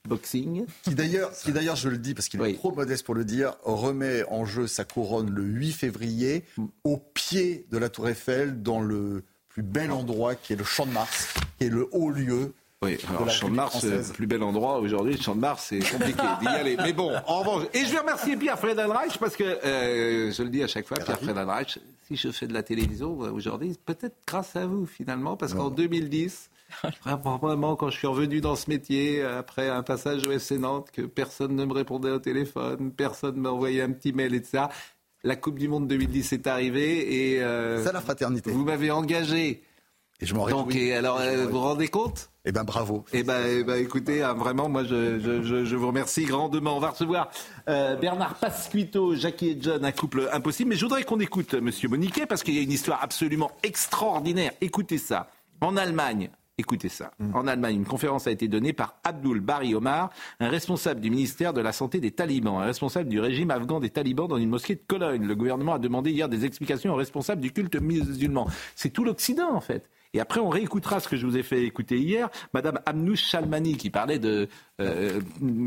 [0.06, 0.66] kickboxing.
[0.82, 2.50] Qui d'ailleurs, qui d'ailleurs, je le dis parce qu'il Oui.
[2.50, 6.44] est trop modeste pour le dire, remet en jeu sa couronne le 8 février
[6.84, 10.86] au pied de la Tour Eiffel dans le plus bel endroit qui est le Champ
[10.86, 12.52] de Mars, qui est le haut lieu.
[12.82, 15.16] Oui, alors Champ de Mars, République euh, plus bel endroit aujourd'hui.
[15.20, 16.76] Champ de Mars, c'est compliqué d'y aller.
[16.76, 17.64] Mais bon, en revanche.
[17.72, 20.98] Et je vais remercier Pierre Friedenreich parce que, euh, je le dis à chaque fois,
[20.98, 25.38] Pierre Friedenreich, si je fais de la télévision euh, aujourd'hui, peut-être grâce à vous finalement,
[25.38, 26.50] parce qu'en 2010,
[27.04, 31.02] vraiment quand je suis revenu dans ce métier, après un passage au FC Nantes, que
[31.02, 34.64] personne ne me répondait au téléphone, personne ne m'envoyait un petit mail, etc.
[35.24, 38.50] La Coupe du Monde 2010 est arrivée et euh, C'est la fraternité.
[38.50, 39.62] vous m'avez engagé.
[40.18, 40.84] Et je m'en Donc, réjouis.
[40.88, 42.30] et alors, euh, vous vous rendez compte?
[42.46, 43.04] Eh ben bravo.
[43.12, 46.74] eh ben, eh ben, écoutez, hein, vraiment, moi, je, je, je, je vous remercie grandement.
[46.76, 47.28] On va recevoir
[47.68, 50.70] euh, Bernard Pasquito, Jackie et John, un couple impossible.
[50.70, 53.50] Mais je voudrais qu'on écoute euh, Monsieur Moniquet parce qu'il y a une histoire absolument
[53.62, 54.52] extraordinaire.
[54.62, 55.28] Écoutez ça.
[55.60, 57.12] En Allemagne, écoutez ça.
[57.34, 61.52] En Allemagne, une conférence a été donnée par Abdul Bari Omar, un responsable du ministère
[61.52, 64.74] de la Santé des talibans, un responsable du régime afghan des talibans dans une mosquée
[64.74, 65.26] de Cologne.
[65.26, 68.48] Le gouvernement a demandé hier des explications aux responsables du culte musulman.
[68.74, 69.90] C'est tout l'Occident, en fait.
[70.14, 73.76] Et après, on réécoutera ce que je vous ai fait écouter hier, Madame Amnouch Chalmani,
[73.76, 74.48] qui parlait de,
[74.80, 75.20] euh,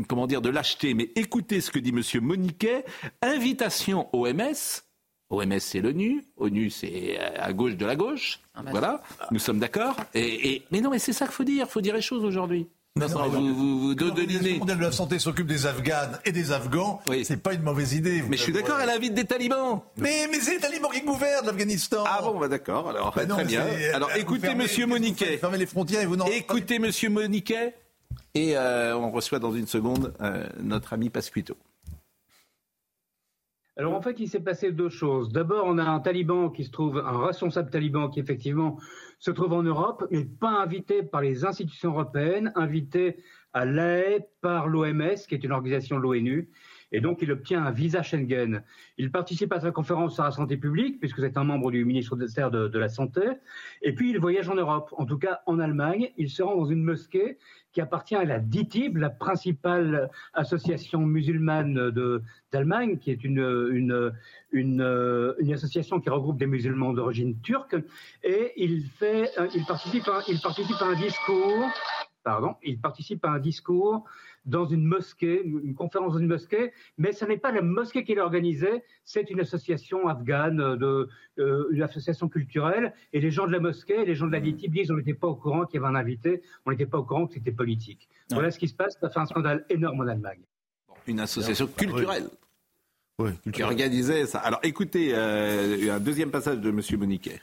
[0.08, 0.94] comment dire, de lâcheté.
[0.94, 2.84] Mais écoutez ce que dit Monsieur Moniquet.
[3.22, 4.82] Invitation OMS.
[5.30, 6.24] OMS, c'est l'ONU.
[6.36, 8.40] ONU, c'est euh, à gauche de la gauche.
[8.70, 9.00] Voilà.
[9.30, 9.96] Nous sommes d'accord.
[10.14, 11.66] Et, et- mais non, mais c'est ça qu'il faut dire.
[11.68, 12.66] Il faut dire les choses aujourd'hui.
[12.96, 13.94] Vincent, vous, vous, vous
[14.58, 18.20] mondiale de la santé s'occupe des Afghanes et des Afghans, c'est pas une mauvaise idée.
[18.28, 19.80] Mais je suis d'accord, elle invite des talibans.
[19.96, 22.02] Mais, mais c'est les talibans qui gouvernent l'Afghanistan.
[22.04, 22.88] Ah bon, bah d'accord.
[22.90, 23.64] Alors, Bah non, très bien.
[23.70, 25.38] c'est- Alors, vous écoutez, fermez- Monsieur vous Moniquet.
[25.38, 26.26] Fermez les frontières et vous n'en.
[26.26, 27.74] Écoutez, Monsieur Moniquet.
[28.34, 31.56] Et euh, on reçoit dans une seconde euh, notre ami Pasquito.
[33.80, 35.32] Alors en fait, il s'est passé deux choses.
[35.32, 38.78] D'abord, on a un taliban qui se trouve, un responsable taliban qui effectivement
[39.18, 43.16] se trouve en Europe, mais pas invité par les institutions européennes, invité
[43.54, 46.50] à l'AE par l'OMS, qui est une organisation de l'ONU.
[46.92, 48.62] Et donc, il obtient un visa Schengen.
[48.98, 52.50] Il participe à sa conférence sur la santé publique, puisque c'est un membre du ministère
[52.50, 53.20] de, la Santé.
[53.82, 56.10] Et puis, il voyage en Europe, en tout cas en Allemagne.
[56.16, 57.38] Il se rend dans une mosquée
[57.72, 61.90] qui appartient à la DITIB, la principale association musulmane
[62.52, 64.12] d'Allemagne, qui est une,
[65.52, 67.76] association qui regroupe des musulmans d'origine turque.
[68.24, 71.70] Et il, fait, il, participe à, il participe à un discours
[72.22, 74.04] pardon, il participe à un discours
[74.44, 78.14] dans une mosquée, une conférence dans une mosquée, mais ce n'est pas la mosquée qui
[78.14, 81.08] l'a organisée, c'est une association afghane, de,
[81.38, 84.72] euh, une association culturelle, et les gens de la mosquée, les gens de la DITIB
[84.72, 87.04] disent on n'était pas au courant qu'il y avait un invité, on n'était pas au
[87.04, 88.08] courant que c'était politique.
[88.30, 90.40] Voilà ce qui se passe, ça fait un scandale énorme en Allemagne.
[91.06, 92.28] Une association culturelle.
[93.18, 94.38] Oui, qui organisait ça.
[94.38, 96.80] Alors écoutez, euh, un deuxième passage de M.
[96.98, 97.40] Moniquet.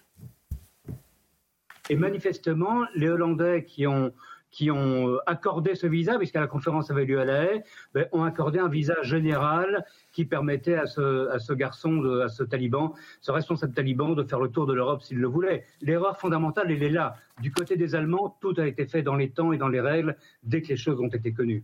[1.90, 4.11] Et manifestement, les Hollandais qui ont
[4.52, 7.64] qui ont euh, accordé ce visa, puisque la conférence avait lieu à La Haye,
[7.94, 13.32] ben, ont accordé un visa général qui permettait à ce, garçon, à ce taliban, ce
[13.32, 15.65] responsable taliban, de faire le tour de l'Europe s'il le voulait.
[15.82, 17.15] L'erreur fondamentale, elle est là.
[17.41, 20.15] Du côté des Allemands, tout a été fait dans les temps et dans les règles
[20.44, 21.64] dès que les choses ont été connues.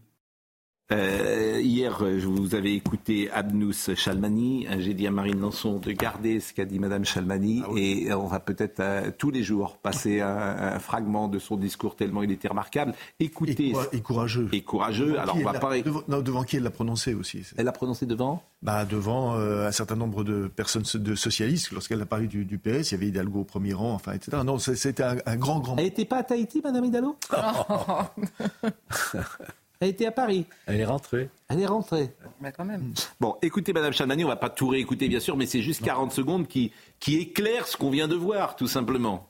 [0.91, 4.68] Euh, hier, je vous avais écouté Abnous Chalmani.
[4.80, 7.64] J'ai dit à Marine Lançon de garder ce qu'a dit Madame Chalmani.
[7.65, 11.95] Ah et on va peut-être euh, tous les jours passer un, fragment de son discours
[11.95, 12.93] tellement il était remarquable.
[13.19, 13.73] Écoutez.
[13.93, 14.49] Et, courageux.
[14.51, 15.18] Et courageux.
[15.19, 15.84] Alors, on va parler.
[15.84, 18.43] Devant, qui elle l'a prononcé aussi Elle l'a prononcé devant?
[18.61, 21.72] Bah, Devant euh, un certain nombre de personnes de socialistes.
[21.72, 24.38] Lorsqu'elle a parlé du, PS, il y avait Hidalgo au premier rang, enfin, etc.
[24.45, 25.77] Non, c'était un, un, grand, grand.
[25.77, 27.15] Elle n'était pas à Tahiti, Madame Hidalgo?
[29.84, 30.45] Elle était à Paris.
[30.65, 31.30] Elle est rentrée.
[31.49, 32.10] Elle est rentrée.
[32.39, 32.93] Mais quand même.
[33.19, 36.14] Bon, écoutez, Madame Chalmani, on va pas tout réécouter, bien sûr, mais c'est juste 40
[36.14, 39.27] secondes qui, qui éclairent ce qu'on vient de voir, tout simplement.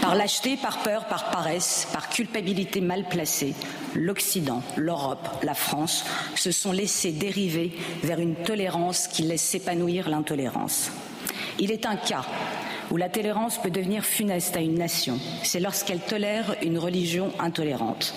[0.00, 3.54] Par lâcheté, par peur, par paresse, par culpabilité mal placée,
[3.94, 7.72] l'Occident, l'Europe, la France se sont laissés dériver
[8.02, 10.90] vers une tolérance qui laisse s'épanouir l'intolérance.
[11.60, 12.26] Il est un cas
[12.94, 18.14] où la tolérance peut devenir funeste à une nation, c'est lorsqu'elle tolère une religion intolérante.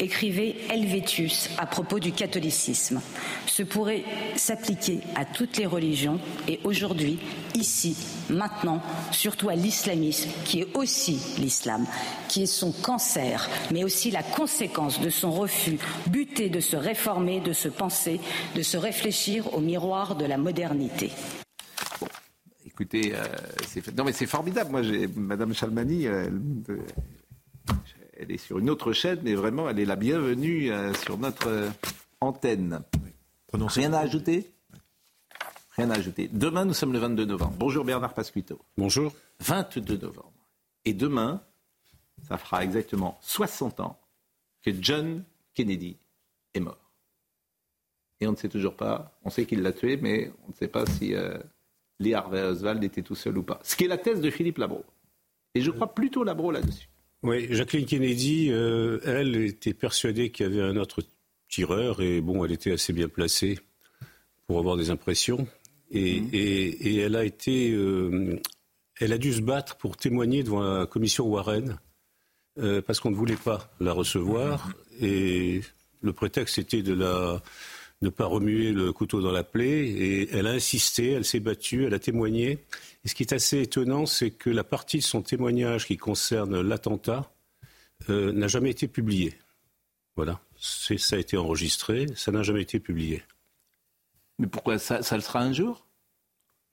[0.00, 3.00] Écrivait Helvétius à propos du catholicisme.
[3.46, 4.04] Ce pourrait
[4.36, 7.18] s'appliquer à toutes les religions et aujourd'hui,
[7.54, 7.96] ici,
[8.28, 8.82] maintenant,
[9.12, 11.86] surtout à l'islamisme, qui est aussi l'islam,
[12.28, 15.78] qui est son cancer, mais aussi la conséquence de son refus
[16.08, 18.20] buté de se réformer, de se penser,
[18.54, 21.12] de se réfléchir au miroir de la modernité
[22.78, 23.24] écoutez, euh,
[23.66, 24.70] c'est non mais c'est formidable.
[24.70, 26.30] Moi, j'ai Madame Chalmani, euh,
[28.16, 31.70] elle, est sur une autre chaîne, mais vraiment, elle est la bienvenue euh, sur notre
[32.20, 32.82] antenne.
[33.52, 34.52] Rien à ajouter?
[35.76, 36.28] Rien à ajouter.
[36.32, 37.54] Demain, nous sommes le 22 novembre.
[37.58, 38.60] Bonjour Bernard Pasquito.
[38.76, 39.12] Bonjour.
[39.40, 40.32] 22 novembre.
[40.84, 41.42] Et demain,
[42.28, 43.98] ça fera exactement 60 ans
[44.62, 45.24] que John
[45.54, 45.96] Kennedy
[46.54, 46.92] est mort.
[48.20, 50.68] Et on ne sait toujours pas, on sait qu'il l'a tué, mais on ne sait
[50.68, 51.14] pas si
[52.00, 53.60] Lee Harvey Oswald était tout seul ou pas.
[53.62, 54.84] Ce qui est la thèse de Philippe Labro.
[55.54, 56.88] Et je crois plutôt Labro là-dessus.
[57.22, 61.02] Oui, Jacqueline Kennedy, euh, elle était persuadée qu'il y avait un autre
[61.48, 63.58] tireur et bon, elle était assez bien placée
[64.46, 65.48] pour avoir des impressions.
[65.90, 67.00] Et, mhm.
[67.00, 68.40] elle a été, euh,
[69.00, 71.78] elle a dû se battre pour témoigner devant la commission Warren
[72.58, 75.62] euh, parce qu'on ne voulait pas la recevoir et
[76.00, 77.42] le prétexte était de la
[78.00, 79.88] ne pas remuer le couteau dans la plaie.
[79.88, 82.64] Et elle a insisté, elle s'est battue, elle a témoigné.
[83.04, 86.60] Et ce qui est assez étonnant, c'est que la partie de son témoignage qui concerne
[86.60, 87.30] l'attentat
[88.10, 89.34] euh, n'a jamais été publiée.
[90.16, 90.40] Voilà.
[90.60, 93.22] Ça a été enregistré, ça n'a jamais été publié.
[94.38, 95.84] Mais pourquoi ça, ça le sera un jour?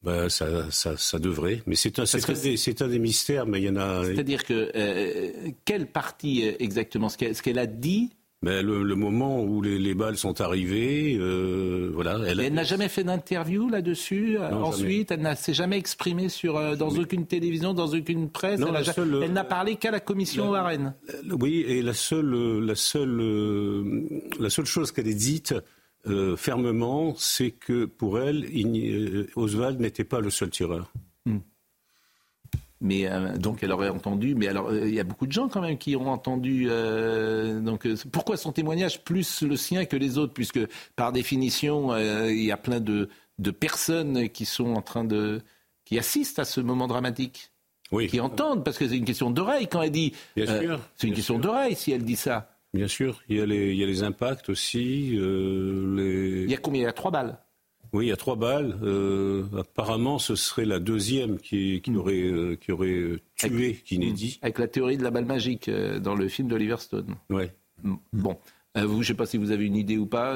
[0.04, 3.70] Ben, ça, ça, ça, devrait, mais c'est un, un, un, des mystères, mais il y
[3.70, 4.06] en a.
[4.06, 7.10] C'est-à-dire que euh, quelle partie euh, exactement?
[7.10, 8.12] Ce qu'elle a dit
[8.46, 12.20] mais le, moment où les, balles sont arrivées, euh, voilà.
[12.28, 14.38] Elle, n'a jamais fait d'interview là-dessus.
[14.38, 18.62] Ensuite, elle ne s'est jamais exprimée sur, euh, dans aucune télévision, dans aucune presse?
[18.62, 20.94] elle, n'a parlé qu'à la commission Warren.
[21.32, 24.06] Oui, et la seule, la seule,
[24.40, 25.56] la seule chose qu'elle ait dite
[26.06, 28.46] euh, fermement, c'est que pour elle,
[29.36, 30.92] Oswald n'était pas le seul tireur.
[31.26, 31.40] Hmm.
[32.82, 34.36] Mais euh, donc elle aurait entendu.
[34.36, 36.68] Mais alors euh, il y a beaucoup de gens quand même qui ont entendu.
[36.70, 40.60] Euh, donc pourquoi son témoignage plus le sien que les autres, puisque
[40.96, 45.42] par définition il y a plein de, de, personnes qui sont en train de
[45.86, 47.52] qui assistent à ce moment dramatique.
[47.92, 48.08] Oui.
[48.08, 50.14] Qui entendent, parce que c'est une question d'oreille quand elle dit.
[50.36, 50.80] Bien sûr.
[50.96, 52.52] C'est une question d'oreille si elle dit ça.
[52.74, 55.12] Bien sûr, il y a les, il y a les impacts aussi.
[55.16, 56.44] les...
[56.44, 56.82] Il y a combien?
[56.82, 57.38] Il y a trois balles.
[57.96, 58.78] Oui, il y a trois balles.
[58.84, 61.98] Euh, apparemment, ce serait la deuxième qui, qui hmm.
[61.98, 64.38] aurait, euh, qui aurait euh, tué Kennedy.
[64.42, 64.46] Hmm.
[64.46, 67.16] Avec la théorie de la balle magique dans le film d'Oliver Stone.
[67.30, 67.46] Oui.
[67.84, 67.96] Hmm.
[68.12, 68.38] Bon.
[68.76, 70.36] vous, je ne sais pas si vous avez une idée ou pas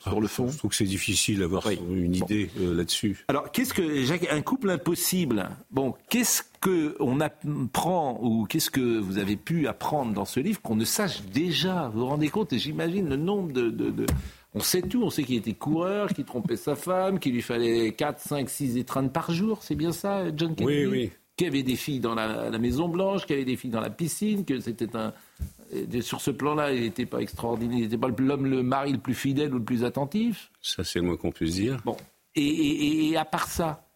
[0.00, 0.48] sur ah, le fond.
[0.48, 3.26] Je trouve que c'est difficile d'avoir une idée là-dessus.
[3.28, 8.98] Alors, qu'est-ce que Jacques, un couple impossible Bon, qu'est-ce que on apprend ou qu'est-ce que
[8.98, 11.90] vous avez pu apprendre dans ce livre qu'on ne sache déjà?
[11.92, 12.54] Vous vous rendez compte?
[12.54, 14.06] Et j'imagine le nombre de, de
[14.54, 17.92] on sait tout, on sait qu'il était coureur, qu'il trompait sa femme, qu'il lui fallait
[17.92, 21.10] 4, 5, 6 étreintes par jour, c'est bien ça, John Kennedy Oui, oui.
[21.36, 23.80] Qu'il y avait des filles dans la, Maison Blanche, qu'il y avait des filles dans
[23.80, 25.12] la piscine, que c'était un...
[26.00, 29.14] Sur ce plan-là, il n'était pas extraordinaire, il n'était pas l'homme, le mari le plus
[29.14, 30.50] fidèle ou le plus attentif.
[30.62, 31.80] Ça, c'est le moins qu'on puisse dire.
[31.84, 31.96] Bon.
[32.34, 33.87] Et, à part ça,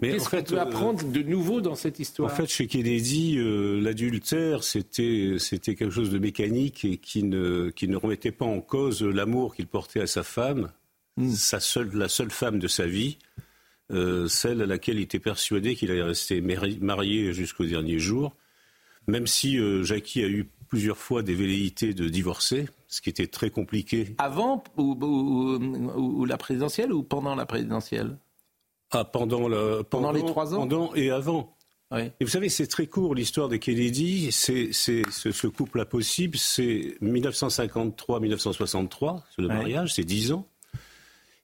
[0.00, 3.38] Qu'est-ce qu'on peut apprendre de nouveau dans cette histoire En fait, chez Kennedy,
[3.80, 8.60] l'adultère, c'était, c'était quelque chose de mécanique et qui ne, qui ne remettait pas en
[8.60, 10.70] cause l'amour qu'il portait à sa femme,
[11.16, 11.30] hmm.
[11.30, 13.18] sa seule, la seule femme de sa vie,
[14.28, 18.36] celle à laquelle il était persuadé qu'il allait rester marié jusqu'au dernier jour,
[19.06, 23.50] même si Jackie a eu plusieurs fois des velléités de divorcer, ce qui était très
[23.50, 24.14] compliqué.
[24.18, 28.16] Avant ou, la présidentielle ou pendant la présidentielle?
[28.90, 31.54] Ah, pendant, le, pendant, les trois ans Pendant et avant.
[31.96, 34.30] Et vous savez, c'est très court l'histoire de Kennedy.
[34.30, 40.46] C'est, ce, couple impossible, c'est 1953-1963, le mariage, c'est dix ans.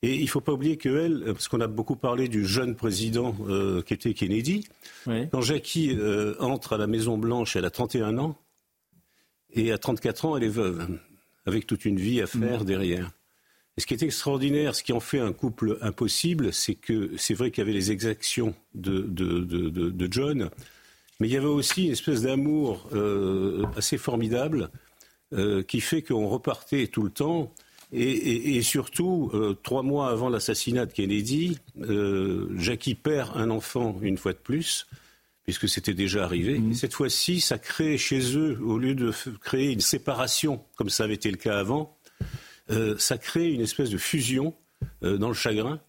[0.02, 3.34] Et il ne faut pas oublier qu'elle, parce qu'on a beaucoup parlé du jeune président
[3.48, 4.66] euh, qui était Kennedy,
[5.06, 8.36] quand Jackie euh, entre à la Maison Blanche, elle a 31 ans,
[9.54, 10.86] et à 34 ans, elle est veuve,
[11.46, 12.66] avec toute une vie à faire mm.
[12.66, 13.12] derrière.
[13.76, 17.34] Et ce qui est extraordinaire, ce qui en fait un couple impossible, c'est que c'est
[17.34, 20.50] vrai qu'il y avait les exactions de, de, de, John,
[21.18, 24.70] mais il y avait aussi une espèce d'amour euh, assez formidable
[25.32, 27.52] euh, qui fait qu'on repartait tout le temps.
[27.92, 31.58] Et, et, surtout, euh, trois mois avant l'assassinat de Kennedy,
[32.56, 34.86] Jackie perd un enfant une fois de plus
[35.44, 36.58] puisque c'était déjà arrivé.
[36.58, 36.74] Mhm.
[36.74, 41.14] cette fois-ci, ça crée chez eux, au lieu de créer une séparation, comme ça avait
[41.14, 41.93] été le cas avant,
[42.70, 44.54] euh, ça crée une espèce de fusion
[45.02, 45.80] euh, dans le chagrin.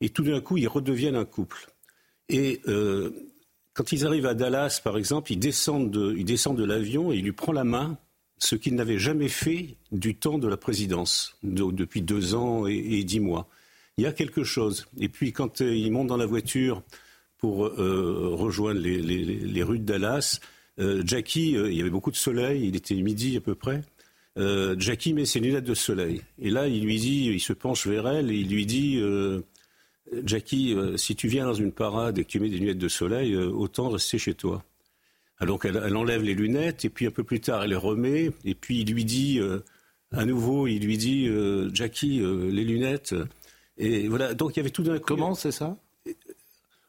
[0.00, 1.68] Et tout d'un coup, ils redeviennent un couple.
[2.28, 3.10] Et euh,
[3.72, 7.52] quand ils arrivent à Dallas, par exemple, ils descendent de, l'avion et il lui prend
[7.52, 7.98] la main,
[8.38, 13.20] ce qu'il n'avait jamais fait du temps de la présidence, depuis deux ans et, dix
[13.20, 13.48] mois.
[13.96, 14.86] Il y a quelque chose.
[14.98, 16.82] Et puis quand ils montent dans la voiture,
[17.38, 20.40] pour rejoindre les, rues de Dallas.
[20.78, 23.82] Jackie, il y avait beaucoup de soleil, il était midi à peu près.
[24.36, 26.22] Jackie met ses lunettes de soleil.
[26.38, 29.00] Et là, il lui dit, il se penche vers elle et il lui dit,
[30.24, 33.36] Jackie, si tu viens dans une parade et que tu mets des lunettes de soleil,
[33.36, 34.62] autant rester chez toi.
[35.38, 38.30] Alors elle, elle, enlève les lunettes et puis un peu plus tard, elle les remet.
[38.44, 39.40] Et puis il lui dit,
[40.12, 41.30] à nouveau, il lui dit,
[41.72, 43.14] Jackie, les lunettes.
[43.78, 45.04] Et voilà, donc il y avait tout d'un coup.
[45.06, 45.76] Comment c'est ça?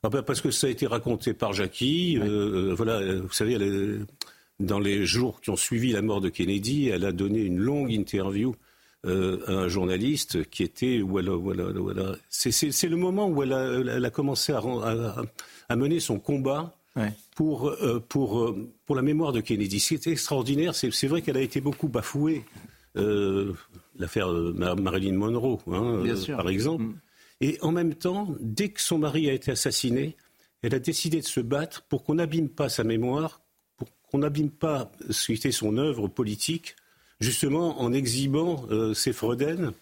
[0.04, 2.18] Ah ben, parce que ça a été raconté par Jackie.
[2.18, 3.58] Euh, voilà, vous savez,
[4.60, 7.92] dans les jours qui ont suivi la mort de Kennedy, elle a donné une longue
[7.92, 8.56] interview
[9.06, 12.16] euh, à un journaliste qui était voilà, voilà, voilà.
[12.30, 16.76] C'est le moment où elle a, commencé à, mener son combat
[17.36, 18.56] pour, euh, pour,
[18.86, 19.80] pour la mémoire de Kennedy.
[19.80, 20.74] C'est extraordinaire.
[20.74, 22.44] C'est vrai qu'elle a été beaucoup bafouée.
[24.00, 26.04] L'affaire Marilyn Monroe, hein,
[26.36, 26.84] par exemple.
[26.84, 26.96] Mm.
[27.42, 30.16] Et en même temps, dès que son mari a été assassiné,
[30.64, 33.42] elle a décidé de se battre pour qu'on n'abîme pas sa mémoire,
[34.10, 36.76] qu'on n'abîme pas ce qui son œuvre politique,
[37.20, 39.74] justement en exhibant euh, ses Freuden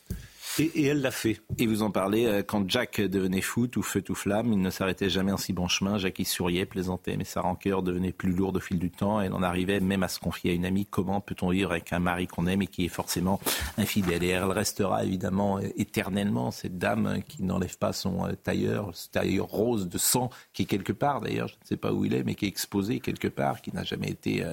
[0.59, 1.41] et, elle l'a fait.
[1.57, 4.69] Et vous en parlez, euh, quand Jack devenait fou, tout feu, tout flamme, il ne
[4.69, 5.97] s'arrêtait jamais en si bon chemin.
[5.97, 9.21] Jack, il souriait, plaisantait, mais sa rancœur devenait plus lourde au fil du temps.
[9.21, 10.85] Et elle en arrivait même à se confier à une amie.
[10.85, 13.39] Comment peut-on vivre avec un mari qu'on aime et qui est forcément
[13.77, 14.23] infidèle?
[14.23, 19.09] Et elle restera évidemment euh, éternellement cette dame qui n'enlève pas son euh, tailleur, ce
[19.09, 22.13] tailleur rose de sang qui est quelque part, d'ailleurs, je ne sais pas où il
[22.13, 24.43] est, mais qui est exposé quelque part, qui n'a jamais été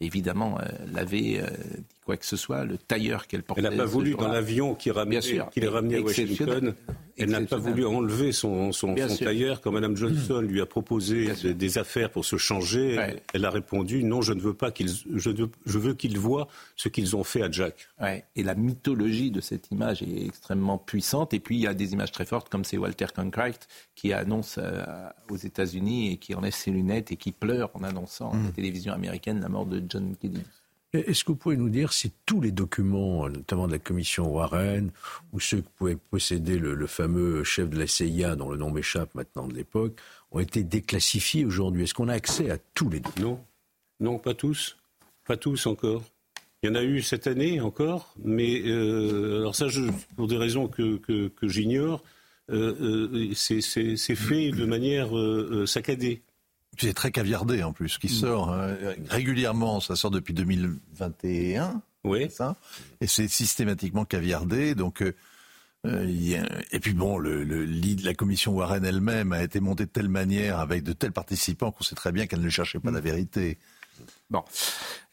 [0.00, 0.58] évidemment
[0.92, 1.42] lavé
[2.08, 3.62] quoi que ce soit, le tailleur qu'elle portait.
[3.62, 5.20] Elle n'a pas voulu, dans l'avion qui, ramenait,
[5.52, 6.74] qui l'a ramené à Washington,
[7.18, 9.60] elle n'a pas voulu enlever son, son, tailleur.
[9.60, 12.98] Quand Mme Johnson lui a proposé des, affaires pour se changer,
[13.34, 15.30] elle a répondu non, je ne veux pas qu'ils, je,
[15.66, 17.90] je, veux qu'ils voient ce qu'ils ont fait à Jack.
[18.36, 21.34] Et la mythologie de cette image est extrêmement puissante.
[21.34, 24.56] Et puis il y a des images très fortes, comme c'est Walter Cronkite qui annonce
[24.58, 24.82] euh,
[25.28, 28.52] aux États-Unis et qui enlève ses lunettes et qui pleure en annonçant à la mm.
[28.52, 30.44] télévision américaine la mort de John Kennedy.
[30.94, 34.90] Est-ce que vous pouvez nous dire si tous les documents, notamment de la commission Warren,
[35.32, 39.14] ou ceux que pouvait posséder le, fameux chef de la CIA, dont le nom m'échappe
[39.14, 39.98] maintenant de l'époque,
[40.30, 41.82] ont été déclassifiés aujourd'hui?
[41.82, 43.44] Est-ce qu'on a accès à tous les documents?
[44.00, 44.78] Non, pas tous.
[45.26, 46.02] Pas tous encore.
[46.62, 49.66] Il y en a eu cette année encore, mais euh, alors ça,
[50.16, 52.02] pour des raisons que, que, j'ignore,
[52.50, 55.10] euh, euh, c'est fait de manière
[55.68, 56.22] saccadée.
[56.80, 58.10] C'est très caviardé en plus, qui mm.
[58.10, 58.76] sort hein,
[59.08, 61.82] régulièrement, ça sort depuis 2021.
[62.04, 62.30] Oui.
[62.30, 62.56] Ça,
[63.00, 64.74] et c'est systématiquement caviardé.
[64.74, 65.14] Donc, euh,
[65.86, 70.58] euh, et puis bon, le, la commission Warren elle-même a été montée de telle manière,
[70.58, 73.04] avec de tels participants, qu'on sait très bien qu'elle ne cherchait pas la mm.
[73.04, 73.58] vérité.
[74.30, 74.44] Bon,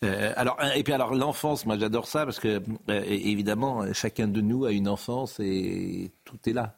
[0.04, 4.66] euh, alors et puis alors l'enfance, moi j'adore ça parce que évidemment chacun de nous
[4.66, 6.78] a une enfance et tout est là.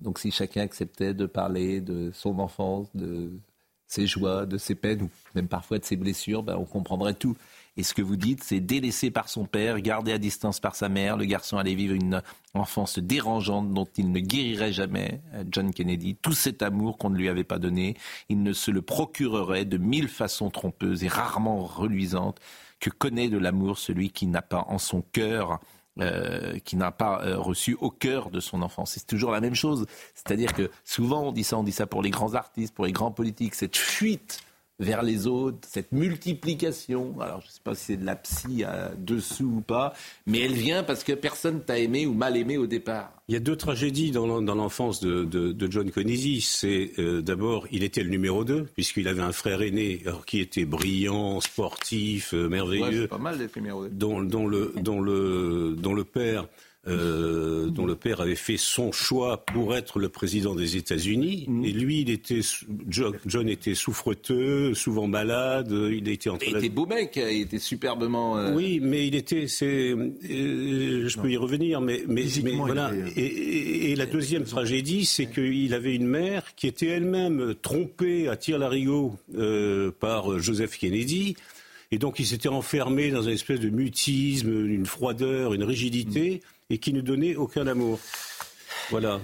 [0.00, 3.32] Donc si chacun acceptait de parler de son enfance, de
[3.88, 7.36] ses joies, de ses peines, ou même parfois de ses blessures, ben, on comprendrait tout.
[7.78, 10.88] Et ce que vous dites, c'est délaissé par son père, gardé à distance par sa
[10.88, 11.16] mère.
[11.16, 12.22] Le garçon allait vivre une
[12.54, 16.16] enfance dérangeante dont il ne guérirait jamais, euh, John Kennedy.
[16.20, 17.96] Tout cet amour qu'on ne lui avait pas donné,
[18.28, 22.40] il ne se le procurerait de mille façons trompeuses et rarement reluisantes
[22.80, 25.60] que connaît de l'amour celui qui n'a pas en son cœur
[26.00, 28.92] euh, qui n'a pas euh, reçu au cœur de son enfance.
[28.92, 29.86] C'est toujours la même chose.
[30.14, 32.92] C'est-à-dire que souvent on dit ça, on dit ça pour les grands artistes, pour les
[32.92, 34.40] grands politiques, cette fuite
[34.78, 37.20] vers les autres, cette multiplication.
[37.20, 39.92] Alors, je ne sais pas si c'est de la psy à dessous ou pas,
[40.26, 43.12] mais elle vient parce que personne t'a aimé ou mal aimé au départ.
[43.28, 46.40] Il y a deux tragédies dans l'enfance de, John Kennedy.
[46.40, 50.64] C'est euh, d'abord, il était le numéro 2, puisqu'il avait un frère aîné qui était
[50.64, 53.08] brillant, sportif, euh, merveilleux.
[53.08, 53.90] pas mal d'être numéro 2.
[53.90, 56.46] Dont, le, dont, le, dont le père
[56.88, 61.44] euh, dont le père avait fait son choix pour être le président des États-Unis.
[61.48, 61.64] Mm.
[61.64, 62.40] Et lui, il était,
[62.88, 65.70] John, était souffreteux, souvent malade.
[65.72, 66.48] Il était entre.
[66.48, 68.38] Il était beau mec, il était superbement.
[68.38, 69.46] Euh, oui, mais il était.
[69.48, 72.24] C'est, euh, je peux y revenir, mais, mais,
[72.56, 72.92] voilà.
[73.16, 79.16] Et, la deuxième tragédie, c'est qu'il avait une mère qui était elle-même trompée à tir-larigot
[79.98, 81.36] par Joseph Kennedy.
[81.90, 86.42] Et donc il s'était enfermé dans une espèce de mutisme, une froideur, une rigidité.
[86.44, 87.98] Mm et qui ne donnait aucun amour.
[88.90, 89.20] Voilà.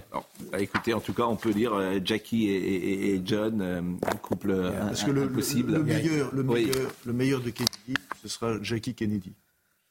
[0.53, 4.51] Bah, écoutez, en tout cas, on peut dire euh, Jackie et, John, euh, un couple
[4.51, 5.73] euh, Parce que le, impossible.
[5.73, 9.33] Le, meilleur, le, meilleur, le meilleur de Kennedy, ce sera Jackie Kennedy.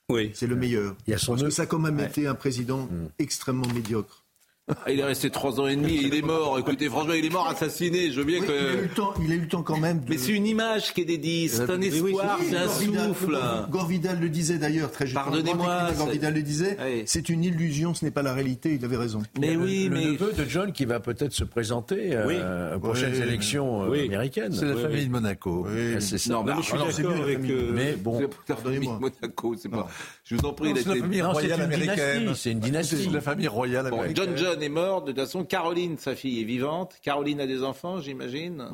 [0.09, 0.31] Oui.
[0.33, 0.95] C'est le meilleur.
[1.07, 3.07] Il y a son Parce que ça a quand même été un président mm.
[3.19, 4.22] extrêmement médiocre.
[4.69, 6.57] Ah, il est resté trois ans et demi, il est mort.
[6.57, 8.11] Écoutez, franchement, il est mort assassiné.
[8.11, 8.45] Je veux bien que.
[8.45, 9.99] Il a eu le temps, il a eu le temps quand même.
[10.07, 13.37] Mais c'est une image qui est dédiée, c'est un espoir, c'est un souffle.
[13.69, 15.91] Gore Vidal le disait d'ailleurs très Pardonnez-moi.
[15.97, 16.77] Gore Vidal le disait.
[17.05, 18.75] C'est une illusion, ce n'est pas la réalité.
[18.79, 19.21] Il avait raison.
[19.37, 22.79] Mais oui, le, mais le neveu de John qui va peut-être se présenter euh, aux
[22.79, 24.53] prochaines élections euh, américaines.
[24.53, 25.67] C'est la famille de Monaco.
[25.99, 26.33] C'est ça.
[26.33, 27.39] Non, mais je suis d'accord avec.
[27.73, 28.97] Mais bon, pardonnez-moi.
[29.01, 29.89] Monaco, c'est pas.
[30.23, 30.71] Je vous en prie.
[30.77, 32.33] C'est la famille royale américaine.
[32.33, 32.95] C'est une dynastie.
[33.03, 34.52] C'est la famille royale américaine.
[34.61, 36.95] Est mort de Caroline, sa fille, est vivante.
[37.01, 38.65] Caroline a des enfants, j'imagine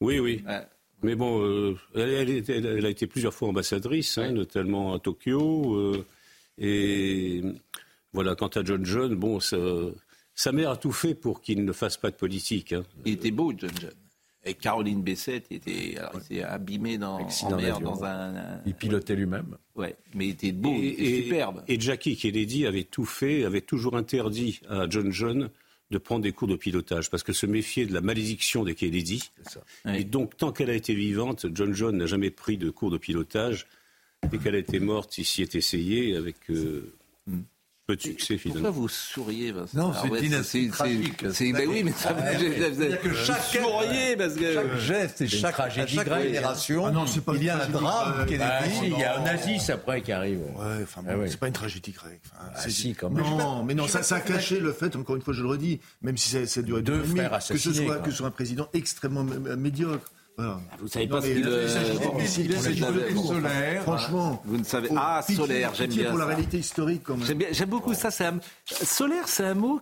[0.00, 0.42] Oui, oui.
[1.02, 5.76] Mais bon, euh, elle, a été plusieurs fois ambassadrice, hein, notamment à Tokyo.
[5.76, 6.06] Euh,
[6.58, 7.42] et
[8.12, 11.96] voilà, quant à John John, bon, sa mère a tout fait pour qu'il ne fasse
[11.96, 12.72] pas de politique.
[12.72, 12.84] Hein.
[13.04, 13.92] Il était beau, John John.
[14.46, 15.96] Et Caroline Bessette était,
[16.42, 19.56] abîmé dans, en mer, dans un, Il pilotait lui-même.
[19.74, 21.62] Ouais, mais il était beau, et, superbe.
[21.66, 25.50] Et Jackie Kennedy avait tout fait, avait toujours interdit à John John
[25.90, 29.30] de prendre des cours de pilotage, parce que se méfier de la malédiction des Kennedy.
[29.86, 32.98] Et donc, tant qu'elle a été vivante, John John n'a jamais pris de cours de
[32.98, 33.66] pilotage.
[34.30, 36.94] Dès qu'elle a été morte, il s'y est essayé avec euh,
[37.26, 37.42] hmm
[37.86, 38.68] peu de succès finalement.
[38.68, 41.24] Pourquoi vous souriez Vincent Non, c'est dynastie tragique.
[41.24, 45.54] Ben oui, mais ça ah, dire que chaque souriez parce que chaque geste et chaque,
[45.54, 48.98] tragédie chaque génération, ah non, pas il y a un drame qui est ah, il
[48.98, 50.40] y a un nazis après qui arrive.
[50.56, 52.22] Ouais, enfin, ah, c'est pas une tragédie grecque.
[52.26, 53.24] Enfin, ah, si, quand même.
[53.24, 55.80] Non, mais non, ça, ça a caché le fait, encore une fois, je le redis,
[56.02, 58.68] même si ça, ça duré deux frères que ce soit que ce soit un président
[58.72, 60.13] extrêmement médiocre.
[60.36, 61.68] Vous savez pas ce qu'il euh,
[63.14, 63.82] solaire.
[63.82, 64.88] Franchement, vous ne savez.
[64.96, 66.10] Ah, solaire, j'aime bien.
[66.10, 67.46] Pour la réalité historique, quand même.
[67.52, 68.08] J'aime beaucoup ça.
[68.24, 68.40] Un...
[68.66, 69.80] Solaire, c'est un mot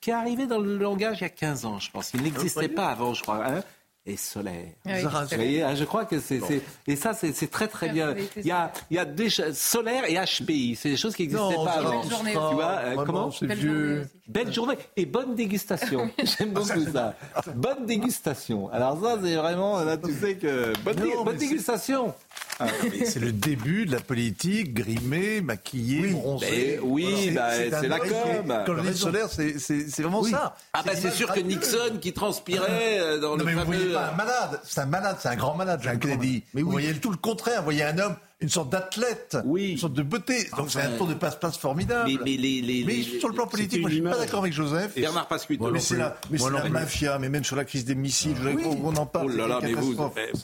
[0.00, 2.12] qui est arrivé dans le langage il y a 15 ans, je pense.
[2.14, 3.46] Il n'existait pas avant, je crois.
[3.46, 3.62] Hein
[4.06, 4.68] et solaire.
[4.86, 6.40] Ah, je crois que c'est.
[6.86, 8.14] Et ça, c'est très très bien.
[8.36, 10.76] Il y a, il y a des solaire et HPI.
[10.76, 12.00] C'est des choses qui n'existaient pas avant.
[12.00, 12.32] Belle journée.
[12.32, 16.10] Tu vois, euh, comment Belle journée, Belle journée et bonne dégustation.
[16.38, 17.14] J'aime beaucoup ça.
[17.54, 18.70] Bonne dégustation.
[18.70, 22.14] Alors ça, c'est vraiment là, tu sais que bonne, bonne dégustation.
[22.58, 22.68] Ah,
[23.04, 26.80] c'est le début de la politique, grimée, maquillée, oui, bronzée.
[26.82, 28.62] oui, bah, c'est la com.
[28.64, 30.56] Quand dis solaire, c'est vraiment ça.
[30.72, 33.64] Ah bah c'est sûr que Nixon qui transpirait euh, dans non, le mais fameux...
[33.64, 36.44] Vous voyez pas un malade, c'est un malade, c'est un grand malade, Jean Kennedy.
[36.54, 39.72] Mais vous voyez tout le contraire, vous voyez un homme une sorte d'athlète, oui.
[39.72, 40.48] une sorte de beauté.
[40.58, 42.10] Donc c'est un tour de passe-passe formidable.
[42.22, 44.94] Mais, les, les, mais sur le plan politique, moi je suis pas d'accord avec Joseph.
[44.94, 45.70] Bernard Pasquito.
[45.70, 48.62] Mais c'est la, mais la mafia, mais même sur la crise des missiles, oui.
[48.84, 49.30] on en parle.
[49.32, 49.94] Oh là là, mais vous.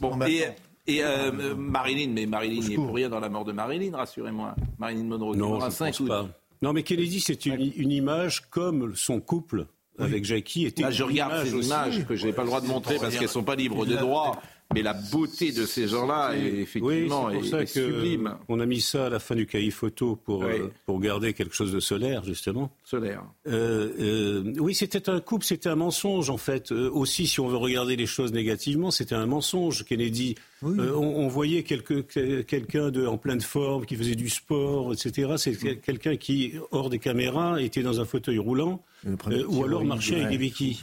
[0.00, 0.48] Bon, et
[0.88, 4.54] euh, Marilyn, mais Marilyn n'est pour rien dans la mort de Marilyn, rassurez-moi.
[4.78, 6.28] Marilyn Monroe, non, je 5 pense pas.
[6.60, 9.66] Non, mais Kennedy, c'est une, une, image comme son couple
[9.98, 10.82] avec Jackie était.
[10.82, 13.22] Là, je regarde ces images que je n'ai pas le droit de montrer parce qu'elles
[13.22, 14.40] ne sont pas libres de droit.
[14.74, 18.36] Mais la beauté de ces gens-là, effectivement, oui, c'est est, sublime.
[18.48, 21.54] On a mis ça à la fin du cahier photo pour, euh, pour garder quelque
[21.54, 22.70] chose de solaire, justement.
[22.84, 23.22] Solaire.
[23.46, 26.72] Euh, euh, oui, c'était un couple, c'était un mensonge, en fait.
[26.72, 29.84] aussi, si on veut regarder les choses négativement, c'était un mensonge.
[29.84, 35.34] Kennedy, on, on, voyait quelqu'un en pleine forme, qui faisait du sport, etc.
[35.36, 40.30] C'est quelqu'un qui, hors des caméras, était dans un fauteuil roulant, ou alors marchait avec
[40.30, 40.78] des béquilles.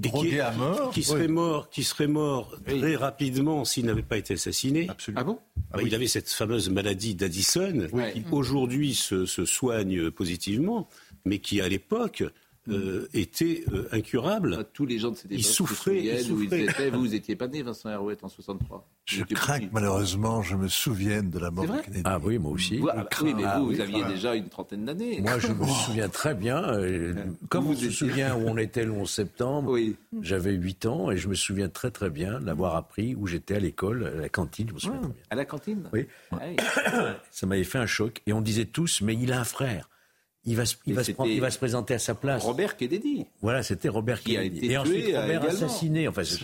[0.00, 4.34] Drogué à mort, qui serait mort, qui serait mort très rapidement s'il n'avait pas été
[4.34, 4.88] assassiné.
[5.16, 5.38] Ah bon?
[5.72, 10.88] Bah, Il avait cette fameuse maladie d'Addison qui aujourd'hui se, se soigne positivement,
[11.24, 12.24] mais qui à l'époque
[12.70, 14.56] euh, était euh, incurable.
[14.60, 16.90] Ah, tous les gens de cette époque ils souffraient, ils souffraient.
[16.90, 18.86] Vous, vous étiez pas né, Vincent Herouette, en 63.
[19.04, 22.02] Je crains que malheureusement je me souvienne de la mort de Kennedy.
[22.04, 22.80] Ah oui, moi aussi.
[22.92, 25.20] ah, oui, mais vous, vous aviez déjà une trentaine d'années.
[25.20, 26.62] Moi, je me souviens très bien.
[26.62, 27.14] Euh,
[27.48, 29.96] comme vous vous souvenez où on était le 11 septembre, oui.
[30.20, 33.60] j'avais 8 ans et je me souviens très très bien d'avoir appris où j'étais à
[33.60, 34.68] l'école, à la cantine.
[34.68, 35.22] Je me souviens ah, très bien.
[35.30, 36.06] À la cantine Oui.
[36.32, 38.22] Ah Ça m'avait fait un choc.
[38.26, 39.88] Et on disait tous, mais il a un frère.
[40.46, 42.42] Il va, se, il, va se prendre, il va se présenter à sa place.
[42.42, 43.26] Robert Kennedy.
[43.42, 44.60] Voilà, c'était Robert qui Kennedy.
[44.60, 45.48] A été et ensuite tué Robert également.
[45.48, 46.08] assassiné.
[46.08, 46.38] Enfin, c'est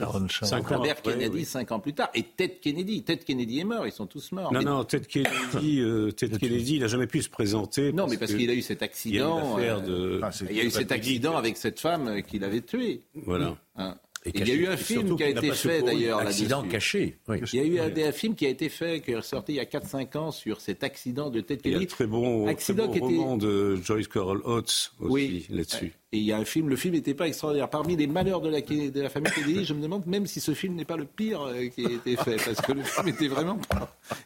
[0.45, 1.45] cinq ans Robert après, Kennedy, oui.
[1.47, 2.11] cinq ans plus tard.
[2.15, 3.03] Et Ted Kennedy.
[3.05, 3.87] Ted Kennedy est mort.
[3.87, 4.53] Ils sont tous morts.
[4.53, 4.67] Non, mais...
[4.67, 7.93] non, Ted Kennedy, euh, Ted Kennedy, il n'a jamais pu se présenter.
[7.93, 9.59] Non, mais parce qu'il a eu cet accident.
[9.59, 10.21] Il y a, de...
[10.23, 13.03] ah, il y a eu cet accident avec cette femme qu'il avait tuée.
[13.15, 13.57] Voilà.
[13.77, 13.97] Hein.
[14.35, 17.17] Il y a eu un film qui a été fait d'ailleurs Accident caché.
[17.29, 17.39] Oui.
[17.53, 19.57] Il y a eu un, un, film qui a été fait, qui est ressorti il
[19.57, 21.69] y a 4-5 ans sur cet accident de Ted Kennedy.
[21.69, 23.47] Il y a un très bon, accident très bon roman était...
[23.47, 25.47] de Joyce Carol Oates aussi oui.
[25.51, 25.93] là-dessus.
[26.13, 27.69] Et il y a un film, le film n'était pas extraordinaire.
[27.69, 30.55] Parmi les malheurs de la, de la famille Kennedy, je me demande même si ce
[30.55, 33.29] film n'est pas le pire euh, qui a été fait, parce que le film était
[33.29, 33.59] vraiment,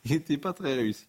[0.04, 1.06] il n'était pas très réussi.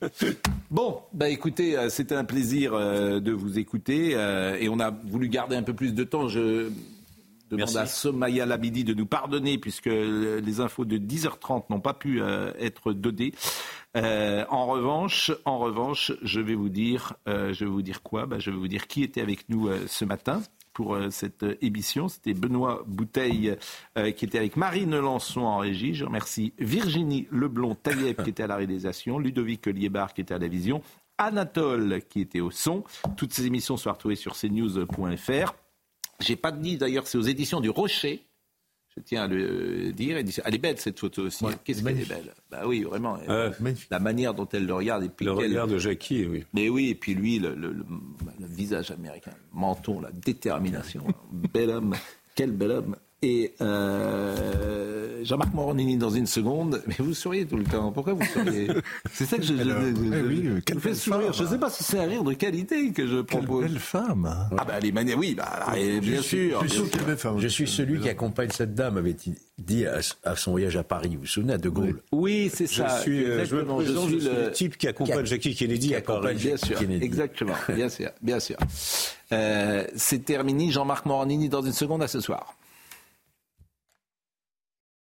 [0.70, 4.12] Bon, bah écoutez, euh, c'était un plaisir euh, de vous écouter,
[4.60, 6.30] et on a voulu garder un peu plus de temps.
[6.30, 6.70] Je
[7.56, 7.78] demande Merci.
[7.78, 12.52] à Somaya Labidi de nous pardonner puisque les infos de 10h30 n'ont pas pu euh,
[12.60, 13.34] être données.
[13.98, 18.26] Euh, en revanche, en revanche, je vais vous dire, euh, je vais vous dire quoi?
[18.26, 20.42] Bah, Je vais vous dire qui était avec nous euh, ce matin
[20.74, 22.08] pour euh, cette émission.
[22.08, 23.58] C'était Benoît Bouteille
[23.98, 25.94] euh, qui était avec Marine Lançon en régie.
[25.94, 30.48] Je remercie Virginie Leblond-Taillep qui était à la réalisation, Ludovic Liébar qui était à la
[30.48, 30.82] vision,
[31.18, 32.86] Anatole qui était au son.
[33.18, 35.54] Toutes ces émissions sont retrouvées sur cnews.fr.
[36.22, 38.24] J'ai pas dit d'ailleurs, c'est aux éditions du Rocher.
[38.96, 40.18] Je tiens à le dire.
[40.18, 41.46] Elle est belle cette photo aussi.
[41.46, 43.18] Ouais, Qu'est-ce qu'elle est belle Bah oui, vraiment.
[43.30, 43.50] Euh,
[43.90, 45.04] la manière dont elle le regarde.
[45.06, 46.44] Et puis le regard de Jackie, oui.
[46.54, 47.86] Mais oui, et puis lui, le, le, le,
[48.40, 51.06] le visage américain, le menton, la détermination.
[51.32, 51.96] bel homme.
[52.36, 52.96] Quel bel homme.
[53.24, 57.92] Et euh, Jean-Marc Morandini dans une seconde, mais vous souriez tout le temps.
[57.92, 58.68] Pourquoi vous souriez?
[59.14, 61.32] C'est ça que je, Alors, je, je, eh oui, fais sourire.
[61.32, 63.62] Je ne sais pas si c'est un rire de qualité que je propose.
[63.62, 66.24] Quelle belle femme Ah bah les manières, oui, bah, bien je sûr.
[66.24, 67.18] Suis, bien sûr.
[67.18, 69.16] Femme, je suis celui qui accompagne cette dame, avait
[69.60, 71.12] dit à, à, son voyage à Paris.
[71.14, 72.02] Vous vous souvenez, à De Gaulle?
[72.12, 72.88] Oui, c'est ça.
[72.98, 75.94] Je suis, euh, je me je suis le, le type qui accompagne qui Jackie Kennedy
[75.94, 76.36] à Paris.
[76.38, 77.06] Bien sûr, Kennedy.
[77.06, 78.58] exactement, bien sûr, bien sûr.
[79.32, 80.72] Euh, c'est terminé.
[80.72, 82.56] Jean-Marc Morandini dans une seconde à ce soir.